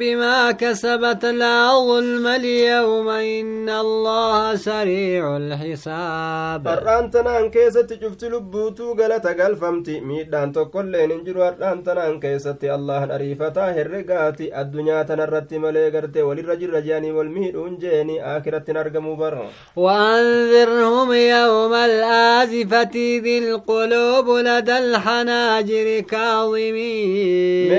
بما 0.00 0.52
كسبت 0.52 1.24
لا 1.24 1.72
ظلم 1.88 2.26
اليوم 2.26 3.08
إن 3.08 3.68
الله 3.70 4.56
سريع 4.56 5.36
الحساب 5.36 6.62
har'aan 6.68 7.10
tanaan 7.14 7.48
keessatti 7.50 7.96
cufti 8.02 8.28
lubbuutuu 8.30 8.94
galata 8.94 9.32
galfamti 9.34 10.00
miidhaan 10.00 10.52
tokkolleen 10.52 11.10
hin 11.14 11.22
jiru 11.24 11.40
har'aan 11.46 11.80
tanaan 11.86 12.20
keessatti 12.20 12.68
allahan 12.76 13.10
ariifataa 13.16 13.70
herregaati 13.78 14.50
addunyaa 14.52 15.04
tanarratti 15.04 15.58
malee 15.64 15.90
gartee 15.94 16.22
walirra 16.28 16.56
jirra 16.60 16.80
jeanii 16.88 17.12
wal 17.16 17.30
miidhuun 17.36 17.78
jeeni 17.84 18.20
aakirattin 18.20 18.76
argamuu 18.82 19.16
bar 19.16 19.34
وأنذرهم 20.82 21.12
يوم 21.12 21.74
الآزفة 21.74 22.90
ذي 22.94 23.38
القلوب 23.38 24.30
لدى 24.30 24.78
الحناجر 24.78 26.00
كاظمين 26.00 27.72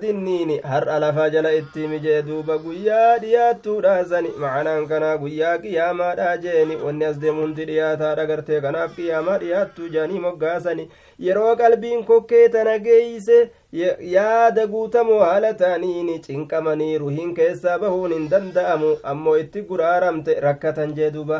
dinniini 0.00 0.60
har'a 0.62 0.98
lafaa 0.98 1.30
jala 1.30 1.52
itti 1.52 1.88
mijee 1.88 2.22
duuba 2.22 2.58
guyyaa 2.58 3.18
dhiyaattuudha 3.18 4.04
sani 4.04 4.30
macanaan 4.42 4.86
kanaa 4.88 5.16
guyyaa 5.22 5.58
qiyaamaadha 5.64 6.36
jeeni 6.44 6.76
wanni 6.84 7.04
as 7.04 7.18
deemu 7.24 7.42
hundi 7.42 7.66
dhiyaataadha 7.70 8.26
gartee 8.30 8.60
kanaaf 8.66 8.96
qiyaamaa 8.96 9.38
dhiyaattuu 9.42 9.88
jaanii 9.96 10.24
moggaasani 10.26 10.88
yeroo 11.26 11.56
qalbiin 11.62 12.04
kokkee 12.10 12.48
tana 12.56 12.78
geeyse 12.86 13.38
yaada 13.78 14.66
guutamoo 14.72 15.18
haala 15.20 15.52
ta'aniini 15.60 16.18
cinqamanii 16.26 16.98
ruhiin 17.02 17.34
keessaa 17.38 17.78
bahuun 17.84 18.12
hin 18.16 18.28
danda'amu 18.34 18.90
ammoo 19.12 19.34
itti 19.42 19.62
guraaramte 19.70 20.36
rakkatan 20.44 20.92
jee 20.98 21.08
duba 21.16 21.38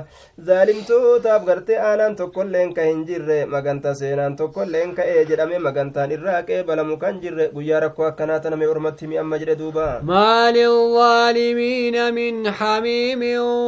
zaalimtootaaf 0.49 1.45
gartee 1.51 1.79
aanaan 1.91 2.17
tokkolleen 2.21 2.73
ka 2.79 2.83
hin 2.89 3.05
jirre 3.11 3.37
maganta 3.55 3.95
seenaan 4.01 4.37
tokkolleen 4.41 4.95
ka'ee 4.99 5.25
jedhame 5.31 5.59
magantaan 5.69 6.11
irraa 6.17 6.41
qeebalamu 6.51 6.97
kan 7.05 7.21
jirre 7.27 7.49
guyyaa 7.55 7.81
rakkoo 7.87 8.07
akkanaa 8.09 8.41
taname 8.49 8.67
ormatti 8.75 9.07
mi 9.13 9.19
amma 9.25 9.39
jedhe 9.45 9.57
duuba 9.63 9.87
ما 10.03 10.51
للظالمين 10.57 11.97
من 12.15 12.51
حميم 12.51 13.23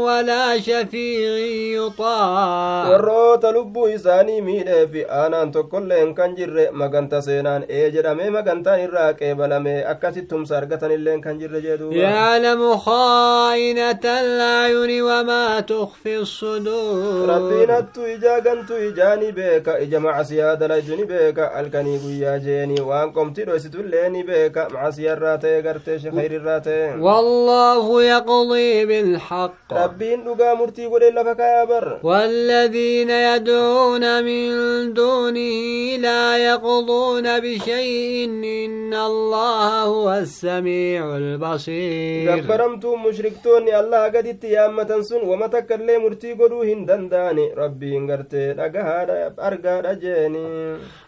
ولا 0.06 0.58
شفيع 0.58 1.30
يطاع 1.78 2.90
warroota 2.90 3.52
lubbuu 3.52 3.88
isaanii 3.88 4.40
miidheefi 4.48 5.04
aanaan 5.20 5.52
tokkolleen 5.52 6.14
kan 6.14 6.34
jirre 6.36 6.70
maganta 6.82 7.22
seenaan 7.22 7.64
ee 7.68 7.90
jedhame 7.90 8.30
magantaan 8.56 8.80
irraa 8.86 9.12
qeebalame 9.20 9.84
akkasitti 9.92 10.28
tumsa 10.28 10.56
argatanilleen 10.60 11.20
kan 11.22 11.38
jirre 11.38 11.60
jeeduuba 11.60 11.96
يعلم 11.96 12.76
خائنة 12.76 14.04
الأعين 14.04 15.02
وما 15.02 15.60
تخفي 15.60 16.16
الصدور 16.18 17.26
rabbiin 17.28 17.70
hattu 17.70 18.00
ijaa 18.14 18.40
gantu 18.40 18.74
ijaani 18.88 19.32
beeka 19.32 19.78
ija 19.80 20.00
macasiyaa 20.00 20.56
dalaydu 20.56 20.96
ni 20.96 21.04
beeka 21.04 21.50
halkanii 21.54 21.98
guyyaa 21.98 22.38
jeeni 22.38 22.80
waan 22.80 23.12
qomti 23.12 23.44
dhoysitullee 23.44 24.08
ni 24.10 24.22
beeka 24.24 24.68
macasiyaarraa 24.72 25.36
ta'e 25.38 25.62
gartee 25.62 25.98
shekayrirraa 25.98 26.60
ta'e 26.60 26.96
والله 27.00 28.02
يقضي 28.02 28.84
بالحق 28.86 29.72
rabbiin 29.72 30.24
dhugaa 30.24 30.54
murtii 30.56 30.88
godhe 30.88 31.10
lafa 31.10 31.34
kayaa 31.34 31.66
bar 31.66 31.86
والذين 32.02 33.10
يدعون 33.10 34.24
من 34.24 34.48
دونه 34.94 35.96
لا 36.06 36.36
يقضون 36.38 37.40
بشيء 37.40 38.28
إن 38.64 38.94
الله 38.94 39.82
هو 39.82 40.12
السميع 40.12 41.16
البصير. 41.16 42.36
ذكرمت 42.36 42.84
مشركتوني 42.86 43.80
الله 43.80 44.02
قد 44.14 44.26
اتيام 44.26 44.82
تنسون 44.82 45.22
ومتكر 45.28 45.76
لي 45.76 45.98
مرتي 45.98 46.32
قدوهن 46.32 46.80
دنداني 46.86 47.46
ربي 47.62 47.96
انقرتي 47.96 48.52
لقهار 48.52 49.08
أرقى 49.48 49.74
رجيني 49.86 50.46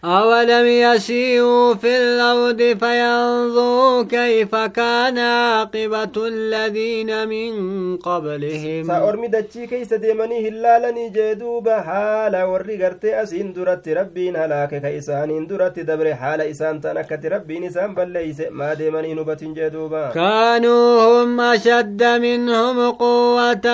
أولم 0.05 0.67
يسيروا 0.67 1.75
في 1.75 1.97
الأرض 2.03 2.61
فينظروا 2.81 4.03
كيف 4.03 4.53
كان 4.55 5.19
عاقبة 5.19 6.17
الذين 6.17 7.29
من 7.29 7.53
قبلهم. 7.97 8.85
سأرمي 8.87 9.29
دتشي 9.29 9.67
كي 9.67 9.85
سديمني 9.85 10.49
هلالني 10.49 11.09
جدوب 11.17 11.69
حالا 11.69 12.45
ورقرتي 12.45 13.23
أسين 13.23 13.53
درت 13.53 13.89
ربي 13.89 14.31
نهلاك 14.31 14.73
كيسان 14.85 15.47
درت 15.47 15.79
دبر 15.79 16.15
حال 16.15 16.41
إسان 16.41 16.81
تنكت 16.81 17.27
rabbiin 17.35 17.65
isaan 17.71 17.95
balleeyse 17.99 18.51
maa 18.61 18.75
deemanii 18.81 19.09
hin 19.15 19.19
hubatin 19.25 19.55
jee 19.61 19.71
duuba 19.77 20.03
كانوا 20.15 21.23
هم 21.23 21.41
أشد 21.41 22.03
منهم 22.05 22.91
قوة 22.91 23.67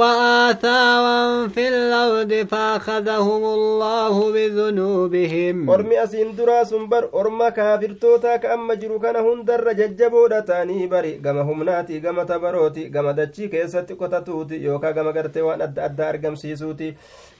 وآثارا 0.00 1.48
في 1.48 1.68
الأرض 1.68 2.32
فأخذهم 2.50 3.44
الله 3.44 4.32
بذنوبهم 4.32 5.68
ormi 5.70 5.98
asiin 5.98 6.36
duraa 6.36 6.64
sun 6.64 6.88
bar 6.88 7.04
orma 7.12 7.50
kaafirtootaa 7.50 8.38
ka 8.38 8.52
amma 8.54 8.76
jiru 8.76 9.00
kana 9.00 9.20
hundarra 9.26 9.74
jajjaboodha 9.74 10.42
ta'anii 10.50 10.86
bari 10.88 11.12
gama 11.24 11.42
humnaati 11.50 12.00
gama 12.00 12.24
tabarooti 12.24 12.88
gama 12.90 13.12
dachii 13.12 13.48
keessatti 13.54 13.94
qotatuuti 14.02 14.62
yookaan 14.64 14.94
gama 14.94 15.12
gartee 15.12 15.42
waan 15.48 15.62
adda 15.66 15.84
addaa 15.88 16.08
argamsiisuuti 16.14 16.94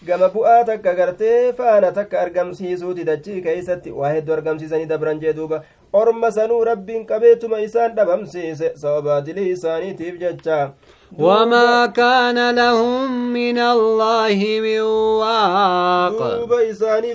gama 0.09 0.29
bu'aa 0.35 0.65
takka 0.71 0.95
gartee 1.01 1.53
faana 1.59 1.93
takka 1.99 2.21
argamsiisuuti 2.25 3.05
dachii 3.11 3.41
keessatti 3.49 3.91
waa 4.01 4.13
hedduu 4.17 4.35
argamsiisanii 4.39 4.90
jee 5.21 5.33
duuba 5.33 5.63
orma 5.93 6.31
sanuu 6.33 6.65
rabbiin 6.65 7.07
qabeetuma 7.07 7.61
isaan 7.67 7.95
dhabamsiise 7.97 8.73
sababa 8.77 9.21
isaaniitiif 9.57 10.19
jecha 10.25 10.71
وما 11.19 11.87
كان 11.87 12.55
لهم 12.55 13.33
من 13.33 13.59
الله 13.59 14.39
من 14.63 14.81
واق 14.81 16.19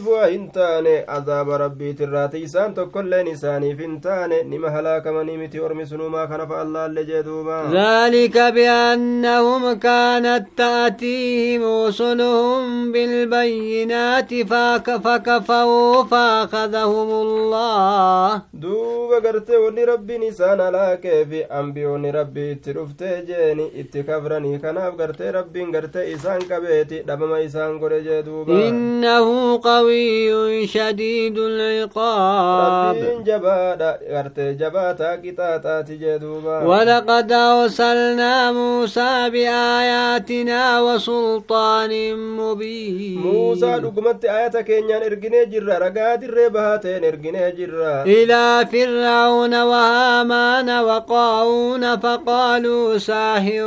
waa 0.08 0.28
hin 0.28 0.52
taane 0.52 1.04
azaaba 1.08 1.58
rabbiitirraati 1.58 2.42
isaan 2.48 2.74
tokkolleen 2.74 3.28
isaaniif 3.28 3.80
hin 3.80 3.94
taane 4.02 4.44
nima 4.44 4.70
halaakamanii 4.76 5.38
miti 5.38 5.60
ormi 5.68 5.86
sunumaa 5.92 6.28
kanafa 6.28 6.60
allaalle 6.62 7.06
jee 7.06 7.24
duuba 7.24 7.62
ذلك 7.72 8.38
بأنهم 8.38 9.74
كانت 9.74 10.46
تأتيهم 10.58 11.64
رسلهم 11.88 12.92
بالبينات 12.92 14.34
فك- 14.52 14.98
فكفروا 15.06 16.04
فأخذهم 16.04 17.10
الله 17.26 18.42
duuba 18.66 19.20
gartee 19.22 19.58
wanni 19.64 19.84
rabbiin 19.86 20.24
isaan 20.28 20.60
alaaqee 20.68 21.18
fi 21.30 21.40
ambiyoonni 21.60 22.12
rabbii 22.16 22.46
itti 22.54 22.74
dhuftee 22.78 23.18
jeeni 23.28 23.66
itti 23.82 24.04
kabranii 24.08 24.60
kanaaf 24.64 24.96
gartee 25.02 25.32
rabbiin 25.36 25.70
gartee 25.76 26.06
isaan 26.14 26.42
qabeeti 26.52 27.02
dhabama 27.10 27.40
isaan 27.48 27.76
godhe 27.82 28.00
jee 28.08 28.22
duuba. 28.28 28.58
Innahu 28.70 29.36
qawiyyun 29.68 30.66
shadiidul 30.74 31.60
ciqaab. 31.66 32.64
Rabbiin 32.64 33.20
jabaadha 33.30 33.92
gartee 34.14 34.50
jabaataa 34.64 35.14
qixaaxaati 35.26 36.00
jee 36.04 36.18
duuba. 36.24 36.58
Walaqad 36.72 37.36
awsalnaa 37.42 38.54
muusaa 38.58 39.30
biaayaatinaa 39.38 40.74
wasulxaanin 40.88 42.18
mubiin. 42.40 43.22
Muusaa 43.28 43.78
dhugumatti 43.86 44.34
ayata 44.40 44.64
keenyaan 44.72 45.08
erginee 45.12 45.46
jirra 45.54 45.80
ragaa 45.86 46.18
dirree 46.26 46.50
bahaa 46.60 46.98
erginee 47.14 47.52
jirra. 47.62 47.96
Ilaa 48.18 48.55
فرعون 48.64 49.54
وهامان 49.62 50.70
وقارون 50.84 52.00
فقالوا 52.00 52.98
ساحر 52.98 53.66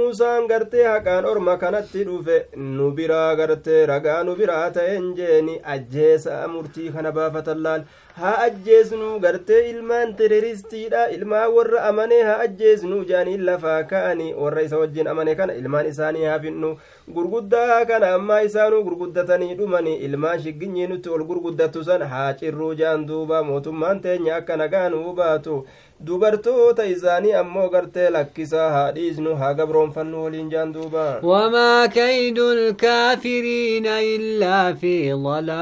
Muusaan 0.07 0.47
gartee 0.51 0.85
haqaan 0.87 1.25
orma 1.35 1.57
kanatti 1.63 2.05
dhufe 2.09 2.35
nu 2.57 2.91
biraa 2.99 3.35
gartee 3.39 3.79
ragaa 3.91 4.23
nu 4.29 4.35
biraa 4.41 4.71
ta'en 4.77 5.07
jeeni 5.21 5.55
ajjeesa 5.75 6.37
murtii 6.53 6.91
kana 6.97 7.13
baafatan 7.17 7.63
laal 7.67 7.83
haa 8.21 8.35
ajjeesnu 8.45 9.09
gartee 9.25 9.63
ilmaan 9.71 10.15
tereristiidha 10.21 11.07
ilmaan 11.17 11.53
warra 11.57 11.83
amanee 11.89 12.23
haa 12.29 12.39
ajjeesnu 12.47 13.01
jaaniin 13.11 13.45
lafaa 13.49 13.83
ka'anii 13.95 14.33
warra 14.45 14.63
isa 14.69 14.79
wajjin 14.85 15.09
amane 15.15 15.35
kana 15.41 15.53
ilmaan 15.63 15.87
isaanii 15.93 16.25
haa 16.31 16.39
finnu 16.47 16.71
gurguddaa 17.15 17.85
kana 17.87 18.09
ammaa 18.15 18.41
isaanuu 18.43 18.83
gurguddatanii 18.85 19.55
dhumanii 19.59 19.95
ilmaan 20.09 20.41
shigginyii 20.43 20.87
nutti 20.93 21.09
ol 21.17 21.25
gurguddattu 21.31 21.85
san 21.89 22.03
haa 22.13 22.33
cirruu 22.41 22.75
jaan 22.75 23.07
duuba 23.07 23.43
mootummaan 23.51 24.01
teenya 24.07 24.37
akka 24.37 24.57
nagaa 24.63 24.89
nuu 24.95 25.13
baatu 25.19 25.59
dubartoota 26.07 26.85
isaanii 26.95 27.33
ammoo 27.41 27.69
gartee 27.75 28.09
lakkisaa 28.17 28.65
haa 28.71 28.91
dhiisnu 28.97 29.37
haa 29.43 29.53
gabroonfannu 29.61 30.25
waliin 30.25 30.51
jaan 30.55 30.73
duuba 30.73 31.05
وما 31.23 31.87
كيد 31.87 32.39
الكافرين 32.39 33.87
إلا 33.87 34.73
في 34.75 35.13
malli 35.15 35.53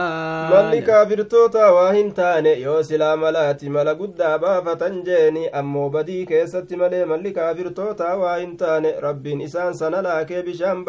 ضلال 0.51 0.83
kaafirtoota 0.87 1.73
waa 1.73 1.93
hin 1.93 2.13
taane 2.13 2.61
yoo 2.61 2.83
silaa 2.83 3.17
malaati 3.17 3.69
mala 3.69 3.95
guddaa 3.95 4.39
baafatan 4.39 5.03
jeeni 5.05 5.49
ammoo 5.49 5.89
badii 5.91 6.27
keessatti 6.27 6.77
malee 6.77 7.05
malli 7.05 7.33
kaafirtootaa 7.33 8.17
waa 8.17 8.37
hin 8.37 8.57
taane 8.57 8.95
rabbiin 9.01 9.41
isaan 9.41 9.75
sana 9.75 10.03
laakee 10.03 10.43
bishaan 10.43 10.85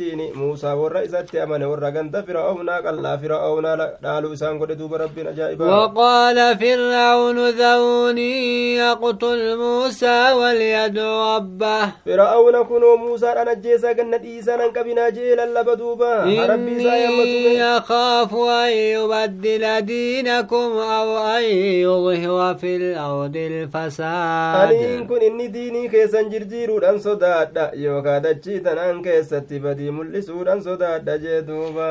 baaraatiin 0.00 0.36
muusaa 0.36 0.74
warra 0.76 1.02
isatti 1.02 1.40
amane 1.40 1.66
warra 1.66 1.90
ganda 1.92 2.22
fir'aawnaa 2.22 2.80
qal'aa 2.82 3.16
fir'aawnaa 3.22 3.76
dhaaluu 4.02 4.32
isaan 4.32 4.58
godhe 4.58 4.76
duuba 4.78 4.98
rabbiin 4.98 5.28
ajaa'ibaa 5.28 5.68
وقال 5.70 6.38
فرعون 6.58 7.38
ذروني 7.50 8.74
يقتل 8.76 9.56
موسى 9.58 10.32
وليدعو 10.32 11.36
ربه. 11.36 11.84
فرعون 12.06 12.62
كنو 12.64 12.96
موسى 12.96 13.26
أنا 13.32 13.54
جيسا 13.54 13.92
قلنا 13.92 14.22
إيسا 14.24 14.56
ننقبنا 14.56 15.08
جيلا 15.08 15.46
لبدوبا 15.60 16.24
إني 16.24 17.62
أخاف 17.62 18.34
أن 18.34 18.70
يبدل 18.72 19.80
دينكم 19.80 20.70
أو 20.96 21.18
أن 21.36 21.44
يظهر 21.84 22.54
في 22.54 22.76
الأرض 22.76 23.36
الفساد 23.36 24.70
أنين 24.70 25.06
كن 25.06 25.22
إني 25.22 25.46
ديني 25.46 25.88
كيسا 25.88 26.22
جرجيرو 26.22 26.78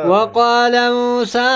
وقال 0.10 0.92
موسى 0.94 1.50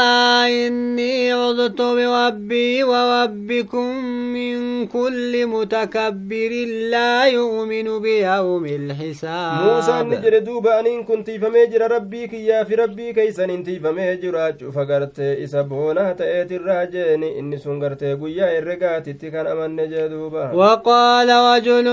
إني 0.67 1.31
عذت 1.31 1.81
بربي 1.81 2.83
وربكم 2.83 3.87
من 4.33 4.87
كل 4.87 5.47
متكبر 5.47 6.51
لا 6.91 7.25
يؤمن 7.25 7.99
بيوم 7.99 8.65
الحساب. 8.65 9.63
موسى 9.63 10.03
نجر 10.03 10.39
دوبا. 10.39 10.79
أنين 10.79 11.03
كنت 11.03 11.31
فمجر 11.31 11.91
ربي 11.91 12.27
كيا 12.27 12.63
في 12.63 12.75
ربي 12.75 13.13
كيسا 13.13 13.45
انتي 13.45 13.79
فمجر 13.79 14.53
فقرت 14.75 15.19
إسا 15.19 15.61
بونا 15.61 16.13
تأتي 16.13 16.55
الراجين 16.55 17.23
إني 17.23 17.57
سنقرت 17.57 18.03
قيا 18.03 18.59
الرقات 18.59 19.09
كان 19.09 19.47
أمن 19.47 19.89
جدوبا 19.89 20.51
وقال 20.51 21.29
رجل 21.29 21.87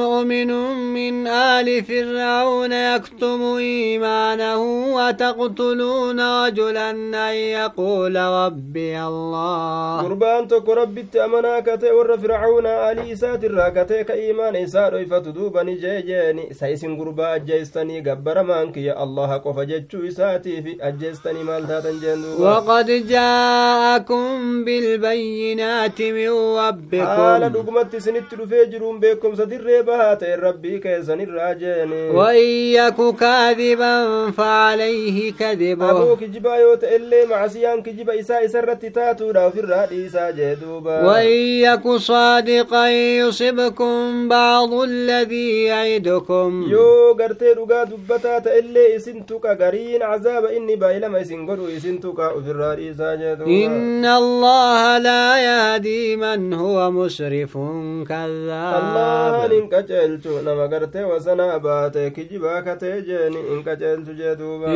مؤمن 0.00 0.50
من 0.94 1.26
آل 1.26 1.84
فرعون 1.84 2.72
يكتم 2.72 3.40
إيمانه 3.90 4.62
وتقتلون 4.96 6.20
رجلا 6.44 6.90
أن 6.90 7.34
يقول 7.34 8.16
ربي 8.16 9.02
الله. 9.02 10.02
قربان 10.02 10.48
تك 10.48 10.68
ربي 10.68 11.06
أمنا 11.24 11.60
كتئ 11.60 11.92
ور 11.92 12.18
فرعون 12.18 12.66
آل 12.66 12.98
إسات 13.12 13.44
الراكتئ 13.44 14.04
كإيمان 14.04 14.56
إساء 14.56 14.88
ريفت 14.94 15.28
دوبا 15.28 15.62
نجيجيني 15.62 16.54
سيسن 16.60 16.96
قربا 16.98 17.34
أجيستني 17.34 18.00
قبر 18.10 18.42
مانك 18.42 18.76
يا 18.76 19.02
الله 19.02 19.36
قف 19.36 19.58
جتشو 19.60 19.98
إساتي 20.08 20.62
في 20.62 20.76
أجيستني 20.80 21.42
مال 21.44 21.68
تاتن 21.68 21.90
وقد 22.38 22.86
جاءكم 23.08 24.64
بالبينات 24.64 26.02
من 26.02 26.30
ربكم. 26.58 27.06
حال 27.06 27.52
دقمت 27.52 27.96
سنت 27.96 28.34
رفيجرون 28.34 29.00
بكم 29.00 29.34
سدر 29.34 29.82
بهات 29.82 30.24
ربي 30.24 30.78
كيسن 30.78 31.20
الراجين. 31.20 31.92
وإن 32.16 32.46
يك 32.78 32.98
كاذبا 33.20 33.79
كذبا 33.80 34.30
فعليه 34.30 35.32
كذبه. 35.32 35.90
أبو 35.90 36.16
كجبا 36.16 36.56
يوت 36.56 36.84
إلي 36.84 37.26
معسيان 37.26 37.82
كجبا 37.82 38.20
إساء 38.20 38.46
سرت 38.46 38.86
تاتورا 38.86 39.50
في 39.50 39.60
الرهد 39.60 39.92
إساء 39.92 40.30
جهدوبا 40.32 41.04
وإن 41.08 41.98
صادقا 41.98 42.88
يصبكم 42.88 44.28
بعض 44.28 44.72
الذي 44.72 45.64
يعدكم. 45.64 46.66
يو 46.68 47.16
قرتي 47.20 47.52
رقا 47.52 47.84
دبتا 47.84 48.38
تإلي 48.38 48.96
إسنتك 48.96 49.46
قرين 49.46 50.02
عذاب 50.02 50.44
إني 50.44 50.76
باي 50.76 50.98
لما 50.98 51.20
إسنقر 51.20 51.58
إسنتك 51.76 52.16
في 52.44 52.50
الرهد 52.50 52.78
إساء 52.78 53.14
إن 53.46 54.04
الله 54.04 54.98
لا 54.98 55.26
يهدي 55.48 56.16
من 56.16 56.52
هو 56.52 56.90
مسرف 56.90 57.52
كذاب. 58.08 58.74
الله 58.82 59.46
إنك 59.46 59.74
جلت 59.74 60.26
نما 60.26 60.66
قرتي 60.66 61.04
وسنا 61.04 61.56
باتي 61.56 62.10
كجبا 62.10 62.60
كتجني 62.60 63.40
إنك 63.52 63.69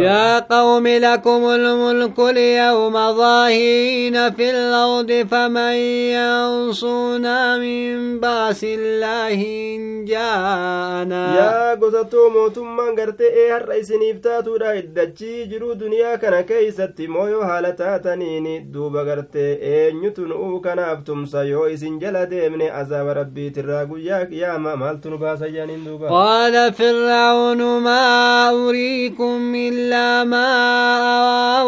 يا 0.02 0.38
قوم 0.38 0.86
لكم 0.86 1.44
الملك 1.44 2.18
اليوم 2.18 2.92
ظاهرين 2.92 4.30
في 4.30 4.50
الأرض 4.50 5.26
فمن 5.30 5.74
ينصرنا 6.16 7.58
من 7.58 8.20
بأس 8.20 8.64
الله 8.64 9.40
إن 9.74 10.04
جاءنا. 10.04 11.24
يا 11.36 11.74
قزتو 11.74 12.28
موتم 12.28 12.76
من 12.76 13.00
قرتي 13.00 13.24
إيه 13.24 13.56
الرئيس 13.56 13.92
نبتاتو 13.92 14.56
دا 14.56 14.78
إدتشي 14.78 15.44
جرو 15.44 15.72
دنيا 15.72 16.16
كان 16.16 16.40
كيست 16.40 17.00
مويو 17.00 17.44
حالتاتنين 17.44 18.70
دوبا 18.72 19.00
قرتي 19.10 19.38
إيه 19.38 19.92
نتن 19.92 20.32
أو 20.32 20.60
كان 20.60 20.78
أبتم 20.78 21.26
سيو 21.26 21.66
إسن 21.66 21.98
جلدي 21.98 22.48
من 22.48 22.62
أزاب 22.62 23.08
ربي 23.08 23.50
تراغو 23.50 23.96
يا 23.96 24.58
ما 24.58 24.74
مالتن 24.74 25.16
باسا 25.16 25.48
جانين 25.48 25.84
دوبا. 25.84 26.08
قال 26.08 26.72
فرعون 26.72 27.62
ما 27.80 28.50
أريد 28.50 28.83
فيكم 28.84 29.54
إلا 29.68 30.24
ما 30.24 30.50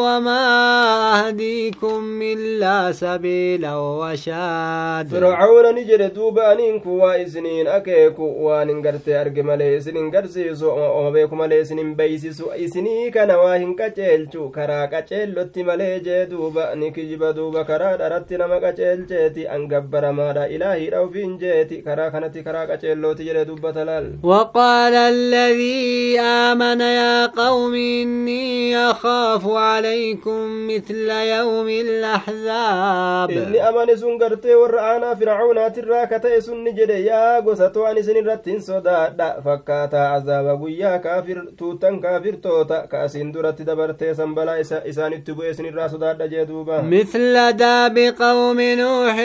وما 0.04 0.44
أهديكم 1.16 2.02
إلا 2.22 2.92
سبيل 2.92 3.64
وشاد. 4.00 5.06
فرعون 5.08 5.66
نجر 5.74 6.06
دوبا 6.16 6.54
نينكو 6.54 6.90
وإسنين 6.90 7.66
أكيكو 7.66 8.26
وننقرت 8.46 9.08
أرق 9.08 9.36
ملي 9.48 9.76
إسنين 9.76 10.10
قرسيسو 10.14 10.68
وما 10.96 11.10
بيكم 11.10 11.38
ملي 11.38 11.60
إسنين 11.60 11.94
بيسيسو 11.94 12.46
إسني 12.64 13.10
كنواهن 13.10 13.72
كتيلتو 13.80 14.50
كرا 14.56 14.80
كتيلوتي 14.92 15.62
ملي 15.62 15.98
جدوبا 16.06 16.74
نكجب 16.74 17.22
دوبا 17.36 17.62
كرا 17.62 17.96
دارت 17.96 18.32
نما 18.32 18.58
كتيلتي 18.64 19.54
أنقبر 19.54 20.04
مارا 20.12 20.44
إلهي 20.54 20.88
رو 20.88 21.08
فين 21.12 21.32
جيتي 21.38 21.76
كرا 21.86 22.08
كنتي 22.08 22.40
كرا 22.42 22.62
كتيلوتي 22.70 23.24
جر 23.24 23.42
دوبا 23.42 23.70
تلال. 23.70 24.06
وقال 24.22 24.94
الذي 24.94 26.20
آمن 26.20 26.80
يا 26.80 26.95
يا 26.96 27.26
قوم 27.26 27.74
إني 27.74 28.76
أخاف 28.90 29.44
عليكم 29.48 30.66
مثل 30.68 31.08
يوم 31.10 31.68
الأحزاب. 31.68 33.30
إني 33.30 33.68
أمان 33.68 33.96
سن 33.96 34.18
ورعانا 34.60 35.14
فرعونا 35.14 35.68
تراك 35.68 36.22
تيسن 36.22 36.64
نجد 36.64 36.90
يا 36.90 37.40
قصتو 37.40 37.84
عن 37.84 38.02
سن 38.02 38.16
رتين 38.28 38.60
صدا. 38.60 39.08
دا 39.18 39.40
فكاتا 39.44 39.96
عذاب 39.96 40.60
كافر 41.04 41.38
توتن 41.58 42.00
كافر 42.00 42.34
توتا. 42.42 42.86
كاسين 42.86 43.32
درت 43.32 43.62
دبرتي 43.62 44.14
سنبلا 44.14 44.60
إسان 44.60 45.12
التبو 45.12 45.42
مثل 46.66 47.56
داب 47.56 47.98
قوم 47.98 48.60
نوح 48.60 49.16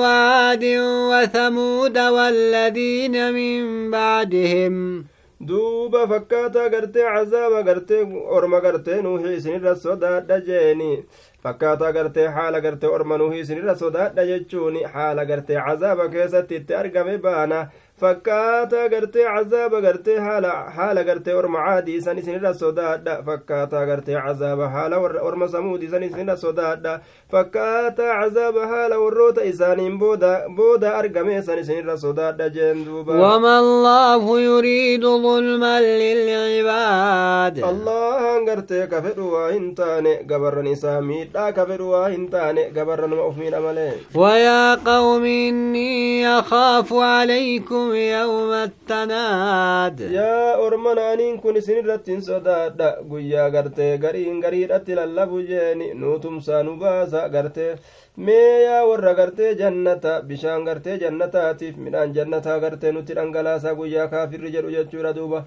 وعاد 0.00 0.64
وثمود 1.10 1.98
والذين 1.98 3.32
من 3.32 3.90
بعدهم. 3.90 5.06
Duuba 5.40 6.06
fakkaataa 6.08 6.68
gartee 6.70 7.04
cazaaba 7.14 7.62
gartee 7.62 8.02
orma 8.36 8.60
gartee 8.60 9.02
nuuhi 9.02 9.34
isinirra 9.36 9.74
sodaadha 9.76 10.38
jeeni 10.46 11.04
fakkaataa 11.42 11.92
gartee 11.92 12.26
haala 12.36 12.60
gartee 12.60 12.88
orma 12.88 13.18
nuuhi 13.18 13.40
isinirra 13.44 13.74
sodaadha 13.82 14.24
jechuun 14.30 14.78
haala 14.94 15.24
gartee 15.24 15.60
cazaaba 15.66 16.08
keessatti 16.08 16.56
itti 16.60 16.74
argame 16.74 17.18
baana 17.18 17.58
fakkaataa 18.00 18.88
gartee 18.92 19.24
cazaaba 19.24 19.78
gartee 19.84 20.16
haala 20.24 20.50
haala 20.76 21.02
gartee 21.04 21.34
orma 21.40 21.60
caadii 21.66 21.94
isan 22.00 22.18
isinirra 22.22 22.50
sodaadha 22.62 23.14
fakkaataa 23.28 23.84
gartee 23.90 24.16
cazaaba 24.26 24.68
haala 24.74 24.98
warra 25.04 25.22
orma 25.28 25.48
samuudi 25.54 25.86
isan 25.88 26.02
isinirra 26.08 26.36
sodaadha 26.42 26.92
fakkaataa 27.34 28.10
cazaaba 28.20 28.66
haala 28.72 28.98
warroota 29.04 29.44
isaaniin 29.52 29.96
booda 30.02 30.32
booda 30.58 30.90
argame 30.98 31.38
isan 31.38 31.58
isinirra 31.62 31.96
sodaadha 32.04 32.48
jeen 32.58 32.84
duuba 32.86 33.12
وما 33.26 33.58
الله 33.60 34.40
يريد 34.40 35.02
ظلما 35.06 35.80
للعباد 35.80 37.54
allahan 37.70 38.44
gartee 38.48 38.86
ka 38.92 39.00
fedhu 39.02 39.32
waa 39.34 39.48
hin 39.54 39.74
taane 39.74 40.12
gabarran 40.30 40.66
isaa 40.74 41.00
miidhaa 41.00 41.52
ka 41.52 41.66
fedhu 41.72 41.90
waa 41.94 42.08
hin 42.08 42.28
taane 42.36 42.62
gabarranuma 42.76 43.24
uf 43.30 43.36
miidha 43.40 43.60
malee 43.60 43.92
ويا 44.14 44.74
قوم 44.74 45.24
إني 45.24 46.28
أخاف 46.38 46.92
عليكم 46.92 47.85
يوم 47.85 48.51
التناد 48.53 49.97
yaa 50.13 50.57
orman 50.57 50.97
aniin 50.97 51.37
kun 51.41 51.55
isin 51.55 51.77
irratti 51.81 52.11
hin 52.11 52.21
sodaadha 52.21 52.89
guyyaa 53.09 53.49
gartee 53.55 53.97
gariin 53.97 54.41
gariidhatti 54.41 54.95
lallabu 54.95 55.41
jeeni 55.49 55.93
nuutumsaa 55.93 56.63
nu 56.63 56.75
baasa 56.81 57.27
gartee 57.29 57.75
mee 58.17 58.63
yaa 58.63 58.85
warra 58.89 59.13
gartee 59.19 59.55
jannata 59.61 60.21
bishaan 60.27 60.63
gartee 60.65 60.97
jannataatiif 61.03 61.75
midhaan 61.77 62.13
jannataa 62.15 62.59
gartee 62.59 62.91
nutti 62.91 63.13
dhangalaasaa 63.19 63.75
guyyaa 63.75 64.07
kaafirri 64.07 64.51
jedhu 64.55 64.71
jechuudha 64.77 65.13
duuba 65.15 65.43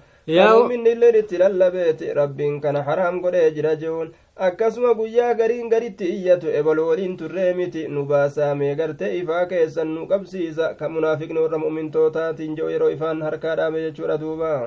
minni 0.68 0.94
ledhitti 0.94 1.38
lallabeeti 1.38 2.12
rabbiin 2.14 2.60
kana 2.60 2.82
haraam 2.82 3.20
godhee 3.22 3.50
jira 3.56 3.74
jeun 3.76 4.12
akkasuma 4.36 4.94
guyyaa 4.94 5.34
gariin 5.34 5.68
garitti 5.70 6.04
iyyatu 6.16 6.48
ebol 6.60 6.78
waliin 6.88 7.16
turree 7.16 7.52
miti 7.54 7.88
nu 7.88 8.04
baasaa 8.04 8.54
mee 8.54 8.74
gartee 8.74 9.16
ifaa 9.18 9.46
keessan 9.46 9.88
nu 9.94 10.06
qabsiisa 10.06 10.74
ka 10.78 10.88
munaafiqni 10.88 11.40
warra 11.44 11.58
mu'mintootaatiin 11.64 12.56
je'u 12.56 12.70
yeroo 12.74 12.90
ifaan 12.96 13.22
harkaa 13.22 13.56
dhaame 13.56 13.80
jechuudha 13.86 14.18
duubaa 14.20 14.60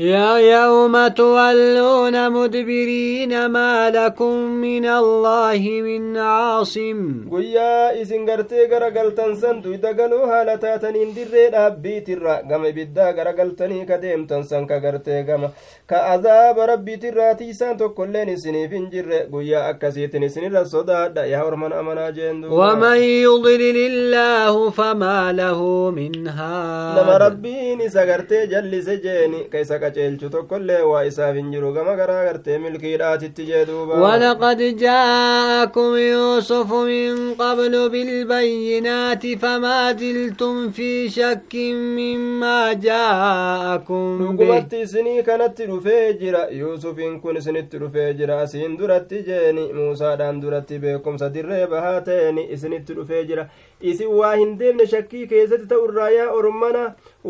يا 0.00 0.38
يوم 0.38 1.08
تولون 1.08 2.32
مدبرين 2.32 3.46
ما 3.46 3.90
لكم 3.90 4.34
من 4.66 4.86
الله 4.86 5.60
من 5.84 6.16
عاصم. 6.16 7.28
ويا 7.32 8.00
إذن 8.00 8.30
قرتي 8.30 8.66
قرقل 8.66 9.14
تنسنتو 9.14 9.72
إذا 9.76 9.88
قلوا 9.88 10.24
هالتاتن 10.32 10.96
اندر 11.04 11.32
ربي 11.52 12.00
ترى 12.00 12.36
قم 12.50 12.62
بدا 12.76 13.06
قرقل 13.16 13.50
كديم 13.88 14.26
تنسن 14.26 14.66
كقرتي 14.66 15.22
قم 15.28 15.42
كأذاب 15.88 16.58
ربي 16.58 16.96
ترى 16.96 17.34
تيسان 17.34 17.76
تقول 17.76 18.16
نسني 18.28 18.68
فنجر 18.68 19.28
ويا 19.32 19.70
أكسيت 19.70 20.16
نسني 20.16 20.48
للصداء 20.48 21.12
يا 21.32 21.42
ورمان 21.42 21.72
أمنا 21.72 22.10
جندو 22.10 22.48
ومن 22.60 22.98
يضلل 23.26 23.76
الله 23.90 24.70
فما 24.70 25.32
له 25.32 25.90
منها 25.90 26.56
لما 26.96 27.16
ربي 27.16 27.74
نسا 27.74 28.02
قرتي 28.12 28.46
جل 28.46 28.82
سجيني 28.82 29.40
كيسا 29.52 29.89
qaceelchu 29.90 30.30
tokkollee 30.30 30.82
waa 30.92 31.04
isaaf 31.10 31.34
hin 31.36 31.50
jiru 31.52 31.72
gama 31.76 31.96
garaa 32.00 32.24
gartee 32.24 32.58
milkiidhaatitti 32.58 33.44
jee 33.50 33.64
duuba 33.66 33.94
ولقد 34.00 34.58
جاءكم 34.76 35.96
يوسف 35.96 36.72
من 36.72 37.34
قبل 37.34 37.88
بالبينات 37.90 39.26
فما 39.26 39.92
زلتم 39.92 40.70
في 40.70 41.08
شك 41.08 41.54
مما 41.98 42.72
جاءكم 42.72 44.18
به 44.18 44.24
dhugumatti 44.26 44.80
isinii 44.80 45.22
kanatti 45.22 45.66
dhufee 45.66 46.12
jira 46.20 46.46
yuusufiin 46.60 47.20
kun 47.20 47.36
isinitti 47.36 47.78
dhufee 47.78 48.14
jira 48.14 48.40
asiin 48.40 48.76
duratti 48.78 49.22
jeeni 49.28 49.72
muusaadhaan 49.72 50.40
duratti 50.42 50.78
beekumsa 50.78 51.28
dirree 51.34 51.66
bahaa 51.66 52.00
ta'eni 52.00 52.46
isinitti 52.54 52.94
dhufee 52.94 53.24
jira 53.24 53.48
isin 53.80 54.08
waa 54.20 54.34
hin 54.36 54.58
deemne 54.58 54.86
shakkii 54.86 55.26
keessatti 55.26 55.66
ta'urraa 55.72 56.08
yaa 56.14 56.28
ormana 56.38 56.82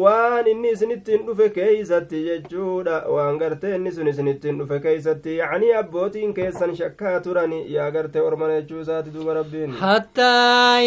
waan 0.03 0.47
inni 0.53 0.71
isinittiin 0.77 1.27
dhufe 1.27 1.49
keeysatti 1.57 2.23
jechuudha 2.29 2.97
waan 3.17 3.39
gartee 3.43 3.75
inni 3.77 3.93
sun 3.97 4.09
isinittiin 4.13 4.59
dhufe 4.63 4.79
keeysatti 4.87 5.37
yacnii 5.39 5.73
abbootiin 5.83 6.35
keessan 6.35 6.75
shakkaa 6.81 7.15
turani 7.27 7.61
yaa 7.75 7.91
gartee 7.97 8.23
ormana 8.31 8.61
jechuu 8.61 8.81
isaati 8.87 9.11
duuba 9.15 9.35
rabbiin 9.41 9.75
حتى 9.81 10.33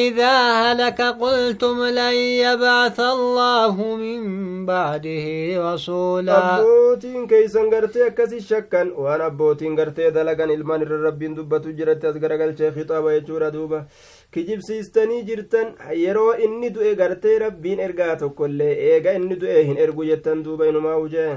إذا 0.08 0.36
هلك 0.64 1.02
قلتم 1.02 1.84
لن 1.84 2.14
يبعث 2.46 3.00
الله 3.00 3.76
من 3.96 4.22
بعده 4.66 5.26
رسولا 5.74 6.38
abbootiin 6.60 7.28
keeysan 7.28 7.70
gartee 7.70 8.08
akkasi 8.08 8.42
shakkan 8.42 8.92
waan 8.98 9.22
abbootiin 9.22 9.76
gartee 9.76 10.12
dalagan 10.12 10.50
ilmaan 10.50 10.82
irra 10.82 11.02
rabbiin 11.08 11.36
dubbatu 11.36 11.72
jiratti 11.80 12.08
as 12.08 12.16
garagalchee 12.26 12.72
kixaaba 12.72 13.14
jechuudha 13.18 13.52
duuba 13.54 13.86
kijibsiistanii 14.34 15.22
jirtan 15.30 15.68
yeroo 16.04 16.32
inni 16.46 16.70
du'e 16.78 16.96
gartee 17.02 17.36
rabbiin 17.46 17.80
ergaa 17.88 18.16
tokkollee 18.24 18.72
eega 18.90 19.14
inni 19.20 19.36
du'e 19.44 19.64
hin 19.70 19.78
ergu 19.86 20.06
jettan 20.12 20.44
duuba 20.48 20.68
inumaa 20.72 20.98
ujee 21.06 21.28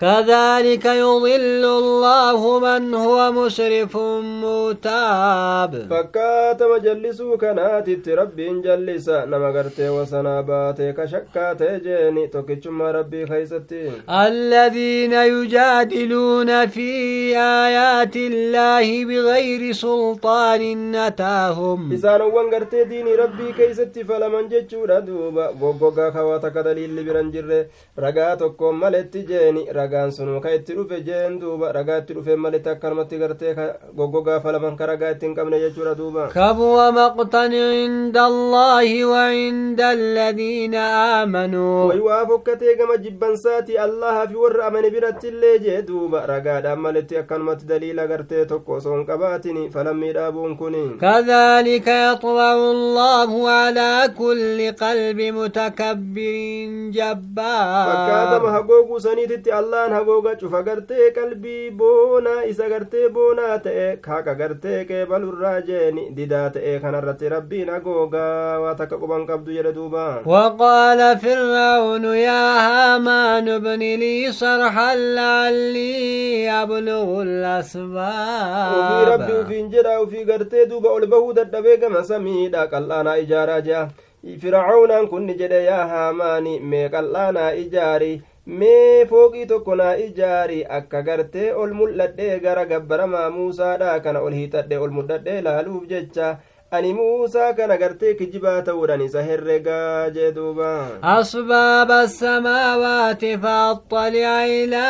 كذلك 0.00 0.84
يضل 0.84 1.64
الله 1.64 2.58
من 2.58 2.94
هو 2.94 3.32
مسرف 3.32 3.96
متاب. 4.44 5.86
فكات 5.90 6.62
مجلس 6.62 7.22
كنات 7.22 7.90
ترب 7.90 8.36
جلس 8.36 9.08
نما 9.08 9.64
وسنابات 9.80 10.82
كشكات 10.82 11.62
جيني 11.62 12.26
توكيش 12.26 12.66
ما 12.66 12.90
ربي 12.90 13.26
خيستي. 13.26 13.90
الذين 14.10 15.12
يجادلون 15.12 16.66
في 16.66 16.90
آيات 17.36 18.16
الله 18.16 19.04
بغير 19.04 19.72
سلطان 19.72 20.92
نتاهم. 20.92 21.92
إسان 21.92 22.20
وان 22.20 22.54
غرتي 22.54 23.02
ربي 23.14 23.52
كيستي 23.52 24.04
فلمن 24.04 24.48
جيشو 24.48 24.84
ردوبا 24.84 25.46
غوغوغا 25.60 26.10
خواتك 26.10 26.58
دليل 26.58 27.04
برنجر 27.04 27.66
رقاتكم 27.98 28.80
ملت 28.80 29.16
جيني 29.16 29.62
رقاتكم 29.70 29.91
ragaan 29.92 30.12
sunuu 30.12 30.40
ka 30.40 30.48
itti 30.56 30.72
dhufe 30.74 31.04
jeen 31.04 31.38
duuba 31.40 31.72
ragaa 31.76 31.98
itti 32.00 32.14
dhufe 32.16 32.36
maletti 32.36 32.70
akkanumatti 32.72 33.18
gartee 33.22 33.52
goggogaa 33.96 34.40
falaman 34.40 34.76
ka 34.76 34.86
ragaa 34.88 35.10
itti 35.14 35.26
hin 35.26 35.34
qabne 35.36 35.60
jechuudha 35.60 35.94
duuba 35.94 36.28
كبر 36.32 36.92
مقتا 36.92 37.44
عند 37.52 38.16
الله 38.16 39.04
وعند 39.04 39.80
الذين 39.80 40.74
آمنوا 41.20 41.92
way 41.92 42.00
waa 42.00 42.26
fokkatee 42.26 42.76
gama 42.76 42.96
jibbansaati 42.96 43.78
allaha 43.78 44.26
fi 44.28 44.36
warra 44.44 44.66
amane 44.66 44.90
birattillee 44.90 45.58
jee 45.58 45.82
duuba 45.82 46.24
ragaadhaan 46.26 46.80
maletti 46.80 47.16
akkanumatti 47.22 47.66
daliila 47.66 48.06
gartee 48.06 48.46
tokko 48.46 48.72
osoo 48.80 48.96
hin 48.96 49.06
qabaatini 49.06 49.68
falammii 49.70 50.12
dhaabuun 50.12 50.56
kuni 50.56 50.84
كذلك 51.00 51.88
يطبع 51.88 52.54
الله 52.54 53.50
على 53.50 54.14
كل 54.18 54.72
قلب 54.72 55.20
متكبر 55.20 56.36
fakkaatama 56.92 58.48
جبار 58.48 58.52
hagooguu 58.56 59.00
saniititti 59.00 59.52
allaan 59.72 59.92
hagooga 59.96 60.36
cufa 60.36 60.60
gartee 60.62 61.10
qalbii 61.16 61.70
boonaa 61.80 62.44
isa 62.44 62.68
gartee 62.68 63.08
boonaa 63.08 63.58
ta'e 63.64 63.96
kaaqa 64.06 64.34
gartee 64.40 64.84
qeebalurraa 64.88 65.60
jeeni 65.68 66.04
didaa 66.16 66.50
ta'e 66.56 66.74
kanarratti 66.82 67.28
rabbiin 67.34 67.68
hagoogaa 67.74 68.60
waa 68.62 68.74
takka 68.80 68.98
quban 69.02 69.24
qabdu 69.30 69.52
jedhe 69.56 69.72
duuba 69.78 70.04
waqaala 70.32 71.08
fir'aawnu 71.24 72.12
yaa 72.20 72.52
haamaan 72.68 73.48
bni 73.66 73.90
lii 74.02 74.32
sarxan 74.40 75.00
laallii 75.18 76.48
ablugu 76.60 77.24
lasbaab. 77.44 79.08
Rabbi 79.12 79.32
ufiin 79.42 79.70
jedha 79.76 80.00
ufii 80.02 80.24
gartee 80.32 80.66
duuba 80.68 80.90
ol 80.98 81.06
bahuu 81.14 81.32
dadhabee 81.38 81.76
gama 81.84 82.04
samiidha 82.10 82.66
qal'aanaa 82.74 83.16
ijaaraa 83.24 83.60
jea 83.70 83.88
fircaunaan 84.42 85.08
kunni 85.14 85.34
jedhe 85.40 85.64
yaa 85.64 85.86
haamaani 85.94 86.60
mee 86.60 86.88
qal'aanaa 86.96 87.50
ijaari. 87.64 88.12
mee 88.46 89.04
fooqii 89.10 89.46
tokko 89.50 89.74
naa 89.80 89.94
ijaari 90.04 90.58
akka 90.78 91.02
gartee 91.08 91.50
ol 91.64 91.72
mul'adhee 91.80 92.38
gara 92.46 92.64
gabbaramaa 92.72 93.30
muusaadha 93.36 94.00
kana 94.06 94.20
ol 94.28 94.32
hiixadhe 94.38 94.78
ol 94.86 94.90
mul'adhee 94.96 95.40
laaluuf 95.48 95.84
jecha. 95.92 96.30
Ani 96.76 96.92
muusaa 96.96 97.52
kana 97.56 97.76
gartee 97.80 98.14
kijibaa 98.18 98.62
ta'uudhan 98.66 99.00
isa 99.06 99.22
herregaa 99.22 100.10
jee 100.14 100.30
duuba 100.36 100.70
أسباب 101.04 101.90
السماوات 101.90 103.24
فأطلع 103.24 104.44
إلى 104.44 104.84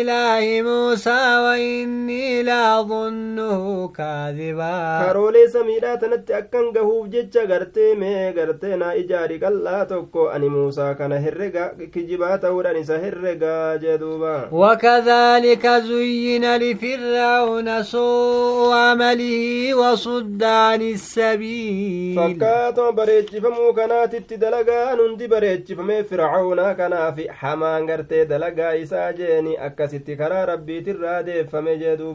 إله 0.00 0.62
موسى 0.62 1.20
وإني 1.44 2.42
لأظنه 2.42 3.88
كاذبا 3.88 5.02
karoolee 5.06 5.48
samiidhaa 5.48 5.96
tanatti 5.96 6.34
akkan 6.40 6.72
gahuuf 6.72 7.08
jecha 7.12 7.44
gartee 7.46 7.94
mee 7.94 8.32
gartee 8.32 8.76
naa 8.76 8.94
ijaari 9.02 9.38
qal'aa 9.44 9.84
tokko 9.92 10.28
ani 10.30 10.48
muusaa 10.48 10.94
kana 10.94 11.18
herrega 11.26 11.68
kijibaa 11.94 12.38
ta'uudhan 12.38 12.76
isa 12.82 12.98
herregaa 13.04 13.76
jee 13.84 13.98
duuba 13.98 14.48
وكذلك 14.52 15.66
زين 15.66 16.56
لفرعون 16.56 17.82
سوء 17.82 18.72
عمله 18.74 19.74
وصد 19.74 20.42
عن 20.42 20.82
السبيل. 21.10 22.16
فكات 22.16 22.80
بريتش 22.80 23.36
فمو 23.36 23.72
كانت 23.72 24.16
تدلغا 24.16 24.94
نندي 24.94 25.26
بريتش 25.26 25.72
فم 25.72 26.02
فرعون 26.02 26.72
كان 26.72 27.14
في 27.14 27.32
حمان 27.32 27.90
غرت 27.90 28.12
دلغا 28.14 28.72
يساجني 28.72 29.66
اكست 29.66 30.10
كرا 30.10 30.44
ربي 30.44 30.80
تراد 30.80 31.48
فم 31.52 31.68
جدو 31.68 32.14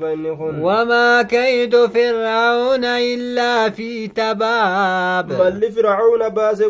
وما 0.62 1.22
كيد 1.22 1.86
فرعون 1.86 2.86
إلا 2.86 3.70
في 3.70 4.08
تباب. 4.08 5.32
مل 5.34 5.72
فرعون 5.72 6.30
باز 6.30 6.64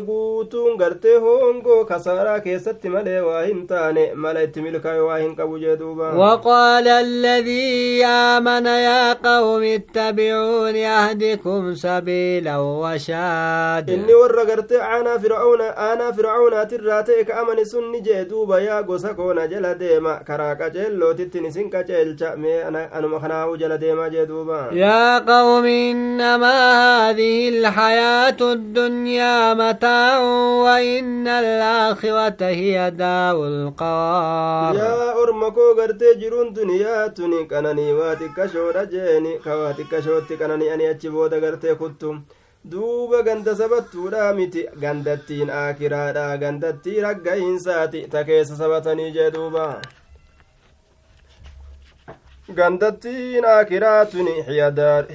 غرت 0.82 1.05
هونغو 1.05 1.86
كسرا 1.86 2.38
كيست 2.38 2.88
مل 2.88 3.19
واهنتان 3.19 3.97
ملت 4.15 4.59
ملك 4.59 4.86
واهن 4.86 5.36
كبو 5.36 5.57
وقال 6.17 6.88
الذي 6.88 8.05
آمن 8.05 8.65
يا 8.65 9.13
قوم 9.13 9.63
اتبعوني 9.63 10.88
أهدكم 10.88 11.73
سبيل 11.76 12.14
قبيل 12.16 12.49
وشاد 12.55 13.89
إني 13.89 14.13
ورّا 14.13 14.43
أنا 14.99 15.18
فرعون 15.18 15.61
أنا 15.61 16.11
فرعون 16.11 16.68
تراتي 16.68 17.24
كأمن 17.24 17.63
سن 17.63 17.91
جدوب 18.01 18.51
يا 18.51 18.82
قسكونا 18.82 19.45
جل 19.45 19.66
كراك 20.28 20.61
جلو 20.76 21.11
تتني 21.11 21.51
سن 21.51 21.70
كجل 21.70 22.16
مي 22.38 22.68
أنا 22.68 22.97
أنا 22.97 23.07
مخناه 23.07 23.55
جل 23.55 23.78
ديما 23.78 24.07
جدوبا 24.07 24.70
يا 24.72 25.20
قوم 25.20 25.66
إنما 25.66 26.55
هذه 27.09 27.49
الحياة 27.49 28.38
الدنيا 28.41 29.53
متاع 29.53 30.20
وإن 30.66 31.28
الآخرة 31.28 32.41
هي 32.41 32.91
دار 32.91 33.47
القرار. 33.47 34.76
يا 34.76 35.24
أرمكو 35.24 35.74
قرت 35.78 36.03
جرون 36.22 36.53
دنيا 36.53 37.07
تني. 37.07 37.45
كناني 37.45 37.93
واتك 37.93 38.38
شورجيني 38.53 39.39
خواتك 39.39 39.99
شورتك 39.99 40.39
كناني 40.39 40.74
أني 40.74 40.91
أتشبو 40.91 41.28
دقرت 41.28 41.66
كنت 41.66 42.04
kuttu 42.05 42.21
duuba 42.71 43.23
ganda 43.23 43.55
sabattuudha 43.55 44.33
miti 44.33 44.61
gandattiin 44.81 45.49
aakiraadha 45.49 46.37
gandattii 46.37 47.01
ragga'iinsaati 47.05 48.07
ta 48.11 48.23
keessa 48.23 48.55
sabatanii 48.61 49.11
jee 49.11 49.31
duuba 49.31 49.65
gandattiin 52.53 53.45
akiraatun 53.45 54.27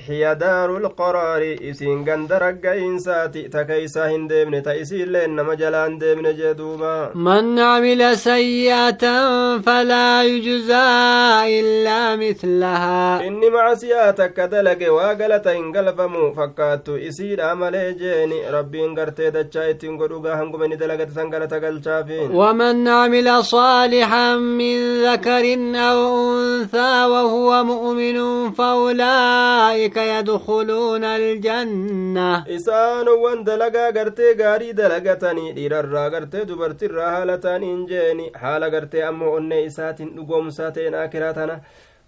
xiyadaaru 0.06 0.78
lqaraari 0.84 1.50
isiin 1.70 2.00
ganda 2.04 2.38
ragga'iinsaati 2.42 3.42
ta 3.52 3.62
keeysaa 3.68 4.08
hin 4.08 4.24
deemne 4.30 4.60
ta 4.62 4.72
isiilleen 4.74 5.36
nama 5.36 5.54
jalaan 5.60 5.94
deemne 6.00 6.32
jee 6.40 6.54
duuba 6.60 6.94
man 7.14 7.52
camila 7.56 8.08
sayyi'atan 8.22 9.62
falaa 9.68 10.22
yujzaa 10.24 11.44
illaa 11.58 12.16
mislahaa 12.16 13.22
inni 13.28 13.50
macasiyaa 13.58 14.10
takka 14.22 14.48
dalage 14.56 14.88
waa 14.96 15.14
galata 15.22 15.54
hin 15.58 15.70
galfamu 15.78 16.24
fakkaattu 16.40 16.98
isiidha 17.12 17.54
malee 17.62 17.92
jeeni 18.02 18.42
rabbiin 18.56 18.94
gartee 18.98 19.30
dachaa 19.38 19.68
ittiin 19.76 19.96
godhugaa 20.02 20.36
hanguma 20.42 20.66
ni 20.74 20.76
dalagate 20.82 21.14
san 21.20 21.30
galata 21.36 21.60
galchaafi 21.60 22.20
waman 22.42 22.84
camila 22.90 23.38
صالحا 23.42 24.36
من 24.36 24.76
ذكر 25.04 25.44
أو 25.76 26.00
أنثى 26.40 27.19
وهو 27.20 27.64
مؤمن 27.64 28.18
فأولئك 28.52 29.96
يدخلون 29.96 31.04
الجنة. 31.04 32.44
إسان 32.56 33.08
وان 33.08 33.44
دلقا 33.44 33.86
قرتي 33.96 34.28
غاري 34.40 34.72
دلقتني 34.72 35.52
ديررا 35.52 36.08
قرتي 36.08 36.44
دبرتي 36.44 36.86
راهالتان 36.86 37.62
إنجيني 37.62 38.32
حال 38.40 38.64
قرتي 38.64 39.08
أمو 39.08 39.38
أني 39.38 39.66
إسات 39.66 40.00
نقوم 40.02 40.50
ساتين 40.50 40.94
آكراتنا 40.94 41.60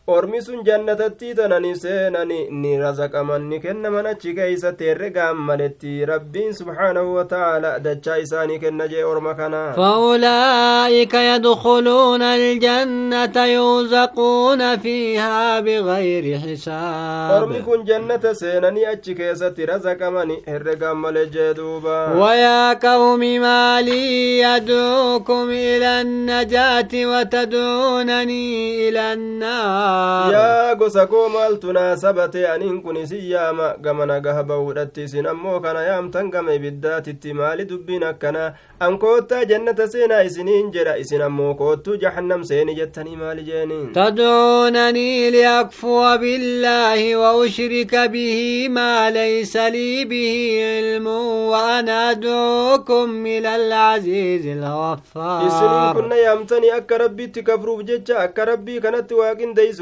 ormi 0.07 0.42
sun 0.42 0.64
jannatattii 0.66 1.34
tanani 1.34 1.76
seenani 1.76 2.38
ni 2.50 2.70
razaqaman 2.78 3.42
ni 3.50 3.59
kennaman 3.64 4.07
achi 4.12 4.32
keeysatti 4.38 4.84
herregaan 4.90 5.36
maletti 5.48 5.92
rabbiin 6.11 6.53
subhaanahu 6.61 7.14
wataaalaa 7.18 7.78
dachaa 7.84 8.16
isaanii 8.24 8.59
kenna 8.64 8.88
jee 8.92 9.05
orma 9.05 9.34
kana 9.34 9.61
فأولئك 9.76 11.14
يدخلون 11.14 12.22
الجنة 12.22 13.36
يرزقون 13.44 14.76
فيها 14.78 15.61
بغير 15.61 16.38
حساب 16.38 17.30
ormi 17.42 17.62
kun 17.62 17.84
jannata 17.86 18.34
seenanii 18.34 18.84
achi 18.94 19.14
keessatti 19.14 19.66
razaqamani 19.66 20.42
herregaan 20.46 20.96
male 20.96 21.26
jee 21.26 21.55
duuba 21.55 22.12
ويا 22.18 22.72
قوم 22.72 23.20
ما 23.20 23.80
لي 23.80 24.38
يدعوكم 24.40 25.50
إلى 25.50 26.00
النجاة 26.00 26.92
وتدعونني 26.94 28.88
إلى 28.88 29.12
النار 29.12 29.91
yaa 30.34 30.74
gosa 30.74 31.07
koo 31.07 31.28
maaltu 31.28 31.72
naasabate 31.72 32.47
aniin 32.49 32.82
kun 32.82 32.97
isin 32.97 33.24
yaama 33.30 33.68
gama 33.86 34.07
nagaha 34.07 34.43
ba'uudhatti 34.51 35.03
isin 35.09 35.26
ammoo 35.32 35.61
kana 35.61 35.82
yaamtan 35.88 36.30
gama 36.30 36.55
ibiddaatitti 36.59 37.32
maali 37.40 37.64
dubbiin 37.70 38.05
akkanaa 38.11 38.53
an 38.80 38.99
koottaa 38.99 39.45
jannata 39.45 39.88
seenaa 39.95 40.22
isiniin 40.28 40.70
jedha 40.76 40.97
isin 41.05 41.22
ammoo 41.28 41.55
koottuu 41.55 41.97
jahannam 42.05 42.45
seeni 42.45 42.74
jettanii 42.80 43.16
maali 43.16 43.43
jeeni 43.51 43.80
تدعونني 43.95 45.30
لأكفر 45.30 46.16
بالله 46.16 47.16
وأشرك 47.16 47.95
به 48.14 48.68
ما 48.70 49.11
ليس 49.11 49.57
لي 49.57 50.05
به 50.05 50.34
علم 50.64 51.07
وأنا 51.53 52.11
أدعوكم 52.11 53.26
إلى 53.26 53.57
العزيز 53.57 54.47
الغفار 54.47 55.93
kunna 55.95 56.16
yaamtanii 56.16 56.70
akka 56.70 56.99
rabbiitti 56.99 57.43
kafruuf 57.43 57.82
jecha 57.84 58.18
akka 58.18 58.45
rabbii 58.45 58.80
kanatti 58.80 59.14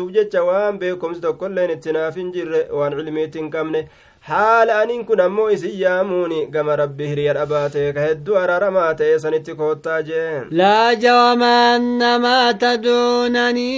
waaqindeeysuuf 0.01 0.13
jecha 0.15 0.43
waan 0.45 0.79
beekomsi 0.79 1.21
tokkoilleen 1.21 1.71
itti 1.71 1.93
naaf 1.93 2.17
hin 2.17 2.33
jirre 2.33 2.61
waan 2.73 2.93
cilmiitti 2.99 3.39
hin 3.39 3.51
qabne 3.51 3.89
haala 4.29 4.75
aniin 4.81 5.05
kun 5.09 5.21
ammoo 5.21 5.51
isin 5.51 5.73
yaamuuni 5.83 6.47
gama 6.55 6.75
rabbi 6.77 7.07
hiriya 7.11 7.35
dhabaate 7.37 7.93
ka 7.97 8.01
hedduu 8.07 8.37
araaramaa 8.41 8.95
ta'e 8.99 9.19
sanitti 9.23 9.55
koottaa 9.61 10.03
jee 10.09 10.45
لا 10.51 10.93
جرم 10.95 11.43
أن 11.43 12.17
ما 12.21 12.53
تدعونني 12.53 13.71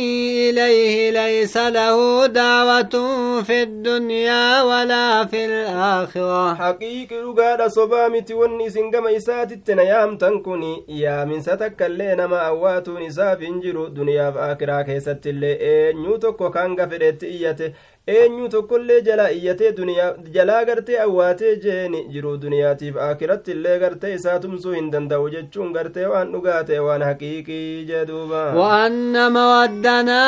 إليه 0.50 1.10
ليس 1.10 1.56
له 1.56 2.26
دعوة 2.26 2.94
في 3.42 3.62
الدنيا 3.62 4.62
ولا 4.62 5.24
في 5.26 5.44
الآخرة 5.44 6.54
haqiiqi 6.54 7.14
dhugaadha 7.22 7.70
sobaa 7.70 8.08
miti 8.08 8.34
wanni 8.34 8.64
isin 8.64 8.90
gama 8.90 9.10
isaatitti 9.10 9.74
na 9.74 9.82
yaamtan 9.82 10.42
kun 10.42 10.62
yaaminsa 10.88 11.56
takkaillee 11.56 12.14
nama 12.16 12.42
awwaatuun 12.42 13.02
isaaf 13.02 13.40
hin 13.40 13.60
jiru 13.62 13.86
duniyaaf 13.96 14.36
akiraa 14.50 14.84
keessatti 14.84 15.28
illee 15.30 15.56
eenyuu 15.70 16.18
tokko 16.18 16.50
kan 16.50 16.76
gafedhetti 16.76 17.26
iyyate 17.36 17.74
eenyu 18.08 18.48
tokkollee 18.52 19.00
jalaa 19.06 19.28
iyyatee 19.30 19.72
jalaa 20.34 20.64
gartee 20.68 20.96
awwaatee 21.02 21.52
jeeni 21.64 21.98
jiruu 22.12 22.36
duniyaatiif 22.44 22.96
akiratti 23.04 23.50
illee 23.52 23.78
gartee 23.82 24.14
isaa 24.14 24.38
tumsuu 24.44 24.72
hin 24.72 24.88
danda'u 24.94 25.28
jechuun 25.34 25.70
gartee 25.76 26.06
waan 26.12 26.32
dhugaa 26.32 26.62
ta'e 26.70 26.78
waan 26.86 27.02
haqiiqii 27.08 27.84
jee 27.90 28.04
duuba 28.08 28.40
وأن 28.56 29.32
مودنا 29.32 30.22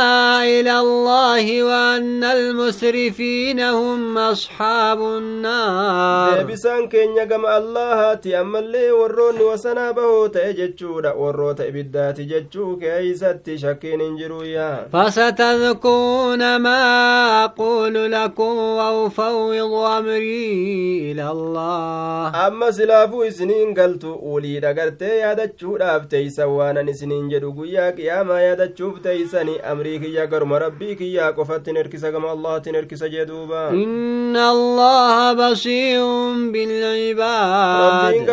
إلى 0.44 0.78
الله 0.80 1.62
وأن 1.62 2.24
المسرفين 2.24 3.60
هم 3.60 4.18
أصحاب 4.18 5.00
النار 5.00 6.36
deebisaan 6.38 6.88
keenya 6.88 7.26
gama 7.26 7.48
allahaati 7.58 8.34
ammallee 8.36 8.90
warroonni 9.00 9.44
wasanaa 9.50 9.92
bahoo 9.98 10.28
ta'e 10.28 10.54
jechuudha 10.54 11.14
warroota 11.14 11.66
ibiddaati 11.66 12.24
jechuu 12.32 12.76
keeysatti 12.76 13.58
shakkiin 13.58 14.00
hin 14.00 14.16
jiruyyaa 14.22 14.78
فستذكرون 14.92 16.56
ما 16.56 16.80
أقول 17.44 17.63
أقول 17.64 18.12
لكم 18.12 18.56
وأفوض 18.78 19.72
أمري 19.98 21.12
إلى 21.12 21.30
الله. 21.30 22.46
أما 22.46 22.70
سلافو 22.70 23.22
إسنين 23.22 23.74
قلت 23.74 24.04
أولي 24.04 24.60
دقرت 24.60 25.02
يادا 25.02 25.46
تشود 25.46 25.82
أبتي 25.82 26.28
سوانا 26.30 26.82
نسنين 26.82 27.28
جدو 27.28 27.64
يا 27.64 28.22
ما 28.22 28.40
يادا 28.40 28.66
تشوب 28.66 29.02
تيساني 29.02 29.72
أمريك 29.72 30.02
يا 30.02 30.24
قرم 30.24 30.52
ربيك 30.52 31.00
يا 31.00 31.30
كفت 31.30 31.66
تنركس 31.66 32.04
كما 32.04 32.32
الله 32.32 32.58
تنركس 32.58 33.04
جدوبا. 33.04 33.68
إن 33.68 34.36
الله 34.36 35.32
بصير 35.32 36.04
بالعباد. 36.52 37.80
ربين 37.84 38.26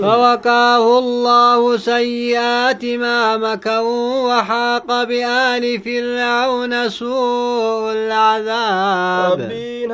فوقاه 0.00 0.98
الله 0.98 1.76
سيئات 1.76 2.84
ما 2.84 3.36
مكوا 3.36 4.28
وحاق 4.28 5.04
بآل 5.04 5.80
فرعون 5.80 6.88
سوء 6.88 7.03
su'ul 7.04 8.12
azaab 8.18 9.38
rabbiin 9.40 9.90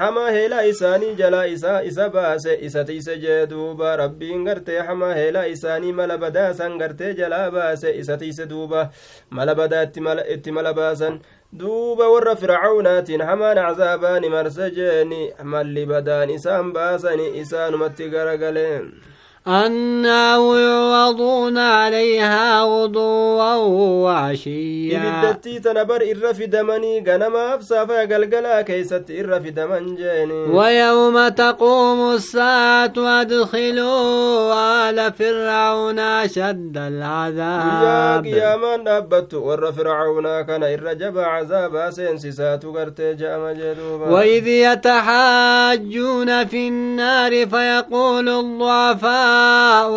hamaa 0.00 0.30
heelaa 0.36 0.62
isaanii 0.72 1.14
jalaa 1.20 1.44
isaa 1.54 1.80
isa 1.90 2.08
baase 2.14 2.52
isa 2.68 2.84
tiise 2.90 3.14
jee 3.24 3.46
duuba 3.50 3.96
rabbiin 4.02 4.44
gartee 4.48 4.78
hamaa 4.88 5.14
heelaa 5.20 5.44
isaanii 5.54 5.92
mala 5.98 6.16
badaasan 6.22 6.78
gartee 6.82 7.12
jalaa 7.20 7.50
baase 7.56 7.90
isa 8.02 8.16
tiise 8.22 8.46
duuba 8.52 8.88
mala 9.30 9.54
badaa 9.60 9.82
itti 10.36 10.50
mala 10.58 10.72
baasan 10.80 11.20
duuba 11.60 12.08
warra 12.14 12.34
fircawnaatiin 12.42 13.22
hamaan 13.30 13.58
acaabaani 13.66 14.28
marsa 14.36 14.70
jeeni 14.78 15.20
malli 15.52 15.84
badaan 15.92 16.30
isaan 16.38 16.72
baasani 16.78 17.26
isaanumatti 17.42 18.08
garagaleen 18.14 18.84
أنا 19.48 20.38
ويعرضون 20.38 21.58
عليها 21.58 22.62
غضوا 22.62 23.54
وعشيا. 24.04 25.22
إبدتي 25.22 25.58
تنبر 25.58 26.32
في 26.32 26.46
دمني 26.46 27.04
غنما 27.08 27.54
أفسافا 27.54 28.00
قلقلا 28.00 28.62
كيست 28.62 29.04
في 29.06 29.50
دمن 29.50 29.94
جيني. 29.94 30.32
ويوم 30.32 31.28
تقوم 31.28 32.14
الساعة 32.14 32.92
أدخلوا 32.96 34.90
آل 34.90 35.12
فرعون 35.12 35.98
أشد 35.98 36.76
العذاب. 36.76 38.26
إذا 38.26 38.30
قياما 38.30 38.98
أبت 38.98 39.34
ور 39.34 39.72
فرعون 39.72 40.42
كان 40.42 40.62
إرجب 40.62 41.18
عذاب 41.18 41.90
سنسسات 41.90 42.66
قرت 42.66 43.00
جام 43.00 43.50
جدوبا. 43.50 44.06
وإذ 44.06 44.46
يتحاجون 44.46 46.46
في 46.46 46.68
النار 46.68 47.46
فيقول 47.46 48.28
الضعفاء 48.28 49.35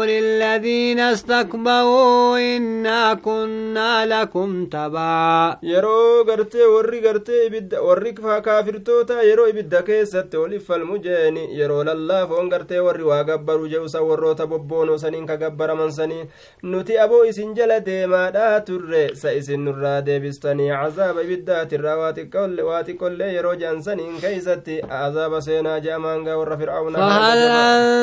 للذين 0.05 1.01
استكبروا 1.01 2.39
إنا 2.57 3.15
كنا 3.15 4.07
لكم 4.07 4.67
تبعا 4.67 5.57
yeroo 5.63 6.25
gartee 6.29 6.67
warri 6.75 7.01
gartee 7.07 7.47
ibidda 7.47 7.83
warri 7.83 8.13
ka- 8.15 8.41
kaafirtoota 8.47 9.23
yeroo 9.29 9.49
ibidda 9.53 9.83
keessatti 9.89 10.37
waliif 10.43 10.67
falmu 10.69 10.99
jeeni 11.07 11.45
yeroo 11.59 11.85
lallaafoon 11.89 12.49
gartee 12.53 12.79
warri 12.87 13.05
waa 13.11 13.23
gabbaru 13.31 13.69
je'usa 13.73 14.03
warroota 14.09 14.47
bobboonoo 14.53 14.99
saniin 15.05 15.27
ka 15.31 15.37
gabbaraman 15.43 15.91
sanii 15.99 16.25
nuti 16.73 16.99
aboo 17.05 17.25
isin 17.31 17.55
jala 17.59 17.81
deemaadhaa 17.89 18.61
turre 18.69 19.05
sa 19.23 19.33
isin 19.41 19.61
nurraa 19.67 20.01
deebistanii 20.09 20.71
cazaaba 20.83 21.23
ibiddaatirraa 21.27 21.97
waa 22.03 22.13
xiqqolle- 22.19 22.67
waa 22.71 22.83
xiqqollee 22.89 23.33
yeroo 23.37 23.55
je'an 23.63 23.83
saniin 23.87 24.21
keeysatti 24.25 24.81
cazaaba 24.93 25.41
seenaa 25.49 25.79
je'amaangaa 25.87 26.37
warra 26.41 26.57
fircaunaa 26.63 27.03
فهل 27.05 27.41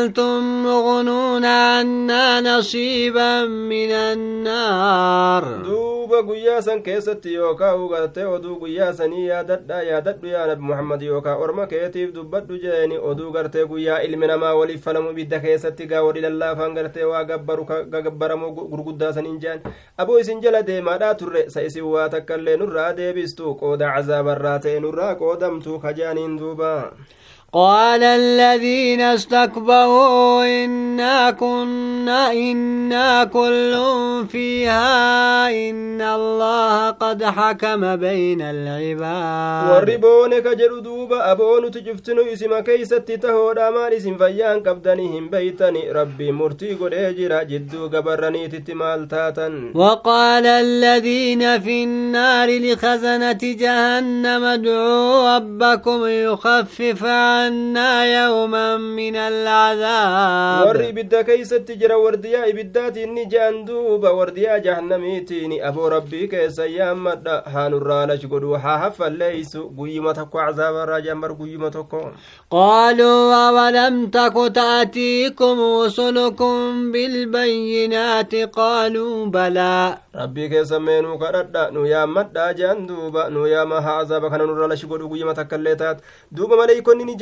أنتم 0.01 0.63
مغنون 0.65 1.24
يحسبون 1.25 1.45
أنا 1.45 2.41
نصيبا 2.41 3.45
من 3.45 3.91
النار 3.91 5.43
duuba 5.65 6.21
guyyaa 6.23 6.61
san 6.61 6.81
keessatti 6.83 7.33
yookaa 7.33 7.75
ugartee 7.75 8.25
oduu 8.25 8.55
guyyaa 8.59 8.93
sanii 8.93 9.27
yaadadha 9.27 9.81
yaadadhu 9.83 10.27
yaa 10.27 10.47
nabi 10.47 10.61
muhammad 10.61 11.01
yookaa 11.01 11.35
orma 11.35 11.67
keetiif 11.67 12.13
dubbadhu 12.13 12.57
jeeni 12.63 12.97
oduu 13.11 13.31
gartee 13.31 13.65
guyyaa 13.65 13.99
ilmi 14.07 14.27
namaa 14.27 14.53
waliif 14.55 14.83
falamu 14.83 15.11
ibidda 15.11 15.39
keessatti 15.39 15.87
gaa 15.87 16.03
wali 16.03 16.21
lallaafaan 16.21 16.75
gartee 16.75 17.03
waa 17.13 17.23
gabbaru 17.23 17.65
gabbaramoo 17.91 18.51
gurguddaa 18.73 19.13
saniin 19.13 19.39
jean 19.39 19.61
aboo 19.97 20.19
isin 20.19 20.41
jala 20.41 20.63
deemaadhaa 20.69 21.15
turre 21.15 21.49
sa 21.49 21.61
isin 21.61 21.83
waa 21.95 22.09
takkaillee 22.09 22.57
nurraa 22.57 22.93
deebistu 22.93 23.55
qooda 23.55 23.93
قال 27.56 28.02
الذين 28.02 29.00
استكبروا 29.00 30.44
إنا 30.44 31.30
كنا 31.30 32.32
إنا 32.32 33.24
كل 33.24 33.72
فيها 34.28 35.48
إن 35.48 36.02
الله 36.02 36.90
قد 36.90 37.24
حكم 37.24 37.96
بين 37.96 38.40
العباد. 38.42 39.70
وربونك 39.70 40.46
جردوب 40.48 41.12
أبون 41.12 41.70
تجفتن 41.70 42.18
إسم 42.32 42.58
كيست 42.58 43.12
تهودا 43.22 43.70
مال 43.70 43.92
إسم 43.92 44.16
فيان 44.18 44.60
قبدنهم 44.60 45.28
بيتني 45.28 45.92
ربي 45.92 46.32
مرتي 46.32 46.74
قد 46.74 46.94
اجرا 46.94 47.42
جدو 47.42 47.88
قبرني 47.88 48.48
تتمال 48.48 49.08
تاتا. 49.08 49.72
وقال 49.74 50.46
الذين 50.46 51.60
في 51.60 51.84
النار 51.84 52.48
لخزنة 52.58 53.42
جهنم 53.42 54.44
ادعوا 54.44 55.36
ربكم 55.36 56.06
يخفف 56.06 57.04
عن 57.04 57.45
عنا 57.46 58.04
يوما 58.04 58.76
من 58.76 59.16
العذاب. 59.16 60.66
ور 60.66 60.88
إبدا 60.88 61.22
كيست 61.22 61.70
جرى 61.70 61.94
ورديا 61.94 62.50
إبدات 62.50 62.96
إني 62.96 63.24
جان 63.24 63.64
دوبا 63.64 64.10
ورديا 64.10 64.58
جهنميتيني 64.58 65.68
أبو 65.68 65.88
ربي 65.88 66.26
كيس 66.26 66.58
أيام 66.60 67.04
مدى 67.04 67.36
هان 67.46 67.72
الرانش 67.74 68.26
قدو 68.26 68.58
حافا 68.58 69.08
ليس 69.08 69.56
قيمة 69.78 70.12
تكو 70.12 70.38
عذاب 70.38 70.74
الرجاء 70.74 71.14
مر 71.14 71.32
قيمة 71.32 71.68
تكو 71.68 72.00
قالوا 72.50 73.50
ولم 73.50 74.06
تك 74.06 74.36
تأتيكم 74.54 75.56
رسلكم 75.84 76.92
بالبينات 76.92 78.34
قالوا 78.34 79.26
بلى 79.26 79.98
ربي 80.16 80.48
كيس 80.48 80.72
مينو 80.72 81.18
كردda 81.18 81.70
nu 81.70 81.86
yaammadha 81.86 82.54
jean 82.54 82.86
duuba. 82.86 83.30
Nu 83.30 83.46
yaama 83.46 83.80
haa 83.80 83.98
azaaba 83.98 84.30
kana 84.30 84.46
nurra 84.46 84.66
lashi 84.66 84.86
godhu 84.86 85.08
guyyama 85.08 85.34
takkaillee 85.34 85.76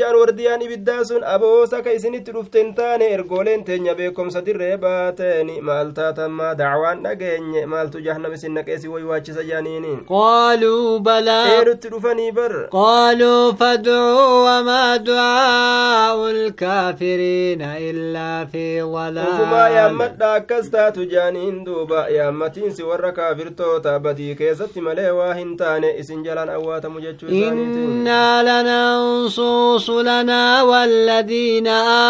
jean 0.05 0.17
wardiyaan 0.21 0.63
ibiddaa 0.69 1.05
sun 1.09 1.23
aboosa 1.35 1.83
ka 1.85 1.93
isinitti 1.99 2.33
dhufte 2.37 2.59
hin 2.61 2.73
taane 2.79 3.05
ergooleen 3.17 3.63
teenya 3.69 3.95
beekomsa 4.01 4.41
dirree 4.47 4.77
baateeni 4.85 5.55
maal 5.69 5.93
taatammaa 5.99 6.51
dacwaan 6.61 7.03
dhageenye 7.07 7.63
maaltu 7.75 8.03
jahannam 8.07 8.35
isin 8.39 8.53
naqeesi 8.59 8.89
waywaachisa 8.95 9.45
jaaniini 9.51 9.93
qaaluu 10.11 10.99
balaa 11.09 11.39
eerutti 11.55 11.89
dhufanii 11.95 12.33
bar 12.39 12.53
qaaluu 12.75 13.55
fadcuu 13.63 14.27
wamaa 14.49 14.99
ducaa'u 15.07 16.27
lkaafiriina 16.41 17.71
illaa 17.89 18.47
fi 18.57 18.65
ufumaa 18.83 19.69
yaammadha 19.77 20.33
akkas 20.41 20.71
taatu 20.77 21.09
jaaniin 21.15 21.65
duuba 21.71 22.05
yaammatiinsi 22.19 22.83
warra 22.91 23.13
kaafirtoota 23.21 23.97
badii 24.09 24.35
keessatti 24.43 24.81
malee 24.91 25.11
waa 25.21 25.33
hin 25.41 25.57
taane 25.65 25.95
isin 26.05 26.23
jalaan 26.29 26.55
awwaatamu 26.59 27.01
jechuu 27.09 27.29
isaaniiti 27.41 27.85
innaa 27.89 28.43
lanansuusu 28.51 29.94
رسلنا 29.95 30.63
والذين 30.63 31.67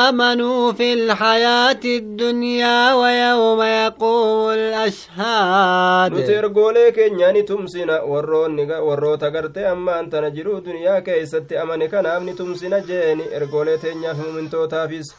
آمنوا 0.09 0.73
في 0.73 0.93
الحياة 0.93 1.81
الدنيا 1.85 2.95
ويوم 2.95 3.63
يقوم 3.63 4.51
الأشهاد. 4.51 6.13
نتير 6.15 6.47
قوليك 6.47 6.99
نياني 6.99 7.43
تمسينا 7.43 8.03
ورو 8.03 9.15
تغرت 9.15 9.59
أما 9.59 10.01
أنت 10.01 10.15
نجرو 10.15 10.59
دنيا 10.59 10.99
كيست 10.99 11.53
أما 11.53 11.77
نكنا 11.77 12.19
نتمسينا 12.19 12.79
جيني. 12.79 13.37
ارقوليك 13.37 13.85
نياني 13.85 14.33
من 14.37 14.51
توتافيس. 14.51 15.15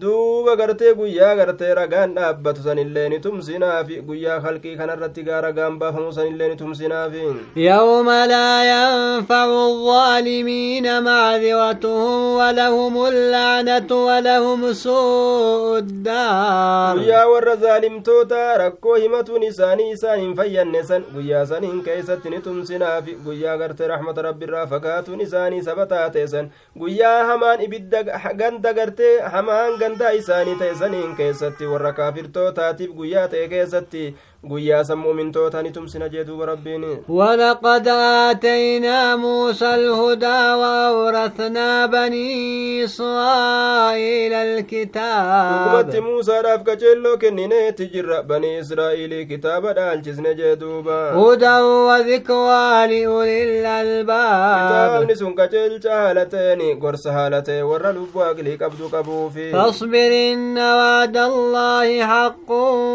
Duuba 0.00 0.56
gartee 0.56 0.92
guyyaa 0.98 1.34
gartee 1.36 1.74
ragaan 1.78 2.14
dhaabbatu 2.14 2.62
sanillee 2.62 3.08
ni 3.08 3.18
tumsinaafi 3.26 4.00
guyyaa 4.08 4.40
halqii 4.46 4.76
kanarratti 4.80 5.22
gaa 5.28 5.40
ragaan 5.44 5.78
baafamu 5.78 6.12
sanillee 6.16 6.48
ni 6.48 6.56
tumsinaafi 6.62 7.22
yawma 7.66 8.26
laa 8.26 8.62
yanfacu 8.70 9.60
الظالمين 9.64 11.02
معذرتهم 11.02 12.20
ولهم 12.38 12.94
اللعنة 13.06 13.90
ولهم 14.08 14.72
سوء 14.72 15.78
الدار 15.78 16.96
guyyaa 16.98 17.26
warra 17.32 17.56
zaalimtoota 17.56 18.58
rakkoo 18.58 18.94
himatuun 18.96 19.42
isaanii 19.42 19.90
isaan 19.94 20.20
hin 20.20 20.34
fayyanne 20.36 20.82
san 20.90 21.04
guyyaa 21.14 21.46
saniin 21.46 21.82
keeysatti 21.86 22.30
ni 22.30 22.40
tumsinaafi 22.40 23.14
guyyaa 23.26 23.56
gartee 23.62 23.88
raxmata 23.92 24.22
rabbiirraa 24.28 24.66
fagaatuun 24.66 25.20
isaanii 25.20 25.62
saba 25.62 25.86
taate 25.86 26.26
san 26.34 26.50
guyyaa 26.78 27.24
hamaan 27.30 27.62
ibidda 27.68 28.02
ganda 28.42 28.72
gartee 28.80 29.14
hamaan 29.36 29.78
gandaa 29.84 30.12
isaanii 30.20 30.58
ta'e 30.60 30.74
saniin 30.82 31.16
keessatti 31.22 31.72
warra 31.72 31.92
kaafirtootaatiif 32.02 32.94
guyyaa 33.00 33.26
ta'e 33.34 33.48
keessatti 33.56 34.04
guyyaa 34.50 34.84
san 34.84 34.98
mu'mintoota 34.98 35.62
ni 35.62 35.70
tumsina 35.70 36.08
jee 36.08 36.24
duuba 36.24 36.46
rabbiin 36.46 36.84
ولقد 37.08 37.88
آتينا 37.88 39.16
موسى 39.16 39.74
الهدى 39.74 40.40
وأورثنا 40.60 41.86
بني 41.86 42.84
إسرائيل 42.84 44.32
الكتاب 44.32 45.24
dhugumatti 45.54 46.00
muusaadhaaf 46.00 46.62
qaceelloo 46.68 47.16
kennineeti 47.22 47.86
jirra 47.94 48.22
banii 48.22 48.58
israa'iilii 48.62 49.26
kitaaba 49.26 49.72
dhaalchisne 49.78 50.34
jee 50.34 50.56
duuba 50.56 51.12
هدى 51.14 51.58
وذكرى 51.60 52.86
لأولي 52.86 53.42
الألباب 53.44 54.68
kitaabni 54.68 55.16
sun 55.16 55.34
qaceelcha 55.34 55.90
haala 56.00 56.26
ta'eni 56.26 56.74
gorsa 56.74 57.12
haala 57.12 57.42
ta'e 57.42 57.62
warra 57.70 57.92
lubbuu 57.92 58.22
aqlii 58.30 58.56
qabdu 58.62 58.88
qabuufi 58.94 59.52
فاصبر 59.52 60.10
إن 60.32 60.58
وعد 60.58 61.16
الله 61.16 62.06
حق 62.06 62.50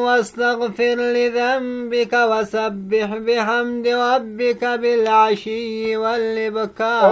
واستغفر 0.05 0.97
لذنبك 1.43 2.13
وسبح 2.31 3.09
بحمد 3.27 3.87
ربك 3.87 4.63
بالعشي 4.81 5.97
والإبكار 5.97 7.09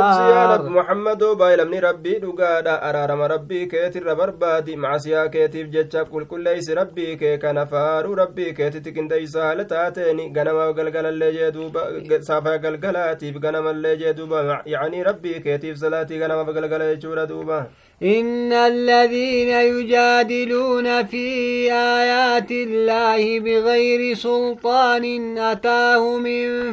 muhammadoo 0.78 1.36
baay'elamni 1.40 1.80
rabbii 1.88 2.20
dhugaadha 2.24 2.74
araarama 2.90 3.28
rabbii 3.34 3.68
keetirra 3.74 4.16
barbaadi 4.22 4.76
macsiyaa 4.86 5.28
keetiif 5.36 5.70
jecha 5.76 6.04
qulqulleeysi 6.12 6.76
rabbii 6.82 7.18
kee 7.22 7.38
kana 7.44 7.66
faaruu 7.74 8.16
rabbii 8.22 8.54
keetitti 8.60 8.94
qindeeysa 8.98 9.44
haala 9.48 9.66
taateeni 9.74 10.30
ganama 10.38 10.68
galgalallee 10.80 11.32
jee 11.38 11.52
duuba 11.58 11.82
saafaa 12.30 12.58
galgalaatiif 12.66 13.40
ganamallee 13.48 13.96
jee 14.04 14.14
duuba 14.22 14.62
yacanii 14.74 15.04
rabbii 15.10 15.40
keetiif 15.48 15.78
salaatii 15.84 16.20
ganama 16.24 16.52
galgala 16.60 16.92
jechuudha 16.94 17.26
duuba 17.34 17.60
إن 18.04 18.54
الذين 18.54 19.50
يجادلون 19.50 21.06
في 21.06 21.28
آيات 21.74 22.52
الله 22.52 23.40
بغير 23.40 24.14
سلطان 24.14 25.38
أتاهم 25.38 26.24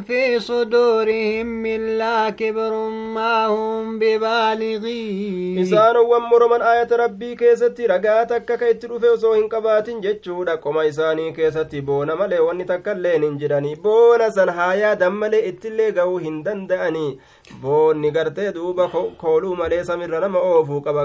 في 0.02 0.40
صدورهم 0.40 1.46
من 1.46 1.98
لا 1.98 2.30
كبر 2.30 2.88
ما 2.88 3.46
هم 3.46 3.98
ببالغين 3.98 5.58
إسان 5.62 5.96
ومر 5.96 6.48
من 6.52 6.62
آية 6.62 6.88
ربي 6.92 7.34
كيستي 7.34 7.86
رقاتك 7.86 8.58
كيت 8.58 8.84
رفو 8.84 9.16
سوهن 9.16 9.48
قبات 9.48 9.90
جتشودا 9.90 10.54
كما 10.54 10.88
إساني 10.88 11.32
كيستي 11.32 11.80
بونا 11.80 12.14
ملي 12.14 12.38
ونتك 12.38 12.88
اللي 12.88 13.18
ننجراني 13.18 13.74
بونا 13.74 14.30
سنحايا 14.30 14.94
دم 14.94 15.24
لي 15.24 15.48
اتلي 15.48 16.00
قوهن 16.00 16.42
دندأني 16.42 17.18
boonni 17.52 18.10
gartee 18.10 18.52
duuba 18.52 18.88
kooluu 19.22 19.56
malee 19.56 19.84
samirra 19.84 20.20
nama 20.20 20.38
oofuu 20.38 20.80
qaba 20.80 21.04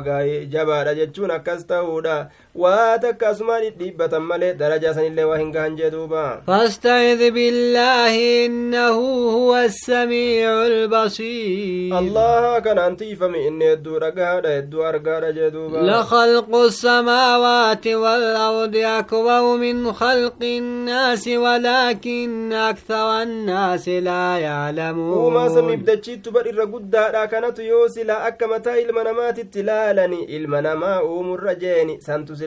jabaadha 0.53 0.95
jechuun 0.95 1.31
akkas 1.31 1.65
ta'uudha 1.67 2.29
waa 2.63 2.97
takka 3.03 3.27
asumaan 3.31 3.61
dhidhiibbatan 3.63 4.23
malee 4.29 4.53
darajaa 4.61 4.93
sanillee 4.97 5.25
waa 5.31 5.37
hin 5.41 5.51
gahan 5.55 5.75
jee 5.79 5.91
duuba 5.95 6.23
فاستعذ 6.47 7.31
بالله 7.31 8.45
إنه 8.45 8.97
هو 9.37 9.55
السميع 9.55 10.65
البصير 10.65 11.93
allaha 11.99 12.61
kanaan 12.61 12.95
tiifame 12.97 13.39
inni 13.47 13.65
hedduu 13.71 13.99
dhagahaadha 14.03 14.49
hedduu 14.57 14.83
argaadha 14.91 15.31
jee 15.37 15.51
duuba 15.51 15.81
لخلق 15.81 16.55
السماوات 16.55 17.87
والأرض 17.87 18.75
أكبر 18.75 19.55
من 19.57 19.93
خلق 19.93 20.41
الناس 20.43 21.27
ولكن 21.27 22.53
أكثر 22.53 23.21
الناس 23.21 23.89
لا 23.89 24.29
uumaa 24.39 25.49
samiif 25.49 25.79
يعلمون 25.79 25.85
dachiittu 25.85 26.31
bar 26.31 26.47
irra 26.47 26.65
guddaadha 26.65 27.27
kanatu 27.27 27.61
yoo 27.61 27.87
silaa 27.89 28.23
akka 28.29 28.47
mataa 28.47 28.77
ilma 28.77 29.03
namaatitti 29.03 29.59
ilaalani 29.59 30.23
ilma 30.23 30.61
namaa 30.61 30.99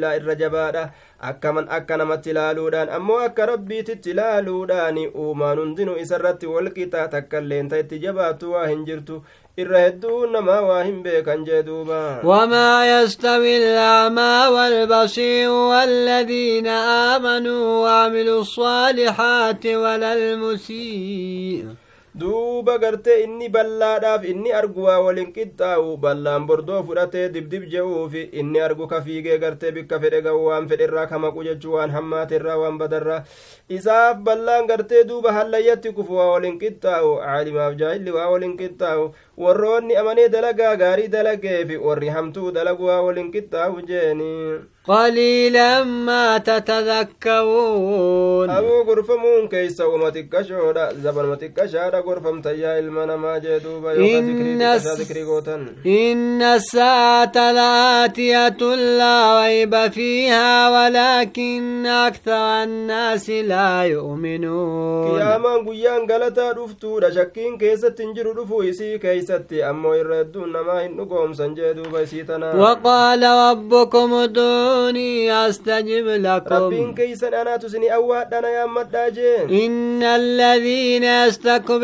silaa 0.02 0.16
irra 0.18 0.34
jabaadha 0.34 0.82
akkaman 1.30 1.66
akka 1.76 1.96
namatti 1.96 2.30
ilaaluudhaan 2.34 2.90
ammoo 2.96 3.18
akka 3.26 3.46
rabbiititti 3.52 4.10
ilaaluudhaan 4.14 4.98
uumaan 5.24 5.58
hundinuu 5.62 5.96
isarratti 6.04 6.46
walqixa 6.54 7.08
takkailleen 7.14 7.68
ta 7.70 7.78
itti 7.82 7.98
jabaattu 8.04 8.52
waa 8.54 8.66
hin 8.72 8.82
jirtu 8.88 9.20
irra 9.64 9.84
hedduun 9.84 10.32
namaa 10.36 10.60
waa 10.68 10.80
hin 10.88 10.98
beekan 11.06 11.44
jee 11.48 11.62
duuba 11.68 12.00
wamaa 12.30 12.84
yastawi 12.86 13.54
alaamaa 13.60 14.50
waalbasiiru 14.56 15.60
waaladiina 15.74 16.74
aamanuu 16.96 17.82
waamiluu 17.86 18.40
الصالحaati 18.42 19.76
wala 19.84 20.10
almusii 20.18 21.64
duuba 22.21 22.73
gartee 22.81 23.15
inni 23.23 23.47
ballaadhaaf 23.55 24.23
inni 24.29 24.51
argu 24.59 24.83
waa 24.87 24.99
walin 25.05 25.27
qixxaawu 25.35 25.89
ballaan 26.05 26.45
bordoo 26.49 26.79
fudhatee 26.87 27.25
dibdib 27.35 27.65
je'uufi 27.73 28.23
inni 28.41 28.59
argu 28.67 28.87
ka 28.93 29.01
fiigee 29.07 29.35
gartee 29.43 29.71
bikka 29.75 29.99
fedhe 30.03 30.21
ga'u 30.27 30.39
waan 30.47 30.65
fedherraa 30.71 31.03
kamaqu 31.11 31.43
jechuu 31.47 31.75
waan 31.77 31.93
hammaaterraa 31.97 32.55
waan 32.61 32.79
badarraa 32.81 33.19
isaaf 33.77 34.23
ballaan 34.29 34.65
gartee 34.71 35.03
duuba 35.11 35.33
hallayyatti 35.37 35.91
kufu 35.99 36.17
waa 36.21 36.29
walin 36.31 36.57
qixxaawu 36.63 37.11
caalimaaf 37.25 37.75
jaahilli 37.83 38.15
waa 38.17 38.29
walin 38.33 38.55
qixxaawu 38.63 39.05
warroonni 39.45 39.99
amanee 40.03 40.27
dalagaa 40.37 40.73
gaarii 40.83 41.07
dalageefi 41.17 41.77
warri 41.89 42.09
hamtuu 42.17 42.47
dalagu 42.57 42.89
waa 42.91 43.01
walin 43.09 43.29
qixxaawu 43.37 43.85
jeeni 43.91 44.31
قليلا 44.87 45.83
ما 45.83 46.37
تتذكرون 46.37 48.49
أبو 48.49 48.81
غرفمون 48.81 49.47
كيس 49.47 49.81
ومتك 52.06 52.22
شودا 52.22 52.22
زبن 52.22 52.32
متك 52.32 52.32
شادا 52.32 52.32
غرفم 52.32 52.42
تيا 52.42 52.78
المنا 52.78 53.16
ما 53.16 53.38
جدوبا 53.38 53.92
إن, 53.92 54.62
إن 55.86 56.42
الساعة 56.42 57.52
لآتية 57.52 58.74
لا 58.98 59.42
ريب 59.42 59.90
فيها 59.92 60.70
ولكن 60.70 61.86
أكثر 61.86 62.62
الناس 62.62 63.30
لا 63.30 63.82
يؤمنون 63.82 65.12
قياما 65.12 65.70
قيان 65.70 66.10
غلطا 66.10 66.52
دفتو 66.52 67.00
شكين 67.10 67.58
كيست 67.58 67.86
تنجر 67.86 68.32
دفو 68.32 68.62
إسي 68.62 68.98
كيست 68.98 69.52
أمو 69.52 69.94
يردون 69.94 70.52
ما 70.52 70.84
إنكم 70.86 71.32
سنجدوبا 71.32 72.04
سيتنا 72.04 72.54
وقال 72.54 73.22
ربكم 73.22 74.14
ادعوا 74.14 74.52
ادعوني 74.52 75.32
أستجب 75.48 76.06
لكم 76.06 76.54
ربين 76.54 76.94
كيسن 76.94 77.34
أنا 77.34 77.56
تسني 77.56 77.94
أواد 77.94 78.34
أنا 78.34 78.48
يا 78.48 78.66
مداجين 78.66 79.50
إن 79.62 80.02
الذين 80.02 81.04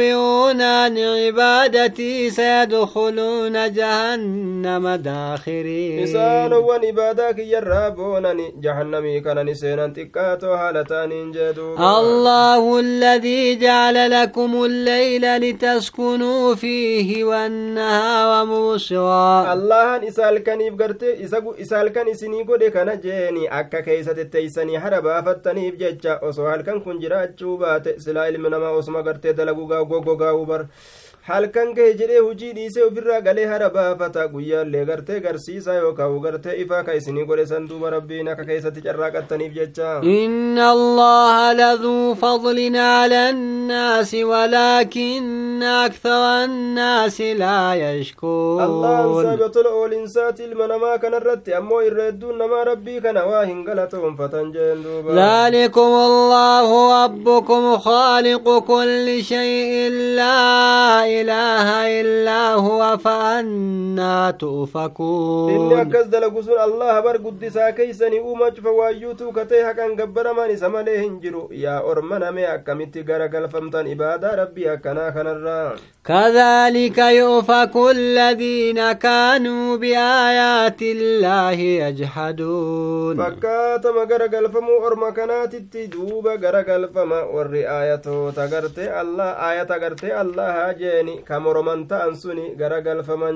يستكبرون 0.09 0.63
عن 0.63 0.99
عبادتي 0.99 2.31
سيدخلون 2.31 3.73
جهنم 3.73 4.89
داخرين. 4.89 6.03
إسان 6.03 6.53
ونبادك 6.53 7.39
يرابونني 7.39 8.55
جهنمي 8.61 9.21
كان 9.21 9.47
نسينا 9.47 9.87
تكاتو 9.87 10.57
حالتان 10.57 11.33
جدو 11.33 11.75
الله 11.75 12.81
الذي 12.81 13.57
جعل 13.57 14.11
لكم 14.11 14.65
الليل 14.65 15.37
لتسكنوا 15.37 16.55
فيه 16.55 17.25
والنهار 17.25 18.47
مبصرا. 18.47 19.53
الله 19.53 20.09
إسأل 20.09 20.39
كان 20.39 20.61
يفقرتي 20.61 21.25
إسال 21.61 21.89
كان 21.89 22.07
قد 22.49 22.63
kana 22.73 22.97
jeeni 22.97 23.49
akka 23.49 23.83
keeysa 23.83 24.15
tetteeysanii 24.15 24.77
hara 24.77 25.03
baafattaniif 25.03 25.75
jecha 25.79 26.19
osoo 26.29 26.47
halkan 26.47 26.81
kun 26.81 27.01
jiraachuu 27.01 27.57
baate 27.63 28.01
silaa 28.01 28.29
ilmi 28.29 28.51
namaa 28.51 28.71
osuma 28.81 29.03
gartee 29.03 29.33
gogaa 30.01 30.33
gogaa 30.35 30.35
ubar 30.35 30.67
halkan 31.29 31.73
gahe 31.77 31.93
jedhee 32.01 32.19
hujii 32.27 32.53
dhiisee 32.57 32.83
ofirraa 32.89 33.21
galee 33.27 33.47
hara 33.53 33.67
baafata 33.73 34.23
guyyaallee 34.35 34.85
gartee 34.91 35.19
garsiisa 35.25 35.75
yookaan 35.79 36.15
gartee 36.27 36.55
ifaa 36.63 36.83
ka 36.87 36.95
isinii 36.99 37.25
godhe 37.31 37.45
san 37.51 37.67
duuba 37.73 37.91
rabbiin 37.95 38.29
akka 38.35 38.45
keessatti 38.51 38.81
carraaqattaniif 38.87 39.53
jecha 39.59 39.91
inna 40.13 40.71
allaha 40.77 41.51
laduu 41.59 42.15
fadlin 42.23 42.77
ala 42.85 43.19
annaasi 43.33 44.23
walaakinna 44.31 45.75
akthara 45.83 46.31
annaasi 46.45 47.29
laa 47.43 47.75
yashkuun 47.83 48.63
allahan 48.69 49.13
saaba 49.29 49.49
tola 49.59 49.71
oolinsaati 49.83 50.45
ilma 50.49 50.67
namaa 50.73 50.95
kanarratti 51.05 51.55
ammoo 51.61 51.83
irra 51.91 52.05
hedduun 52.09 52.39
namaa 52.45 52.65
rabbii 52.71 53.01
kana 53.09 53.27
waa 53.33 53.45
hin 53.53 53.61
galatoonfatan 53.69 54.53
jeen 54.57 54.83
duuba 54.89 55.19
ذلكم 55.19 55.93
الله 56.09 57.05
ربكم 57.05 57.79
خالق 57.79 58.59
كل 58.59 59.07
شيء 59.25 59.91
لا 60.19 61.18
إله 61.21 61.69
إلا 62.01 62.43
هو 62.55 62.99
فأنا 62.99 64.31
تؤفكون 64.31 65.51
إني 65.55 65.83
أكزد 65.83 66.15
لقصر 66.15 66.65
الله 66.65 67.01
بر 67.01 67.17
قدسا 67.17 67.71
كيسني 67.71 68.19
أمج 68.21 68.61
فوايوتو 68.61 69.33
كتيها 69.33 69.73
كان 69.73 70.01
قبر 70.01 70.33
ماني 70.33 70.57
سماليه 70.57 71.07
انجرو 71.07 71.49
يا 71.53 71.77
أرمنا 71.91 72.31
ميأك 72.31 72.71
متقر 72.71 73.23
قلفمتان 73.35 73.91
إبادة 73.93 74.31
ربي 74.43 74.73
أكنا 74.73 75.11
خنرا. 75.15 75.77
كذلك 76.09 76.99
يؤفك 76.99 77.75
الذين 77.91 78.93
كانوا 78.93 79.77
بآيات 79.77 80.83
الله 80.83 81.59
يجحدون. 81.83 83.17
فكات 83.17 83.85
مقر 83.87 84.23
قلفمو 84.23 84.87
أرم 84.87 85.03
كانت 85.19 85.53
تدوب 85.73 86.27
قر 86.43 86.57
قلفم 86.71 87.11
ورئاية 87.35 88.07
تغرت 88.39 88.79
الله 88.79 89.29
آية 89.51 89.63
تغرت 89.63 90.05
الله 90.05 90.73
جيني. 90.73 91.08
Ta'an 91.89 92.15
suni 92.17 92.55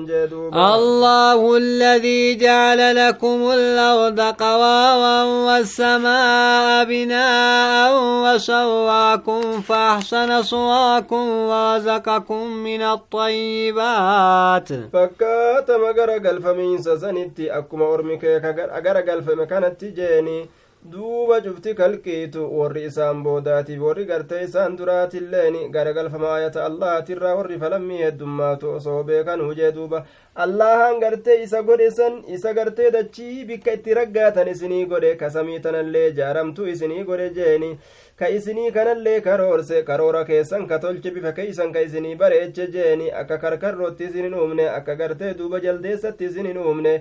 jee 0.07 0.27
duuba 0.27 0.75
الله 0.75 1.57
الذي 1.57 2.35
جعل 2.35 2.95
لكم 2.95 3.51
الأرض 3.51 4.19
قرارا 4.21 5.23
والسماء 5.23 6.85
بناء 6.85 7.93
وسواكم 8.23 9.61
فأحسن 9.61 10.41
صواكم 10.43 11.25
ورزقكم 11.29 12.47
من 12.47 12.81
الطيبات 12.81 14.67
fakkaatama 14.93 15.93
gara 15.93 16.19
galfamiinsa 16.19 16.99
sanitti 16.99 17.49
akkuma 17.51 17.85
ormi 17.85 18.17
kee 18.19 18.39
gara 18.83 19.01
galfame 19.01 19.45
kanatti 19.45 19.91
jeeni 19.91 20.49
duuba 20.91 21.39
cufti 21.41 21.73
kalqiitu 21.79 22.41
warri 22.59 22.81
isaan 22.89 23.23
boodaatiif 23.23 23.79
warri 23.87 24.03
gartee 24.05 24.41
isaan 24.47 24.75
duraatilleen 24.77 25.55
garagalfama 25.75 26.33
ayata 26.37 26.65
allahaatirraa 26.69 27.35
warri 27.39 27.57
falammii 27.61 28.01
heddummaatu 28.05 28.71
osoo 28.77 28.97
beekan 29.09 29.39
hujee 29.47 29.71
duuba 29.77 30.03
allahan 30.45 30.99
gartee 31.03 31.37
isa 31.43 31.61
godhe 31.69 31.89
san 31.99 32.17
isa 32.37 32.53
gartee 32.57 32.91
dachii 32.95 33.45
bikka 33.51 33.77
itti 33.79 33.93
raggaatan 33.99 34.47
isinii 34.55 34.85
godhe 34.93 35.15
kasamii 35.21 35.59
tanallee 35.67 36.11
jaaramtu 36.19 36.67
isinii 36.73 37.03
godhe 37.11 37.29
jeeni 37.39 37.71
ka 38.19 38.29
isinii 38.29 38.71
kanallee 38.71 39.21
karoorse 39.21 39.83
karoora 39.85 40.23
keessan 40.25 40.67
ka 40.67 40.79
tolche 40.79 41.11
bifa 41.11 41.31
keeysan 41.37 41.73
ka 41.73 41.81
isinii 41.81 42.15
bareeche 42.15 42.67
jeeni 42.75 43.11
akka 43.21 43.37
karkarrootti 43.43 44.03
isin 44.09 44.27
hin 44.27 44.35
uumne 44.41 44.67
akka 44.69 44.95
gartee 44.95 45.33
duuba 45.39 45.59
jaldeessatti 45.63 46.25
isin 46.31 46.47
hin 46.51 46.57
uumne 46.63 46.93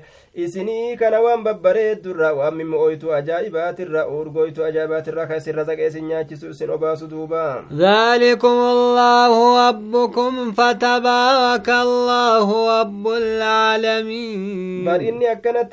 isinii 0.47 0.97
kana 0.97 1.21
waan 1.27 1.45
babbareeddurra 1.45 2.33
waan 2.39 2.57
mimmi'ooytu 2.61 3.13
ajaaibaatirra 3.19 4.07
urgoytu 4.19 4.65
ajaa'ibaatirra 4.69 5.27
ka 5.33 5.37
isin 5.43 5.55
razaqee 5.61 5.87
isin 5.93 6.09
nyaachisu 6.13 6.51
isin 6.57 6.71
obaasu 6.79 7.11
duuba 7.11 7.43
ذلكم 7.73 8.57
الله 8.75 9.33
ربكم 9.69 10.53
فتبارك 10.53 11.69
الله 11.69 12.47
رب 12.81 13.07
العالمين 13.09 14.89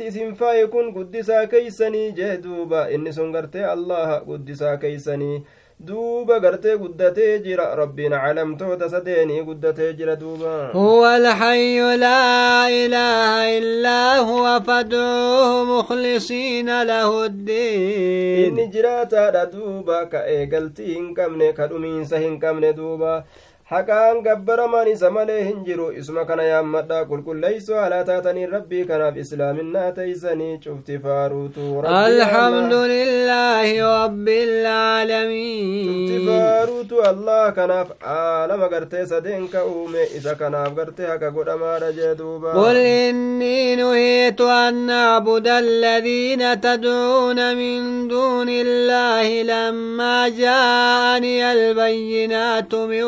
isin 0.10 0.36
faaye 0.36 0.68
kun 0.68 0.92
guddisaa 0.94 1.48
keeysanii 1.48 2.12
jee 2.12 2.38
duuba 2.44 2.90
inni 2.90 3.14
sun 3.14 3.32
gartee 3.32 3.66
allaha 3.66 4.20
guddisaa 4.26 4.78
keeysanii 4.78 5.39
duuba 5.80 6.39
gartee 6.39 6.75
guddatee 6.77 7.39
jira 7.43 7.65
rabbiin 7.80 8.11
calamtoota 8.11 8.89
sadeenii 8.89 9.43
guddatee 9.47 9.93
jira 9.93 10.15
duuba 10.15 10.71
هو 10.75 11.05
الحي 11.05 11.95
لا 11.97 12.67
إله 12.67 13.57
إلا 13.59 14.17
هو 14.19 14.59
فادعوه 14.67 15.63
مخلصين 15.80 16.84
له 16.84 17.25
الدين 17.25 18.57
inni 18.57 18.67
jiraataadha 18.67 19.45
duuba 19.53 20.05
ka 20.11 20.27
eegaltii 20.27 20.93
hin 20.93 21.13
qabne 21.15 21.53
ka 21.53 21.67
dhumiinsa 21.67 22.17
hin 22.19 22.39
qabne 22.39 22.73
duuba 22.73 23.23
haqaan 23.70 24.22
gabbaramaan 24.26 24.88
isa 24.91 25.09
malee 25.15 25.41
hin 25.47 25.57
jiru 25.65 25.88
isuma 26.01 26.22
kana 26.30 26.43
yaammadha 26.45 26.99
qulqulleeyso 27.09 27.76
alaa 27.82 27.99
taatanii 28.07 28.45
rabbii 28.53 28.86
kanaaf 28.91 29.17
islaaminaa 29.24 29.91
teeysanii 29.97 30.55
cufti 30.63 30.97
faaruutu 31.03 31.65
الحمد 31.86 32.74
لله 32.74 33.67
رب 34.05 34.28
cufti 34.28 34.43
العالمين 34.49 36.26
faaruutu 36.30 37.03
allah 37.11 37.43
kanaaf 37.59 37.89
aalama 38.13 38.67
gartee 38.74 39.05
sadeen 39.11 39.45
ka 39.53 39.61
uume 39.74 40.03
isa 40.22 40.34
kanaaf 40.41 40.74
gartee 40.80 41.07
haqa 41.11 41.30
godhamaadha 41.38 41.91
jee 41.99 42.15
duuba 42.24 42.53
قل 42.57 42.76
إني 42.76 43.76
نهيت 43.76 44.41
أن 44.41 44.89
أعبد 44.89 45.47
الذين 45.47 46.61
تدعون 46.61 47.55
من 47.61 48.07
دون 48.07 48.49
الله 48.49 49.28
لما 49.43 50.30
جاءني 50.30 51.51
البينات 51.51 52.76
من 52.76 53.03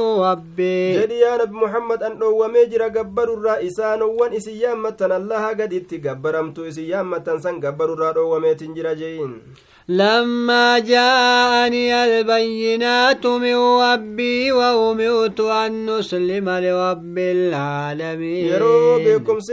ربي 0.61 0.97
ربي 0.97 0.99
jedhi 0.99 1.21
yaa 1.21 1.37
nabi 1.37 1.55
muhammad 1.63 2.03
an 2.03 2.19
dhoowwamee 2.19 2.65
jira 2.73 2.89
gabbarurraa 2.89 3.59
isaanowwan 3.69 4.33
isin 4.33 4.55
yaammattan 4.63 5.11
allaha 5.11 5.53
gaditti 5.55 5.99
gabbaramtu 6.05 6.65
isin 6.69 6.87
yaammattan 6.93 7.41
san 7.41 7.59
gabbarurraa 7.65 8.13
dhoowwameetin 8.13 8.75
jira 8.75 8.95
jeeyin 8.95 9.33
لما 9.89 10.79
جاءني 10.79 12.03
البينات 12.03 13.25
من 13.25 13.55
ربي 13.55 14.51
وأمرت 14.51 15.39
أن 15.39 15.85
نسلم 15.85 16.49
لرب 16.49 17.17
العالمين 17.17 18.51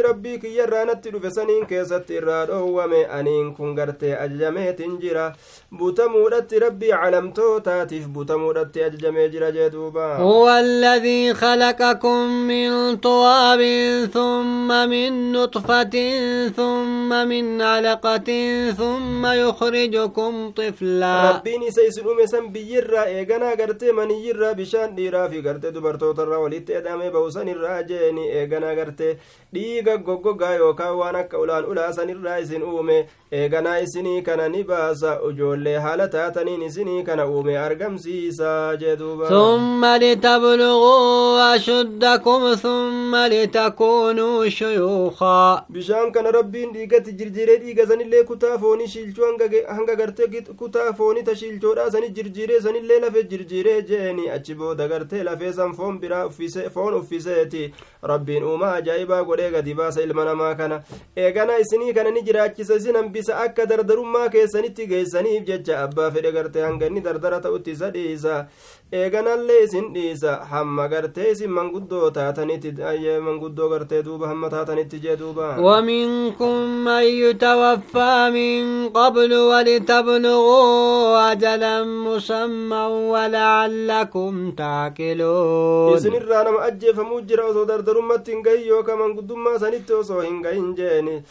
rabbii 0.08 0.38
kiyyarraa 0.38 0.84
natti 0.84 1.10
dhufe 1.10 1.30
saniin 1.30 1.66
keessatti 1.66 2.14
irraa 2.20 2.46
dhoowwame 2.46 3.06
aniin 3.18 3.54
kun 3.56 3.74
gartee 3.74 4.14
ajajameetin 4.24 4.98
jira 5.00 5.32
butamuudhatti 5.72 6.58
rabbii 6.58 6.90
calamtootaatiif 7.00 8.06
butamuudhatti 8.08 8.82
ajajamee 8.82 9.28
jira 9.28 9.50
jee 9.52 9.70
duuba 9.70 10.16
هو 10.18 10.48
الذي 10.48 11.34
خلقكم 11.34 12.18
من 12.48 13.00
تراب 13.00 13.60
ثم 14.12 14.68
من 14.88 15.32
نطفة 15.32 15.94
ثم 16.56 17.08
من 17.28 17.62
علقة 17.62 18.30
ثم 18.70 19.26
يخرجكم 19.26 20.50
طفلا 20.56 21.32
rabbiin 21.32 21.62
isa 21.68 21.82
isin 21.82 22.06
uume 22.06 22.26
san 22.26 22.48
biyyirraa 22.48 23.04
eeganaa 23.06 23.56
gartee 23.56 23.92
maniyyirraa 23.92 24.54
bishaan 24.54 24.96
dhiiraa 24.96 25.28
fi 25.28 25.42
gartee 25.42 25.72
dubartootarraa 25.74 26.38
walitti 26.40 26.72
edhamee 26.80 27.10
ba'usan 27.10 27.48
irraa 27.48 27.82
jeeni 27.82 28.24
eeganaa 28.28 28.74
gartee 28.74 29.18
dhiiga 29.54 29.96
goggogaa 29.96 30.54
yookaan 30.54 30.96
waan 30.96 31.16
akka 31.16 31.38
ulaan 31.38 31.64
ulaa 31.64 31.92
sanirraa 31.92 32.38
isin 32.40 32.62
uume 32.62 32.96
eeganaa 33.32 33.78
isinii 33.84 34.22
kana 34.22 34.48
ni 34.48 34.64
baasa 34.64 35.18
ijoollee 35.30 35.76
haala 35.84 36.08
taataniin 36.08 36.62
isinii 36.62 37.02
kana 37.02 37.26
uume 37.26 37.58
argamsiisa 37.58 38.76
jeduuba 38.82 39.28
ثم 39.28 39.84
لتبلغوا 39.84 41.54
أشدكم 41.56 42.54
ثم 42.54 43.16
لتكونوا 43.16 44.48
شيوخا 44.48 45.64
bishaan 45.70 46.12
kana 46.12 46.30
rabbiin 46.30 46.72
dhiigatti 46.74 47.12
jirjiiree 47.12 47.56
dhiiga 47.62 47.86
sanillee 47.86 48.22
kutaa 48.24 48.58
foonii 48.58 48.88
shiilchuu 48.88 49.24
hanga 49.68 49.94
gartee 49.96 50.42
kutaa 50.56 50.92
foonii 50.92 51.22
tashiilchoodha 51.22 51.90
sani 51.90 52.08
jirjiiree 52.10 52.60
sanillee 52.60 53.00
lafee 53.00 53.22
jirjiiree 53.22 53.82
jeeni 53.82 54.30
achi 54.30 54.54
booda 54.54 54.88
gartee 54.88 55.22
lafee 55.22 55.52
san 55.52 55.72
foon 55.74 55.98
biraa 55.98 56.28
foon 56.74 56.94
uffiseeti 56.94 57.72
rabbiin 58.02 58.44
uumaa 58.44 58.72
ajaa'ibaa 58.74 59.24
godhee 59.38 59.50
gadi 59.50 59.74
baasa 59.74 60.02
ilma 60.02 60.24
namaa 60.24 60.54
kana 60.54 60.82
eegana 61.16 61.58
isinii 61.58 61.92
kana 61.94 62.10
ni 62.10 62.22
jiraachisa 62.22 62.74
isin 62.74 62.96
hambisa 62.96 63.38
akka 63.44 63.66
dardarummaa 63.66 64.28
keessanitti 64.28 64.86
geessaniif 64.86 65.44
jecha 65.50 65.82
abbaa 65.82 66.10
fedhe 66.10 66.32
gartee 66.32 66.62
hanga 66.62 66.86
inni 66.86 67.00
dardara 67.00 67.40
ta'utti 67.40 67.70
isa 67.70 67.90
dhiisa 67.90 68.46
eeganallee 68.92 69.64
isin 69.64 69.92
dhiisa. 69.94 70.36
Hamma 70.50 70.88
gartee 70.88 71.30
isin 71.32 71.50
manguddoo 71.50 72.10
taatanitti 72.10 72.72
manguddoo 73.26 73.68
gartee 73.68 74.02
duuba 74.02 74.28
hamma 74.28 74.48
taatanitti 74.50 75.00
jee 75.00 75.16
duuba. 75.16 75.56
Waminkum 75.66 76.82
man 76.84 77.04
yutawaffaa 77.04 78.30
min 78.30 78.90
qablu 78.92 79.48
wali 79.50 79.76
walitablughuu 79.78 81.14
ajalan 81.16 81.88
musamman 82.06 82.92
walaallakum 83.12 84.54
isin 85.96 86.14
irraa 86.14 86.44
nama 86.44 86.62
ajjeefamuu 86.70 87.20
jira 87.20 87.44
osoo 87.44 87.66
dardarummatti 87.66 88.32
hin 88.32 88.42
gahin 88.42 88.66
yooka 88.68 88.96
manguddummaa 88.96 89.58
sanitti 89.58 89.92
osoo 89.92 90.20
hin 90.20 90.42
gahin 90.42 90.74
jeeni. 90.74 91.22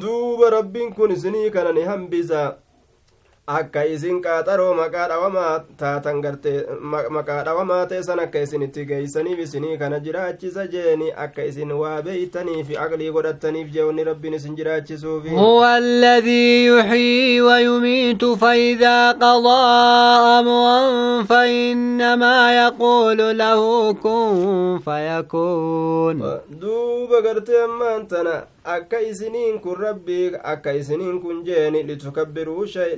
Duuba 0.00 0.50
rabbiin 0.50 0.94
kun 0.94 1.10
isinii 1.10 1.50
kana 1.50 1.72
ni 1.72 1.82
hambisa. 1.82 2.61
Akka 3.58 3.84
isin 3.94 4.18
qaaxaroo 4.24 4.74
maqaa 4.80 5.64
taatan 5.82 6.20
gartee 6.24 6.58
maqaa 7.16 7.42
dhawamaa 7.48 7.86
ta'e 7.92 8.02
san 8.08 8.20
akka 8.24 8.42
isinitti 8.46 8.84
geeysaniif 8.90 9.38
isinii 9.46 9.78
kana 9.82 9.98
jiraachisa 10.06 10.66
jeeni 10.74 11.08
akka 11.26 11.44
isin 11.50 11.72
waa 11.82 12.02
beeytanii 12.08 12.64
fi 12.68 12.76
aqlii 12.84 13.10
godhattaniif 13.16 13.68
jeewni 13.76 14.04
rabbiin 14.10 14.34
isin 14.40 14.56
jiraachisuufi 14.60 15.30
هو 15.42 15.64
الذي 15.64 16.66
يحيي 16.66 17.40
ويميت 17.40 18.24
فإذا 18.24 19.12
قضى 19.12 19.62
أمرا 20.38 21.22
فإنما 21.22 22.36
يقول 22.64 23.38
له 23.38 23.92
كن 23.92 24.78
فيكون 24.84 26.22
duuba 26.62 27.20
gartee 27.20 27.62
ammaan 27.64 28.06
tana 28.08 28.36
akka 28.64 29.00
isiniin 29.00 29.60
kun 29.60 29.76
rabbii 29.76 30.32
akka 30.42 30.72
isiniin 30.72 31.20
kun 31.20 31.44
shay 32.66 32.96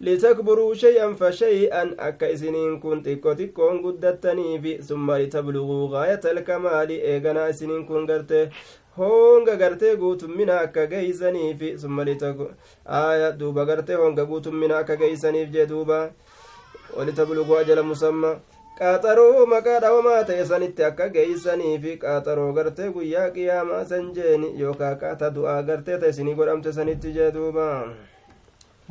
litakburuu 0.00 0.74
shay'an 0.74 1.16
fa 1.16 1.32
shay'an 1.32 1.94
akka 1.98 2.28
isiniin 2.28 2.80
kun 2.80 3.02
xiqqo 3.04 3.34
xiqqoon 3.36 3.82
guddattaniifi 3.82 4.78
summa 4.82 5.18
litabluguu 5.18 5.88
gaayata 5.88 6.30
alkamaali 6.30 7.00
eeganaa 7.00 7.48
isiniin 7.48 7.86
kun 7.86 8.06
gartee 8.06 8.50
honga 8.96 9.56
gartee 9.56 9.96
guutummina 9.96 10.60
akka 10.60 10.86
geeysaniifi 10.86 11.78
summa 11.78 12.06
aya 12.86 13.32
duuba 13.32 13.64
gartee 13.66 13.94
honga 13.94 14.24
guutummina 14.24 14.78
akka 14.78 14.96
geeysaniif 14.96 15.50
jee 15.50 15.66
duuba 15.66 16.10
walitablugu 16.96 17.56
ajala 17.56 17.82
musamma 17.82 18.40
qaaxaroo 18.78 19.46
maqaa 19.52 19.80
dhawamaa 19.84 20.22
ta'e 20.28 20.44
sanitti 20.50 20.84
akka 20.88 21.08
geeysanii 21.16 21.74
fi 21.82 21.92
qaaxaroo 22.04 22.52
gartee 22.58 22.88
guyyaa 22.96 23.28
qiyaamaa 23.36 23.84
san 23.90 24.06
jeeni 24.16 24.48
yookaa 24.62 24.94
qaata 25.02 25.30
du'aa 25.36 25.58
gartee 25.68 25.98
ta 26.04 26.06
isinii 26.14 26.34
godhamte 26.40 26.72
sanitti 26.78 27.12
jee 27.16 27.30
duuba 27.36 27.66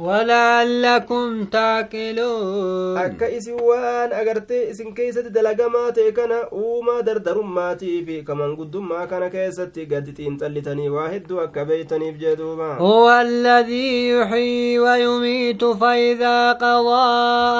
ولعلكم 0.01 1.45
تعقلون 1.45 2.97
akka 3.01 3.27
isin 3.37 3.57
waan 3.69 4.09
agartee 4.21 4.69
isin 4.71 4.93
keeysatti 4.97 5.29
dalagamaa 5.35 5.91
ta'e 5.97 6.11
kana 6.17 6.37
uumaa 6.61 7.01
dardarummaatii 7.07 7.97
fi 8.07 8.15
kamanguddummaa 8.29 9.05
kana 9.11 9.29
keessatti 9.35 9.85
gadi 9.91 10.11
xiinxallitanii 10.17 10.89
waa 10.95 11.07
hedduu 11.13 11.39
akka 11.45 11.65
beeytaniif 11.69 12.15
jee 12.23 12.35
duuba 12.41 12.69
هو 12.79 13.09
الذي 13.21 14.09
يحيي 14.09 14.79
ويميت 14.79 15.63
فإذا 15.65 16.51
قضى 16.53 17.03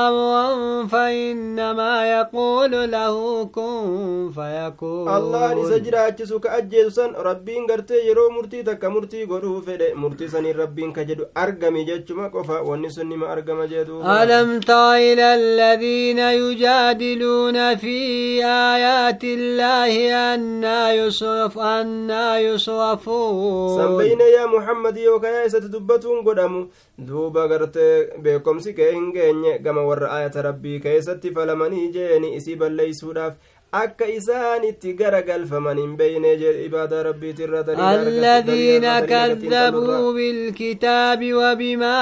أمرا 0.07 0.47
فإنما 0.87 1.93
يقول 2.17 2.71
له 2.91 3.45
كن 3.45 4.31
فيكون 4.35 5.07
allahan 5.17 5.57
isa 5.63 5.79
jiraachisu 5.85 6.39
ka 6.39 6.49
ajjeesu 6.59 6.91
san 6.91 7.11
rabbiin 7.29 7.67
gartee 7.67 8.01
yeroo 8.07 8.29
murtii 8.37 8.63
takka 8.63 8.89
murtii 8.89 9.25
godhuu 9.31 9.61
fedhe 9.67 9.93
murtii 10.03 10.29
saniin 10.33 10.57
rabbiin 10.63 10.93
ka 10.97 11.03
jedhu 11.09 11.25
argami 11.43 11.85
jechuma 11.89 12.29
qofa 12.36 12.61
wanni 12.69 12.89
sun 12.95 13.07
nima 13.07 13.27
argama 13.36 13.67
jeeduuba 13.67 14.23
ألم 14.23 14.59
إلى 14.71 15.27
الذين 15.36 16.19
يجادلون 16.19 17.75
في 17.75 17.97
آيات 18.45 19.23
الله 19.23 19.93
أنا 20.34 20.93
يصرف 20.93 21.59
أنا 21.59 22.39
يصرفون 22.39 24.01
yaa 24.41 24.47
muhammadi 24.47 25.03
yookaa 25.03 25.29
yaa 25.29 25.45
isatti 25.45 25.69
dubbatuun 25.71 26.23
godhamu 26.23 26.61
duuba 27.07 27.47
gartee 27.47 28.07
beekomsi 28.23 28.73
kee 28.73 28.91
hin 28.91 29.11
geenye 29.15 29.57
gama 29.65 29.84
warra 29.89 30.11
ayata 30.17 30.41
rabbii 30.47 30.79
keessatti 30.86 31.34
falamanii 31.36 31.88
jeeni 31.97 32.36
isii 32.36 32.55
balleeysuudhaaf 32.63 33.34
akka 33.80 34.05
isaan 34.05 34.63
itti 34.67 34.91
garagalfaman 34.99 35.78
hin 35.80 35.91
beyne 35.99 36.32
jee 36.39 36.55
ibaadaa 36.65 37.03
rabbiitirra 37.07 37.61
الذين 37.72 38.99
كذبوا 38.99 40.13
بالكتاب 40.13 41.19
وبما 41.34 41.97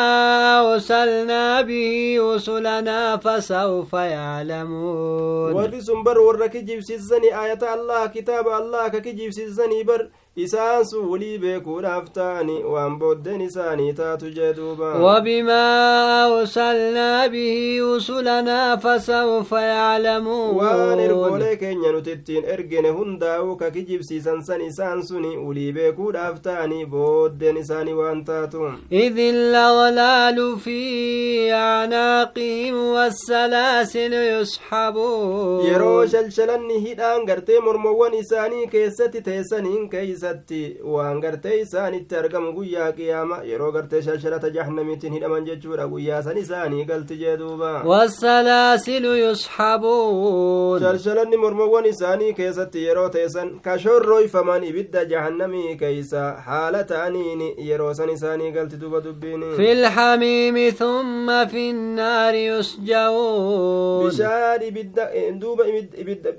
أرسلنا 0.73 1.61
به 1.61 2.17
رسلنا 2.19 3.17
فسوف 3.17 3.93
يعلمون 3.93 5.53
warri 5.53 5.81
sun 5.81 6.03
bar 6.03 6.17
warra 6.17 6.47
kijibsiisanii 6.49 7.31
ayata 7.43 7.71
allah 7.71 8.11
kitaaba 8.13 8.55
allah 8.57 8.91
ka 8.91 8.99
kijibsiisanii 8.99 9.83
bar 9.83 10.01
isaan 10.35 10.85
sun 10.85 11.05
walii 11.11 11.37
beekuudhaaf 11.43 12.05
ta'ani 12.17 12.53
waan 12.73 12.93
booddeen 12.99 13.41
isaanii 13.41 13.93
taatu 13.93 14.29
jee 14.35 14.53
duuba 14.53 14.89
وبما 15.01 15.65
أرسلنا 16.39 17.27
به 17.27 17.79
رسلنا 17.95 18.75
فسوف 18.75 19.51
يعلمون 19.51 20.55
waan 20.55 20.99
ergoolee 20.99 21.55
keenya 21.57 21.91
nuti 21.91 22.11
ittiin 22.11 22.43
ergine 22.45 22.89
hundaa'uu 22.89 23.55
ka 23.57 23.71
kijibsiisan 23.71 24.41
san 24.43 24.61
isaan 24.61 25.03
suni 25.03 25.37
ulii 25.37 25.71
beekuudhaaf 25.73 26.39
ta'anii 26.41 26.85
booddeen 26.85 27.57
isaanii 27.57 27.93
waan 28.01 28.23
taatu 28.25 28.71
إذ 28.91 29.17
الأغلال 29.19 30.59
في 30.59 30.79
أعناقهم 31.53 32.75
والسلاسل 32.75 34.13
يسحبون 34.13 35.65
yeroo 35.67 36.07
shalshalanni 36.07 36.79
hidhaan 36.85 37.25
gartee 37.25 37.59
mormowwan 37.59 38.13
isaanii 38.13 38.67
keessatti 38.67 39.21
teessaniin 39.21 39.89
keeysa 39.89 40.18
keeysatti 40.19 40.77
waan 40.83 41.19
gartee 41.21 41.59
isaanitti 41.61 42.15
argamu 42.15 42.51
guyyaa 42.53 42.91
qiyaama 42.91 43.37
yeroo 43.51 43.71
gartee 43.71 44.01
shalshalata 44.01 44.49
jahannamiitiin 44.49 45.13
hidhaman 45.13 45.45
jechuudha 45.45 45.87
guyyaa 45.87 46.21
san 46.23 46.37
isaanii 46.37 46.85
galti 46.85 47.17
jee 47.21 47.37
duuba 47.37 47.71
wassalaasilu 47.91 49.13
yusxabuun 49.17 50.81
shalshalanni 50.81 51.37
mormowwan 51.37 51.85
isaanii 51.85 52.33
keessatti 52.33 52.83
yeroo 52.87 53.09
teessan 53.09 53.51
kashorroyfaman 53.67 54.63
ibidda 54.63 55.05
jahannamii 55.05 55.75
keeysa 55.83 56.25
haala 56.47 56.83
ta'aniin 56.83 57.41
yeroo 57.69 57.93
san 57.93 58.09
isaanii 58.09 58.51
galti 58.51 58.77
duuba 58.81 59.01
dubbiin 59.03 59.45
fi 59.57 59.69
lxamiimi 59.83 60.71
thumma 60.81 61.39
fi 61.55 61.65
nnaari 61.73 62.45
yusja'uun 62.45 64.05
bishaan 64.09 64.61
ibidda 64.71 65.09
duuba 65.41 65.67
ibidda 66.03 66.31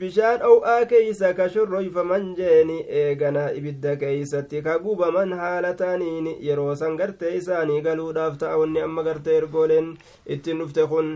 bishaan 0.00 0.42
ow'aa 0.52 0.84
keeysa 0.94 1.34
ka 1.34 1.48
shorroyfaman 1.48 2.34
jeeni 2.36 2.78
eegana 3.04 3.44
ibidda 3.58 3.96
keeysatti 4.02 4.62
ka 4.66 4.78
gubaman 4.84 5.32
haala 5.40 5.72
ta'aniin 5.80 6.26
yeroo 6.48 6.74
san 6.82 6.96
gartee 7.00 7.32
isaanii 7.40 7.80
galuudhaaf 7.86 8.36
ta'a 8.42 8.58
wanni 8.62 8.80
amma 8.88 9.02
gartee 9.08 9.36
ergooleen 9.42 9.88
ittiin 10.36 10.58
dhufte 10.62 10.86
kun 10.92 11.08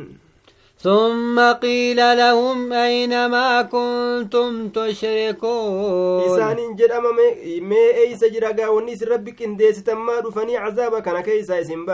ثم 0.81 1.41
قيل 1.53 1.97
لهم 1.97 2.73
أين 2.73 3.27
ما 3.27 3.63
كنتم 3.63 4.69
تشركون؟ 4.69 6.23
إسان 6.23 6.77
جرم 6.79 7.05
مي 7.61 7.95
أيس 7.95 8.25
جرقا 8.25 8.69
ونيس 8.69 9.03
ربك 9.03 9.43
إن 9.43 9.57
ديس 9.57 9.83
تما 9.83 10.21
دفني 10.21 10.57
عذاب 10.57 11.03
كان 11.03 11.21
كيسا 11.21 11.61
إسن 11.61 11.87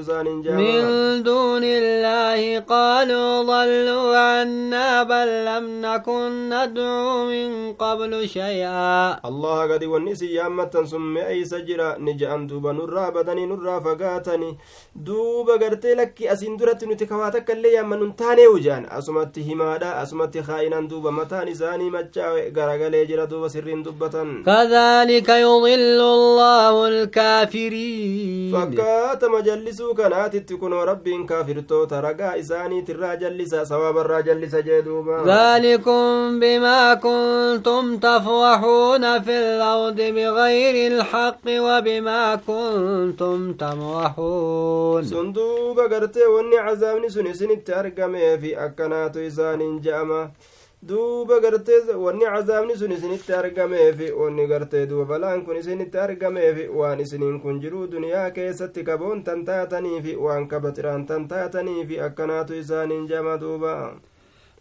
إسان 0.00 0.26
من 0.56 1.22
دون 1.22 1.64
الله 1.64 2.60
قالوا 2.60 3.42
ضلوا 3.42 4.16
عنا 4.16 5.02
بل 5.02 5.44
لم 5.44 5.66
نكن 5.86 6.48
ندعو 6.48 7.26
من 7.26 7.72
قبل 7.72 8.28
شيئا. 8.28 9.20
الله 9.28 9.72
قد 9.72 9.84
ونيس 9.84 10.22
يامة 10.22 10.74
ثم 10.90 11.18
أيس 11.18 11.54
جرا 11.54 11.96
نجأن 11.98 12.46
دوبا 12.46 12.72
نرى 12.72 13.10
بدني 13.10 13.46
نرى 13.46 13.80
فقاتني. 13.80 14.58
دوبا 14.96 15.52
قرتي 15.52 15.94
لك 15.94 16.22
أسين 16.22 16.56
درت 16.56 16.84
نتكواتك 16.84 17.50
illee 17.66 17.74
yamma 17.76 17.96
nun 17.96 18.12
taanee 18.12 18.46
wujaan 18.46 18.86
asumatti 18.98 19.42
himaadha 19.42 19.96
asumatti 20.02 20.42
kaa'inan 20.48 20.88
duuba 20.90 21.10
mataan 21.18 21.48
isaanii 21.48 21.90
machaa 21.90 22.32
garagalee 22.56 23.06
jira 23.06 23.26
duuba 23.30 23.48
sirriin 23.54 23.82
dubbatan 23.84 24.42
kadhalika 24.48 25.38
yudillu 25.38 26.06
allahu 26.18 26.82
alkaafiriin 26.90 28.52
fakkaatama 28.54 29.40
jallisuu 29.48 29.94
kanaatitti 29.94 30.56
kunoo 30.62 30.84
rabbiin 30.90 31.26
kaafirtoota 31.26 32.00
ragaa 32.00 32.34
isaaniitirraa 32.42 33.16
jallisa 33.16 33.66
sawabarraa 33.66 34.22
jallisa 34.22 34.62
jee 34.62 34.82
duuba 34.82 35.16
ذلكم 35.26 36.40
بما 36.40 36.94
كنتم 36.94 37.96
تفوحون 37.98 39.22
في 39.22 39.38
الأرض 39.38 39.96
بغير 39.96 40.92
الحق 40.92 41.46
وبما 41.48 42.34
كنتم 42.46 43.52
تموحون 43.52 45.04
سندوب 45.04 45.80
قرتي 45.80 46.26
وني 46.26 46.56
عذابني 46.58 47.08
سنسن 47.56 47.62
itti 47.62 47.72
argameefi 47.74 48.56
akkanaatu 48.56 49.20
isaaniin 49.20 49.80
je'ama 49.82 50.30
duuba 50.88 51.40
gartee 51.40 51.94
wanni 52.04 52.24
cazaabni 52.24 52.76
sun 52.76 52.92
isinitti 52.92 53.32
argameefi 53.34 54.10
wanni 54.12 54.46
gartee 54.46 54.86
duuba 54.86 55.04
balaan 55.04 55.44
kun 55.44 55.56
isinitti 55.56 55.98
argameefi 55.98 56.68
waan 56.68 57.00
isiniin 57.00 57.40
kun 57.40 57.60
jiruu 57.60 57.86
duniyaa 57.90 58.30
keessatti 58.30 58.84
kaboon 58.84 59.24
tan 59.24 59.44
taataniifi 59.44 60.16
waan 60.16 60.48
kabaxiraan 60.48 61.06
tan 61.06 61.28
taataniifi 61.28 62.00
akkanaatu 62.00 62.54
isaaniin 62.54 63.08
je'ama 63.08 63.40
duuba 63.40 63.72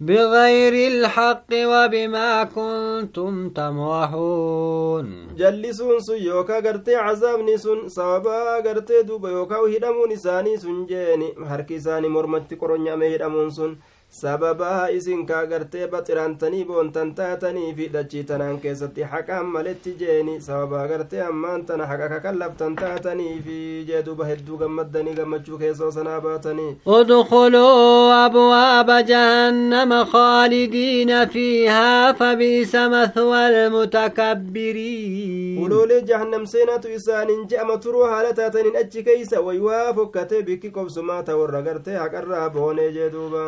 بغير 0.00 0.74
الحق 0.92 1.50
وبما 1.52 2.44
كنتم 2.44 3.50
تموحون 3.50 5.36
جلسون 5.36 6.00
سن 6.00 6.16
يوكا 6.16 6.58
غرتي 6.58 6.94
عذابني 6.96 7.56
سن 7.58 7.88
سببا 7.88 8.58
غرتي 8.64 9.02
دوبا 9.02 9.30
يوكا 9.30 9.56
هدمون 9.56 10.12
إساني 10.12 10.56
سن 10.56 10.86
جيني 10.86 11.34
هركي 11.44 11.76
إساني 11.76 12.08
مرمتي 12.08 12.54
قرنيا 12.54 12.94
مهدمون 12.96 13.50
سن 13.50 13.76
sababaa 14.15 14.87
isin 14.97 15.23
kaa 15.29 15.39
gartee 15.51 15.87
baxiraantanii 15.93 16.59
boontan 16.67 17.09
taatanii 17.15 17.71
fi 17.79 17.85
dachii 17.95 18.21
tanaan 18.27 18.59
keessatti 18.65 19.07
haqaan 19.13 19.47
maletti 19.55 19.91
jeeni 20.01 20.35
sababaa 20.45 20.83
gartee 20.91 21.19
ammaan 21.25 21.65
tana 21.71 21.87
haqa 21.89 22.07
kakallabtan 22.13 22.77
taatanii 22.81 23.33
fi 23.47 23.57
jee 23.89 23.99
duba 24.05 24.27
hedduu 24.29 24.59
gammaddanii 24.61 25.15
gammachuu 25.17 25.59
keessoo 25.63 25.89
sanaa 25.97 26.19
baatanii 26.27 26.67
udkuluu 26.99 28.13
abwaaba 28.19 28.97
jahannama 29.11 29.99
khaalidiina 30.13 31.19
fiihaa 31.35 32.13
fabiisa 32.21 32.85
mathwa 32.95 33.43
almutakabbiriin 33.49 35.75
jahannam 36.13 36.47
seenatu 36.53 36.93
isaaniin 36.99 37.43
je'ama 37.51 37.77
turuu 37.87 38.07
haala 38.13 38.33
taataniin 38.39 38.79
achi 38.85 39.05
keeysa 39.09 39.43
waywaa 39.49 39.93
fokkatee 39.99 40.41
bikki 40.53 40.73
qobsumaa 40.79 41.21
ta 41.23 41.37
warra 41.43 41.61
gartee 41.69 41.99
haqarraa 42.05 42.49
boonee 42.57 42.89
jee 42.97 43.11
duuba 43.19 43.45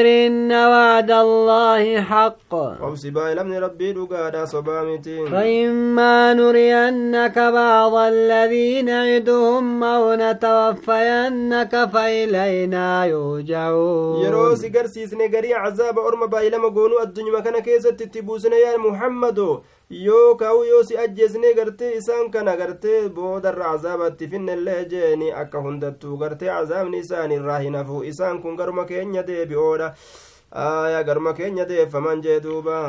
فاصبر 0.00 0.26
إن 0.26 0.52
وعد 0.52 1.10
الله 1.10 2.00
حق 2.02 2.54
وبسبا 2.82 3.34
لمن 3.34 3.56
ربي 3.56 3.92
دقادا 3.92 4.44
صبامتين 4.44 5.26
فإما 5.26 6.34
نرينك 6.34 7.38
بعض 7.38 7.94
الذي 7.94 8.82
نعدهم 8.82 9.84
أو 9.84 10.14
نتوفينك 10.14 11.90
فإلينا 11.92 13.06
يرجعون 13.06 14.56
si 14.60 14.68
garsiisne 14.70 15.28
garii 15.28 15.54
cazaaba 15.54 16.00
orma 16.02 16.26
baay'ilama 16.26 16.68
goonuu 16.70 17.00
addunyuma 17.04 17.42
kana 17.42 17.60
keessatti 17.60 18.04
itti 18.04 18.22
buusne 18.22 18.56
yaa 18.60 18.78
muhammado 18.78 19.62
yoo 19.90 20.34
kaa'u 20.40 20.64
yoo 20.64 20.82
si 20.84 20.96
ajjeesne 21.04 21.54
gartee 21.54 21.92
isaan 21.96 22.30
kana 22.30 22.56
gartee 22.56 23.08
boodarra 23.08 23.70
cazaabatti 23.72 24.28
finnellee 24.34 24.84
jeeni 24.92 25.32
akka 25.42 25.62
hundattuu 25.64 26.16
gartee 26.16 26.48
cazaabni 26.48 26.98
isaan 27.04 27.32
irraa 27.36 27.58
hin 27.64 27.74
hafu 27.74 28.02
isaan 28.12 28.42
kun 28.42 28.56
garuma 28.60 28.84
keenya 28.84 29.22
deebi'oodha 29.30 29.88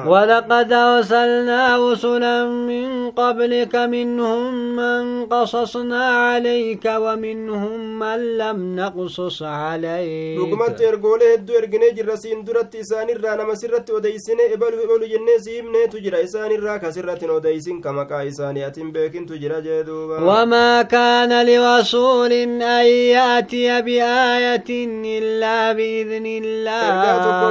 ولقد 0.07 0.74
أرسلنا 0.74 1.78
رسلا 1.78 2.45
من 2.45 3.12
قبلك 3.12 3.76
منهم 3.76 4.76
من 4.76 5.26
قصصنا 5.30 6.05
عليك 6.09 6.86
ومنهم 6.86 7.99
من 7.99 8.20
لم 8.38 8.76
نقصص 8.76 9.43
عليك. 9.43 10.39
وما 20.26 20.82
كان 20.82 21.32
لرسول 21.45 22.32
أن 22.62 22.86
يأتي 23.18 23.82
بآية 23.82 24.70
إلا 25.20 25.74
بإذن 25.78 26.26
الله. 26.26 27.51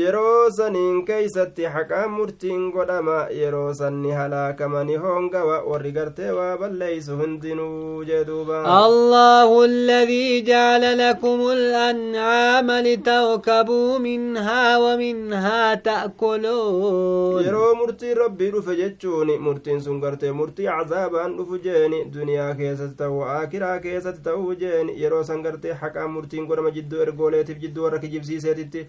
yeroo 0.00 0.50
saniin 0.56 1.04
keeysatti 1.08 1.64
haqaan 1.74 2.10
murtiin 2.10 2.62
godhama 2.74 3.16
yeroo 3.38 3.74
sanni 3.80 4.10
halaakamani 4.18 4.94
hongawa 5.02 5.58
warri 5.70 5.92
gartee 5.96 6.30
waa 6.38 6.56
balleeysu 6.62 7.16
hundinuu 7.20 8.04
jee 8.10 8.24
duuba 8.28 8.62
الله 8.86 9.64
الذي 9.64 10.40
جعل 10.40 10.98
لكم 10.98 11.40
الأنعام 11.52 12.70
لتركبوا 12.70 13.98
منها 13.98 14.78
ومنها 14.78 15.74
تأكلون 15.74 17.44
yeroo 17.44 17.74
murtiin 17.74 18.16
rabbii 18.16 18.50
dhufe 18.56 18.76
jechuun 18.82 19.30
murtiin 19.40 19.80
sun 19.80 20.00
gartee 20.00 20.32
murtii 20.32 20.66
cazaabaan 20.66 21.36
dhufu 21.38 21.58
jeeni 21.68 22.04
duniyaa 22.14 22.54
keessatti 22.54 22.96
ta'u 22.96 23.20
aakiraa 23.36 23.78
keessatti 23.80 24.22
ta'uu 24.28 24.54
jeeni 24.64 24.96
yeroo 25.02 25.22
san 25.24 25.42
gartee 25.42 25.72
haqaan 25.84 26.10
murtiin 26.10 26.46
godhama 26.46 26.70
jidduu 26.78 27.00
ergooleetiif 27.06 27.58
jidduu 27.64 27.84
warra 27.84 27.98
kijibsiiseetitti 27.98 28.86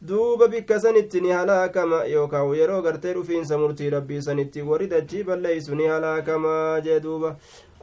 duuba 0.00 0.48
bikka 0.48 0.80
sanitti 0.80 1.20
ni 1.20 1.28
halaakama 1.30 2.04
yookaan 2.04 2.54
yeroo 2.56 2.82
gartee 2.82 3.12
dhufiinsa 3.14 3.58
murtii 3.58 3.90
rabbii 3.90 4.22
sanitti 4.22 4.62
warri 4.62 4.86
dachii 4.92 5.22
balleeysu 5.24 5.74
ni 5.74 5.84
halaakama 5.92 6.80
jee 6.84 7.00
duuba 7.00 7.36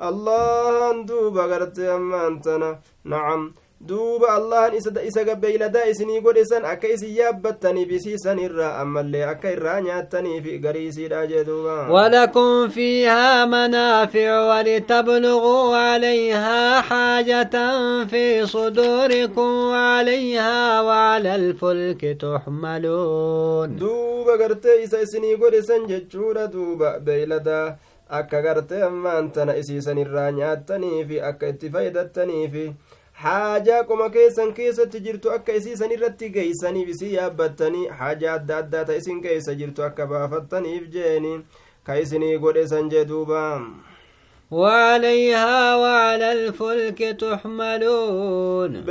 allahan 0.09 1.05
duuba 1.07 1.47
gartee 1.47 1.89
ammaan 1.97 2.41
tana 2.41 2.69
nacam 3.05 3.53
duuba 3.79 4.27
allahan 4.33 4.73
isa 5.05 5.23
gabbeeyladaa 5.23 5.85
isinii 5.85 6.21
godhe 6.25 6.43
san 6.49 6.65
akka 6.65 6.87
isin 6.89 7.13
yaabbattaniif 7.15 7.91
isiisan 7.97 8.39
irraa 8.41 8.71
ammallee 8.81 9.21
akka 9.31 9.51
irraa 9.53 9.81
nyaattaniif 9.87 10.45
garii 10.63 10.87
isiidha 10.89 11.27
jee 11.27 11.43
duuba 11.45 11.75
ولكم 11.89 12.69
فيها 12.69 13.45
منافع 13.45 14.29
ولتبلغوا 14.49 15.75
عليها 15.77 16.81
حاجة 16.81 17.55
في 18.05 18.45
صدوركم 18.45 19.49
وعليها 19.71 20.81
وعلى 20.81 21.35
الفلك 21.35 22.01
تحملون 22.21 23.77
duuba 23.79 24.37
gartee 24.37 24.83
isa 24.83 25.01
isinii 25.01 25.35
godhe 25.37 25.61
san 25.63 25.85
jechuudha 25.87 26.47
duuba 26.47 26.99
beeyladaa 26.99 27.75
akka 28.09 28.41
gartee 28.41 28.81
ammaan 28.83 29.31
tana 29.31 29.55
isiisan 29.55 29.97
irraa 29.97 30.31
nyaattaniifi 30.31 31.21
akka 31.21 31.47
itti 31.47 31.69
faydattaniifi 31.69 32.73
haajaa 33.23 33.83
qoma 33.89 34.09
keessan 34.15 34.53
keessatti 34.53 34.99
jirtu 35.05 35.31
akka 35.35 35.53
isiisan 35.59 35.91
irratti 35.97 36.29
geeysaniif 36.35 36.89
isii 36.95 37.13
yaabbattanii 37.13 37.87
haajaa 38.01 38.33
adda 38.39 38.57
addaa 38.63 38.85
ta 38.89 38.97
isin 39.01 39.21
keessa 39.21 39.55
jirtu 39.61 39.85
akka 39.87 40.05
baafattaniif 40.11 40.89
jeeni 40.95 41.31
ka 41.83 41.99
isinii 42.03 42.37
godhe 42.43 42.67
san 42.73 42.89
jee 42.89 43.05
duuba 43.05 43.43
وعليها 44.51 45.75
وعلى 45.75 46.31
الفلك 46.31 46.97
تحملون 47.19 48.85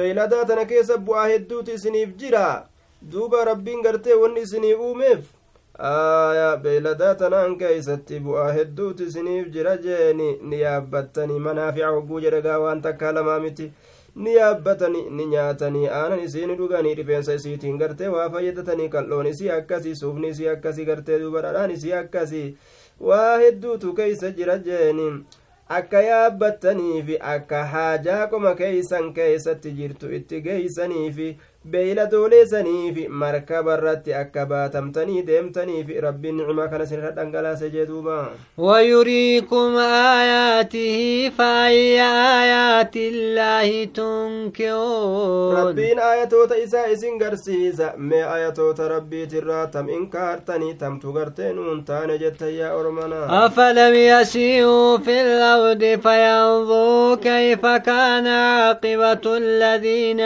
keessa 0.69 0.99
bu'aa 0.99 1.29
hedduutu 1.29 1.71
isiniif 1.73 2.17
jira 2.17 2.69
duuba 3.13 3.45
rabbiin 3.45 3.83
gartee 3.83 4.15
wanni 4.15 4.41
isinii 4.41 4.75
uumeef 4.75 5.25
aya 5.79 6.57
beeyladaa 6.57 7.15
tanaan 7.15 7.59
keeysatti 7.59 8.21
bu'aa 8.21 8.53
hedduutu 8.53 9.03
isiniif 9.05 9.49
jira 9.55 9.77
jeeni 9.77 10.39
ni 10.43 10.61
yaabbattanii 10.61 11.39
manaafica 11.39 11.89
hogguu 11.89 12.21
jedhagaa 12.21 12.59
waan 12.59 12.83
takkaa 12.83 13.13
lamaa 13.13 13.41
miti 13.41 13.73
ni 14.25 14.35
yaabbatanii 14.35 15.05
ni 15.17 15.27
nyaatanii 15.33 15.87
aanan 16.01 16.21
isii 16.27 16.47
ni 16.47 16.55
dhuganii 16.61 16.95
rifeensa 17.01 17.35
isiitiin 17.39 17.79
gartee 17.79 18.09
waa 18.15 18.29
fayyadatanii 18.37 18.89
qal'oon 18.95 19.27
isii 19.33 19.51
akkasii 19.57 19.95
suufni 20.03 20.29
isii 20.35 20.49
akkasii 20.53 20.85
gartee 20.91 21.19
duuba 21.23 21.43
dhadhaan 21.47 21.71
isii 21.75 21.93
akkasii 22.03 22.47
waa 23.11 23.39
hedduutu 23.43 23.93
keeysa 23.99 24.31
jira 24.39 24.59
jeeni 24.69 25.09
akka 25.79 26.01
yaabbattaniifi 26.09 27.19
akka 27.35 27.65
haajaa 27.75 28.27
qoma 28.33 28.55
keeysan 28.63 29.13
keeysatti 29.15 29.71
jirtu 29.81 30.13
itti 30.21 30.41
geeysaniifi 30.49 31.29
beeyladooleesaniif 31.73 32.97
markaba 33.23 33.75
irratti 33.79 34.15
akka 34.23 34.47
baatamtanii 34.53 35.23
deemtaniif 35.29 35.89
rabbiin 36.07 36.37
nicmaa 36.41 36.69
kana 36.73 36.87
sinirra 36.91 37.11
dhangalaase 37.19 37.71
jee 37.75 37.87
duuba 37.91 38.17
ويريكم 38.59 39.77
آياته 40.19 41.31
فأي 41.39 42.01
آيات 42.41 42.97
الله 42.97 43.85
تنكرون 43.85 45.55
rabbiin 45.57 45.99
ayatoota 45.99 46.57
isaa 46.57 46.87
isin 46.87 47.19
garsiisa 47.19 47.93
mee 47.97 48.23
ayatoota 48.25 48.89
rabbiitirraa 48.89 49.67
tam 49.67 49.89
inkaartanii 49.89 50.75
tamtu 50.75 51.13
gartee 51.13 51.53
nuun 51.53 51.85
taane 51.85 52.19
jettan 52.19 52.55
yaa 52.55 52.75
ormana 52.75 53.27
أفلم 53.47 53.95
يسيروا 53.95 54.99
في 54.99 55.21
الأرض 55.23 56.01
فينظروا 56.03 57.15
كيف 57.17 57.67
كان 57.67 58.27
عاقبة 58.27 59.37
الذين 59.37 60.21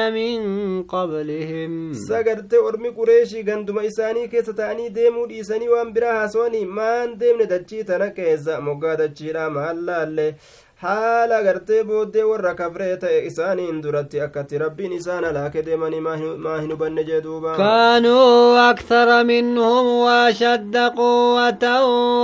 من 1.31 1.93
قبلهم 1.93 1.95
sagarte 2.09 2.57
ormi 2.59 2.91
qureeshii 2.99 3.43
ganduma 3.43 3.85
isaanii 3.85 4.29
keessa 4.29 4.53
ta'anii 4.53 4.91
deemuu 4.91 5.27
dhiisanii 5.27 5.69
waan 5.69 5.93
biraa 5.93 6.15
haasawanii 6.19 6.65
maan 6.65 7.19
deemne 7.19 7.47
dachii 7.47 7.85
tana 7.85 8.11
keessa 8.11 8.61
moggaa 8.61 8.97
dachiidha 8.97 9.51
maal 9.51 9.85
laalle 9.89 10.35
haala 10.83 11.43
gartee 11.45 11.83
booddee 11.89 12.23
warra 12.29 12.55
kafree 12.59 12.97
ta'e 13.01 13.17
isaaniin 13.31 13.81
duratti 13.85 14.21
akkatti 14.27 14.59
rabbiin 14.63 14.93
isaan 14.99 15.25
halaake 15.29 15.63
deemanii 15.67 16.01
maa 16.07 16.17
hin 16.61 16.71
hubanne 16.73 17.05
jee 17.09 17.21
duuba 17.27 17.57
كانوا 17.57 18.71
أكثر 18.71 19.25
منهم 19.25 19.87
وأشد 19.87 20.77
قوة 20.77 21.65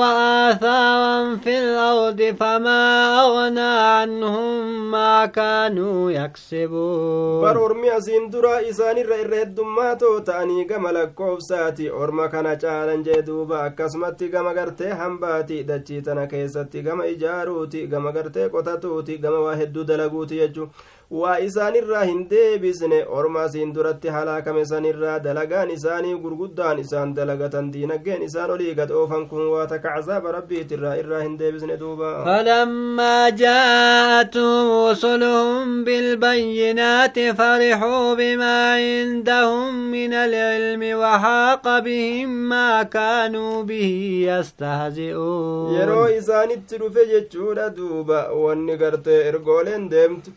وآثارا 0.01 1.37
في 1.37 1.59
الأرض 1.59 2.23
فما 2.41 2.81
أغنى 3.25 3.61
عنهم 3.61 4.91
ما 4.91 5.27
كانوا 5.27 6.11
يكسبون 6.11 7.43
bar 7.45 7.57
ormi 7.59 7.91
asiin 7.91 8.31
dura 8.33 8.61
isaanirra 8.63 9.17
irra 9.25 9.37
heddummaatoo 9.43 10.21
ta'anii 10.21 10.65
gama 10.65 10.93
lakkoofsaati 10.93 11.91
orma 11.91 12.29
kana 12.29 12.57
caalan 12.57 13.05
jee 13.05 13.23
duuba 13.23 13.63
akkasumatti 13.69 14.29
gama 14.29 14.55
gartee 14.55 14.93
hambaati 15.03 15.63
dachii 15.65 16.03
tana 16.03 16.27
keessatti 16.27 16.83
gama 16.83 17.07
ijaaruuti 17.07 17.87
gama 17.87 18.13
gartee 18.13 18.46
qotatuuti 18.49 19.19
gama 19.19 19.41
waa 19.47 19.55
hedduu 19.61 19.85
dalaguuti 19.85 20.37
jechuu 20.43 20.69
waa 21.11 21.39
isaanirraa 21.39 22.05
hin 22.05 22.23
deebisne 22.31 22.97
orma 23.19 23.43
asiin 23.49 23.73
duratti 23.75 24.09
halaakame 24.15 24.65
sanirraa 24.71 25.19
dalagaan 25.27 25.71
isaanii 25.71 26.15
gurguddaan 26.25 26.79
isaan 26.85 27.13
dalagatan 27.19 27.69
diinaggeen 27.75 28.23
isaan 28.29 28.51
olii 28.55 28.75
gad 28.79 28.91
oofan 29.01 29.29
kun 29.29 29.45
waa 29.53 29.67
takka 29.73 29.93
cazaaba 29.97 30.33
rabbiitirraa 30.39 30.95
irraa 31.03 31.21
hin 31.27 31.37
deebisne 31.43 31.77
duuba 31.83 32.11
فلما 32.27 33.29
جاءتهم 33.31 34.89
رسلهم 34.91 35.85
بالبينات 35.85 37.19
فرحوا 37.39 38.15
بما 38.15 38.57
عندهم 38.75 39.91
من 39.91 40.13
العلم 40.13 40.83
وحاق 41.01 41.79
بهم 41.79 42.29
ما 42.49 42.83
كانوا 42.83 43.63
به 43.63 43.93
يستهزئون 44.29 45.75
yeroo 45.79 46.09
isaanitti 46.19 46.79
dhufe 46.79 47.07
jechuudha 47.13 47.71
duuba 47.77 48.21
wanni 48.45 48.77
gartee 48.77 49.21
ergooleen 49.31 49.89
deemtu 49.91 50.31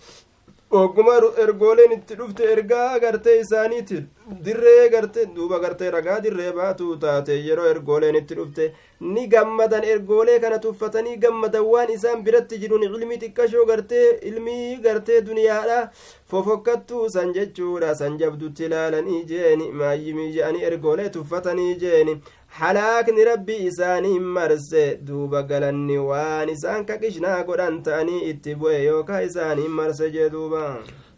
ogguma 0.71 1.13
ergooleen 1.43 1.91
itti 1.91 2.15
dhufte 2.15 2.43
ergaa 2.53 2.99
gartee 2.99 3.39
isaaniiti. 3.41 4.03
Dirree 4.45 4.89
gartee 4.89 5.25
duuba 5.35 5.59
gartee 5.59 5.89
ragaa 5.91 6.19
dirree 6.23 6.51
baatuu 6.57 6.95
taate. 6.97 7.33
Yeroo 7.47 7.65
ergooleen 7.71 8.15
itti 8.15 8.35
dhufte 8.35 8.73
ni 8.99 9.27
gammadan. 9.27 9.83
Ergoolee 9.83 10.39
kana 10.39 10.59
tuffatanii 10.59 11.17
gammadan. 11.17 11.65
Waan 11.71 11.89
isaan 11.89 12.23
biratti 12.23 12.59
jiruun 12.61 12.83
ilmii 12.83 13.17
xiqqashoo 13.23 13.65
gartee 13.65 14.19
ilmii 14.31 14.77
gartee 14.83 15.21
duniyaadha. 15.25 15.79
Fofokkattuu 16.29 17.09
san 17.09 17.33
jechuudha. 17.33 17.95
San 17.95 18.17
jabdutti 18.19 18.65
ilaalanii 18.65 19.23
jeeni. 19.25 19.71
Maayyimii 19.71 20.31
je'anii 20.37 20.63
ergoolee 20.71 21.09
tuffatanii 21.09 21.75
jeeni 21.85 22.21
halaakni 22.58 23.24
rabbi 23.24 23.56
isaanii 23.70 24.18
marse 24.18 24.84
duuba 25.06 25.42
galanni 25.42 25.98
waan 25.98 26.48
isaan 26.48 26.84
kaqishnaa 26.86 27.42
godhan 27.48 27.82
ta'anii 27.82 28.20
itti 28.30 28.54
bu'e 28.54 28.84
yookaa 28.84 29.22
isaanii 29.30 29.68
marse 29.78 30.10
jee 30.10 30.30
duuba 30.30 30.66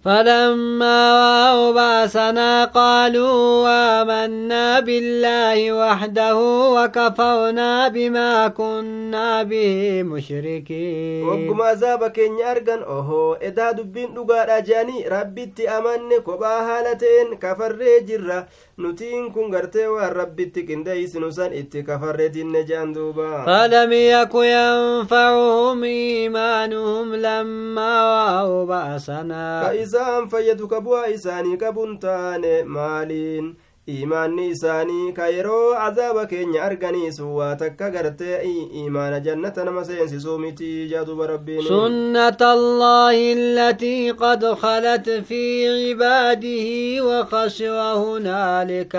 فلما 0.07 0.99
رأوا 1.13 1.73
بأسنا 1.73 2.65
قالوا 2.65 3.69
آمنا 4.03 4.81
بالله 4.81 5.73
وحده 5.73 6.37
وكفرنا 6.77 7.89
بما 7.89 8.49
كنا 8.49 9.43
به 9.43 10.03
مشركين 10.03 11.27
wagguma 11.29 11.69
azaaba 11.69 12.11
keenya 12.11 12.47
argan 12.49 12.83
ohoo 12.83 13.37
edaa 13.41 13.73
dubbiin 13.73 14.15
dhugaadha 14.15 14.61
je'anii 14.63 15.03
rabbitti 15.09 15.69
amanne 15.69 16.21
kophaa 16.21 16.63
haala 16.69 16.95
ta'een 17.03 17.37
kafarree 17.39 18.01
jirra 18.01 18.47
nutiin 18.82 19.32
kun 19.34 19.52
gartee 19.54 19.88
waan 19.88 20.14
rabbitti 20.16 20.64
qindeeysinu 20.68 21.32
san 21.32 21.54
itti 21.54 21.84
kafarree 21.84 22.30
dinne 22.34 22.64
je'an 22.70 22.94
duuba 22.96 23.46
فلم 23.46 23.92
يك 23.94 24.34
ينفعهم 24.36 25.84
إيمانهم 25.84 27.16
لما 27.16 27.92
رأوا 28.04 28.66
بأسنا 28.66 29.64
ka 29.64 29.74
isaan 29.74 30.30
fayyadu 30.30 30.68
ka 30.68 30.82
bu'aa 30.82 31.08
isaanii 31.16 31.58
qabuun 31.58 32.00
taane 32.00 32.64
maaliin 32.64 33.56
iimaanni 33.94 34.46
isaanii 34.56 35.12
ka 35.18 35.26
yeroo 35.36 35.74
azaaba 35.88 36.26
keenya 36.32 36.64
arganiisu 36.68 37.26
waa 37.38 37.56
takka 37.62 37.90
gartee 37.96 38.36
iimaana 38.52 39.20
jannata 39.28 39.64
nama 39.70 39.86
seensisuu 39.86 40.38
miti 40.46 40.72
jaaduba 40.92 41.28
rabbiin 41.34 41.68
سنة 41.68 42.42
الله 42.54 43.18
التي 43.34 44.12
قد 44.12 44.46
خلت 44.54 45.10
في 45.10 45.44
عباده 45.68 46.68
وخسر 47.08 47.78
هنالك 48.04 48.96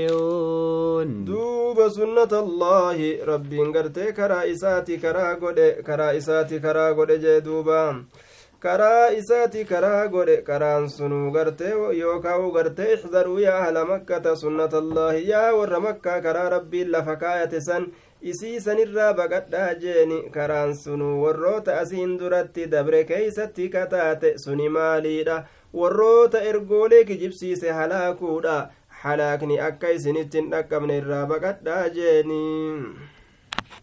الكافرون 0.00 1.24
duuba 1.26 1.90
sunnata 1.90 2.38
allaahi 2.44 3.18
rabbiin 3.26 3.72
gartee 3.72 4.12
karaa 4.12 4.44
isaati 4.44 4.98
karaa 4.98 5.34
godhe 5.42 5.68
karaa 5.86 6.12
isaati 6.20 6.60
karaa 6.60 6.92
godhe 6.94 7.18
jee 7.24 7.40
duuba 7.40 7.80
karaa 8.60 9.08
isaati 9.20 9.64
karaa 9.64 10.08
godhe 10.14 10.36
karaan 10.48 10.88
sunuu 10.96 11.30
gartee 11.36 11.72
yookaa 12.00 12.38
gartee 12.56 12.92
ixdaruu 12.94 13.38
yaa 13.44 13.58
ahla 13.64 13.84
makkata 13.90 14.36
sunnata 14.42 14.78
allaahi 14.84 15.28
yaa 15.28 15.52
warra 15.58 15.80
makkaa 15.86 16.20
karaa 16.26 16.48
rabbiin 16.56 16.90
lafa 16.94 17.16
kaayate 17.22 17.60
san 17.68 17.86
isii 18.32 18.60
sanirraa 18.66 19.12
baqadhaa 19.20 19.68
jeeni 19.84 20.18
karaan 20.34 20.74
sunuu 20.82 21.14
warroota 21.22 21.78
asiin 21.84 22.18
duratti 22.22 22.66
dabre 22.74 23.04
keeysatti 23.12 23.68
kataate 23.76 24.34
suni 24.44 24.68
maaliidha 24.76 25.38
warroota 25.82 26.42
ergoolee 26.50 27.04
kijibsiise 27.12 27.70
halaakuudha 27.78 28.58
halaakni 29.04 29.60
akka 29.68 29.94
isinitti 29.98 30.38
hin 30.42 30.50
dhaqqabne 30.56 30.98
irraa 31.02 31.26
baqadhaa 31.32 31.84
jeeni 31.96 32.42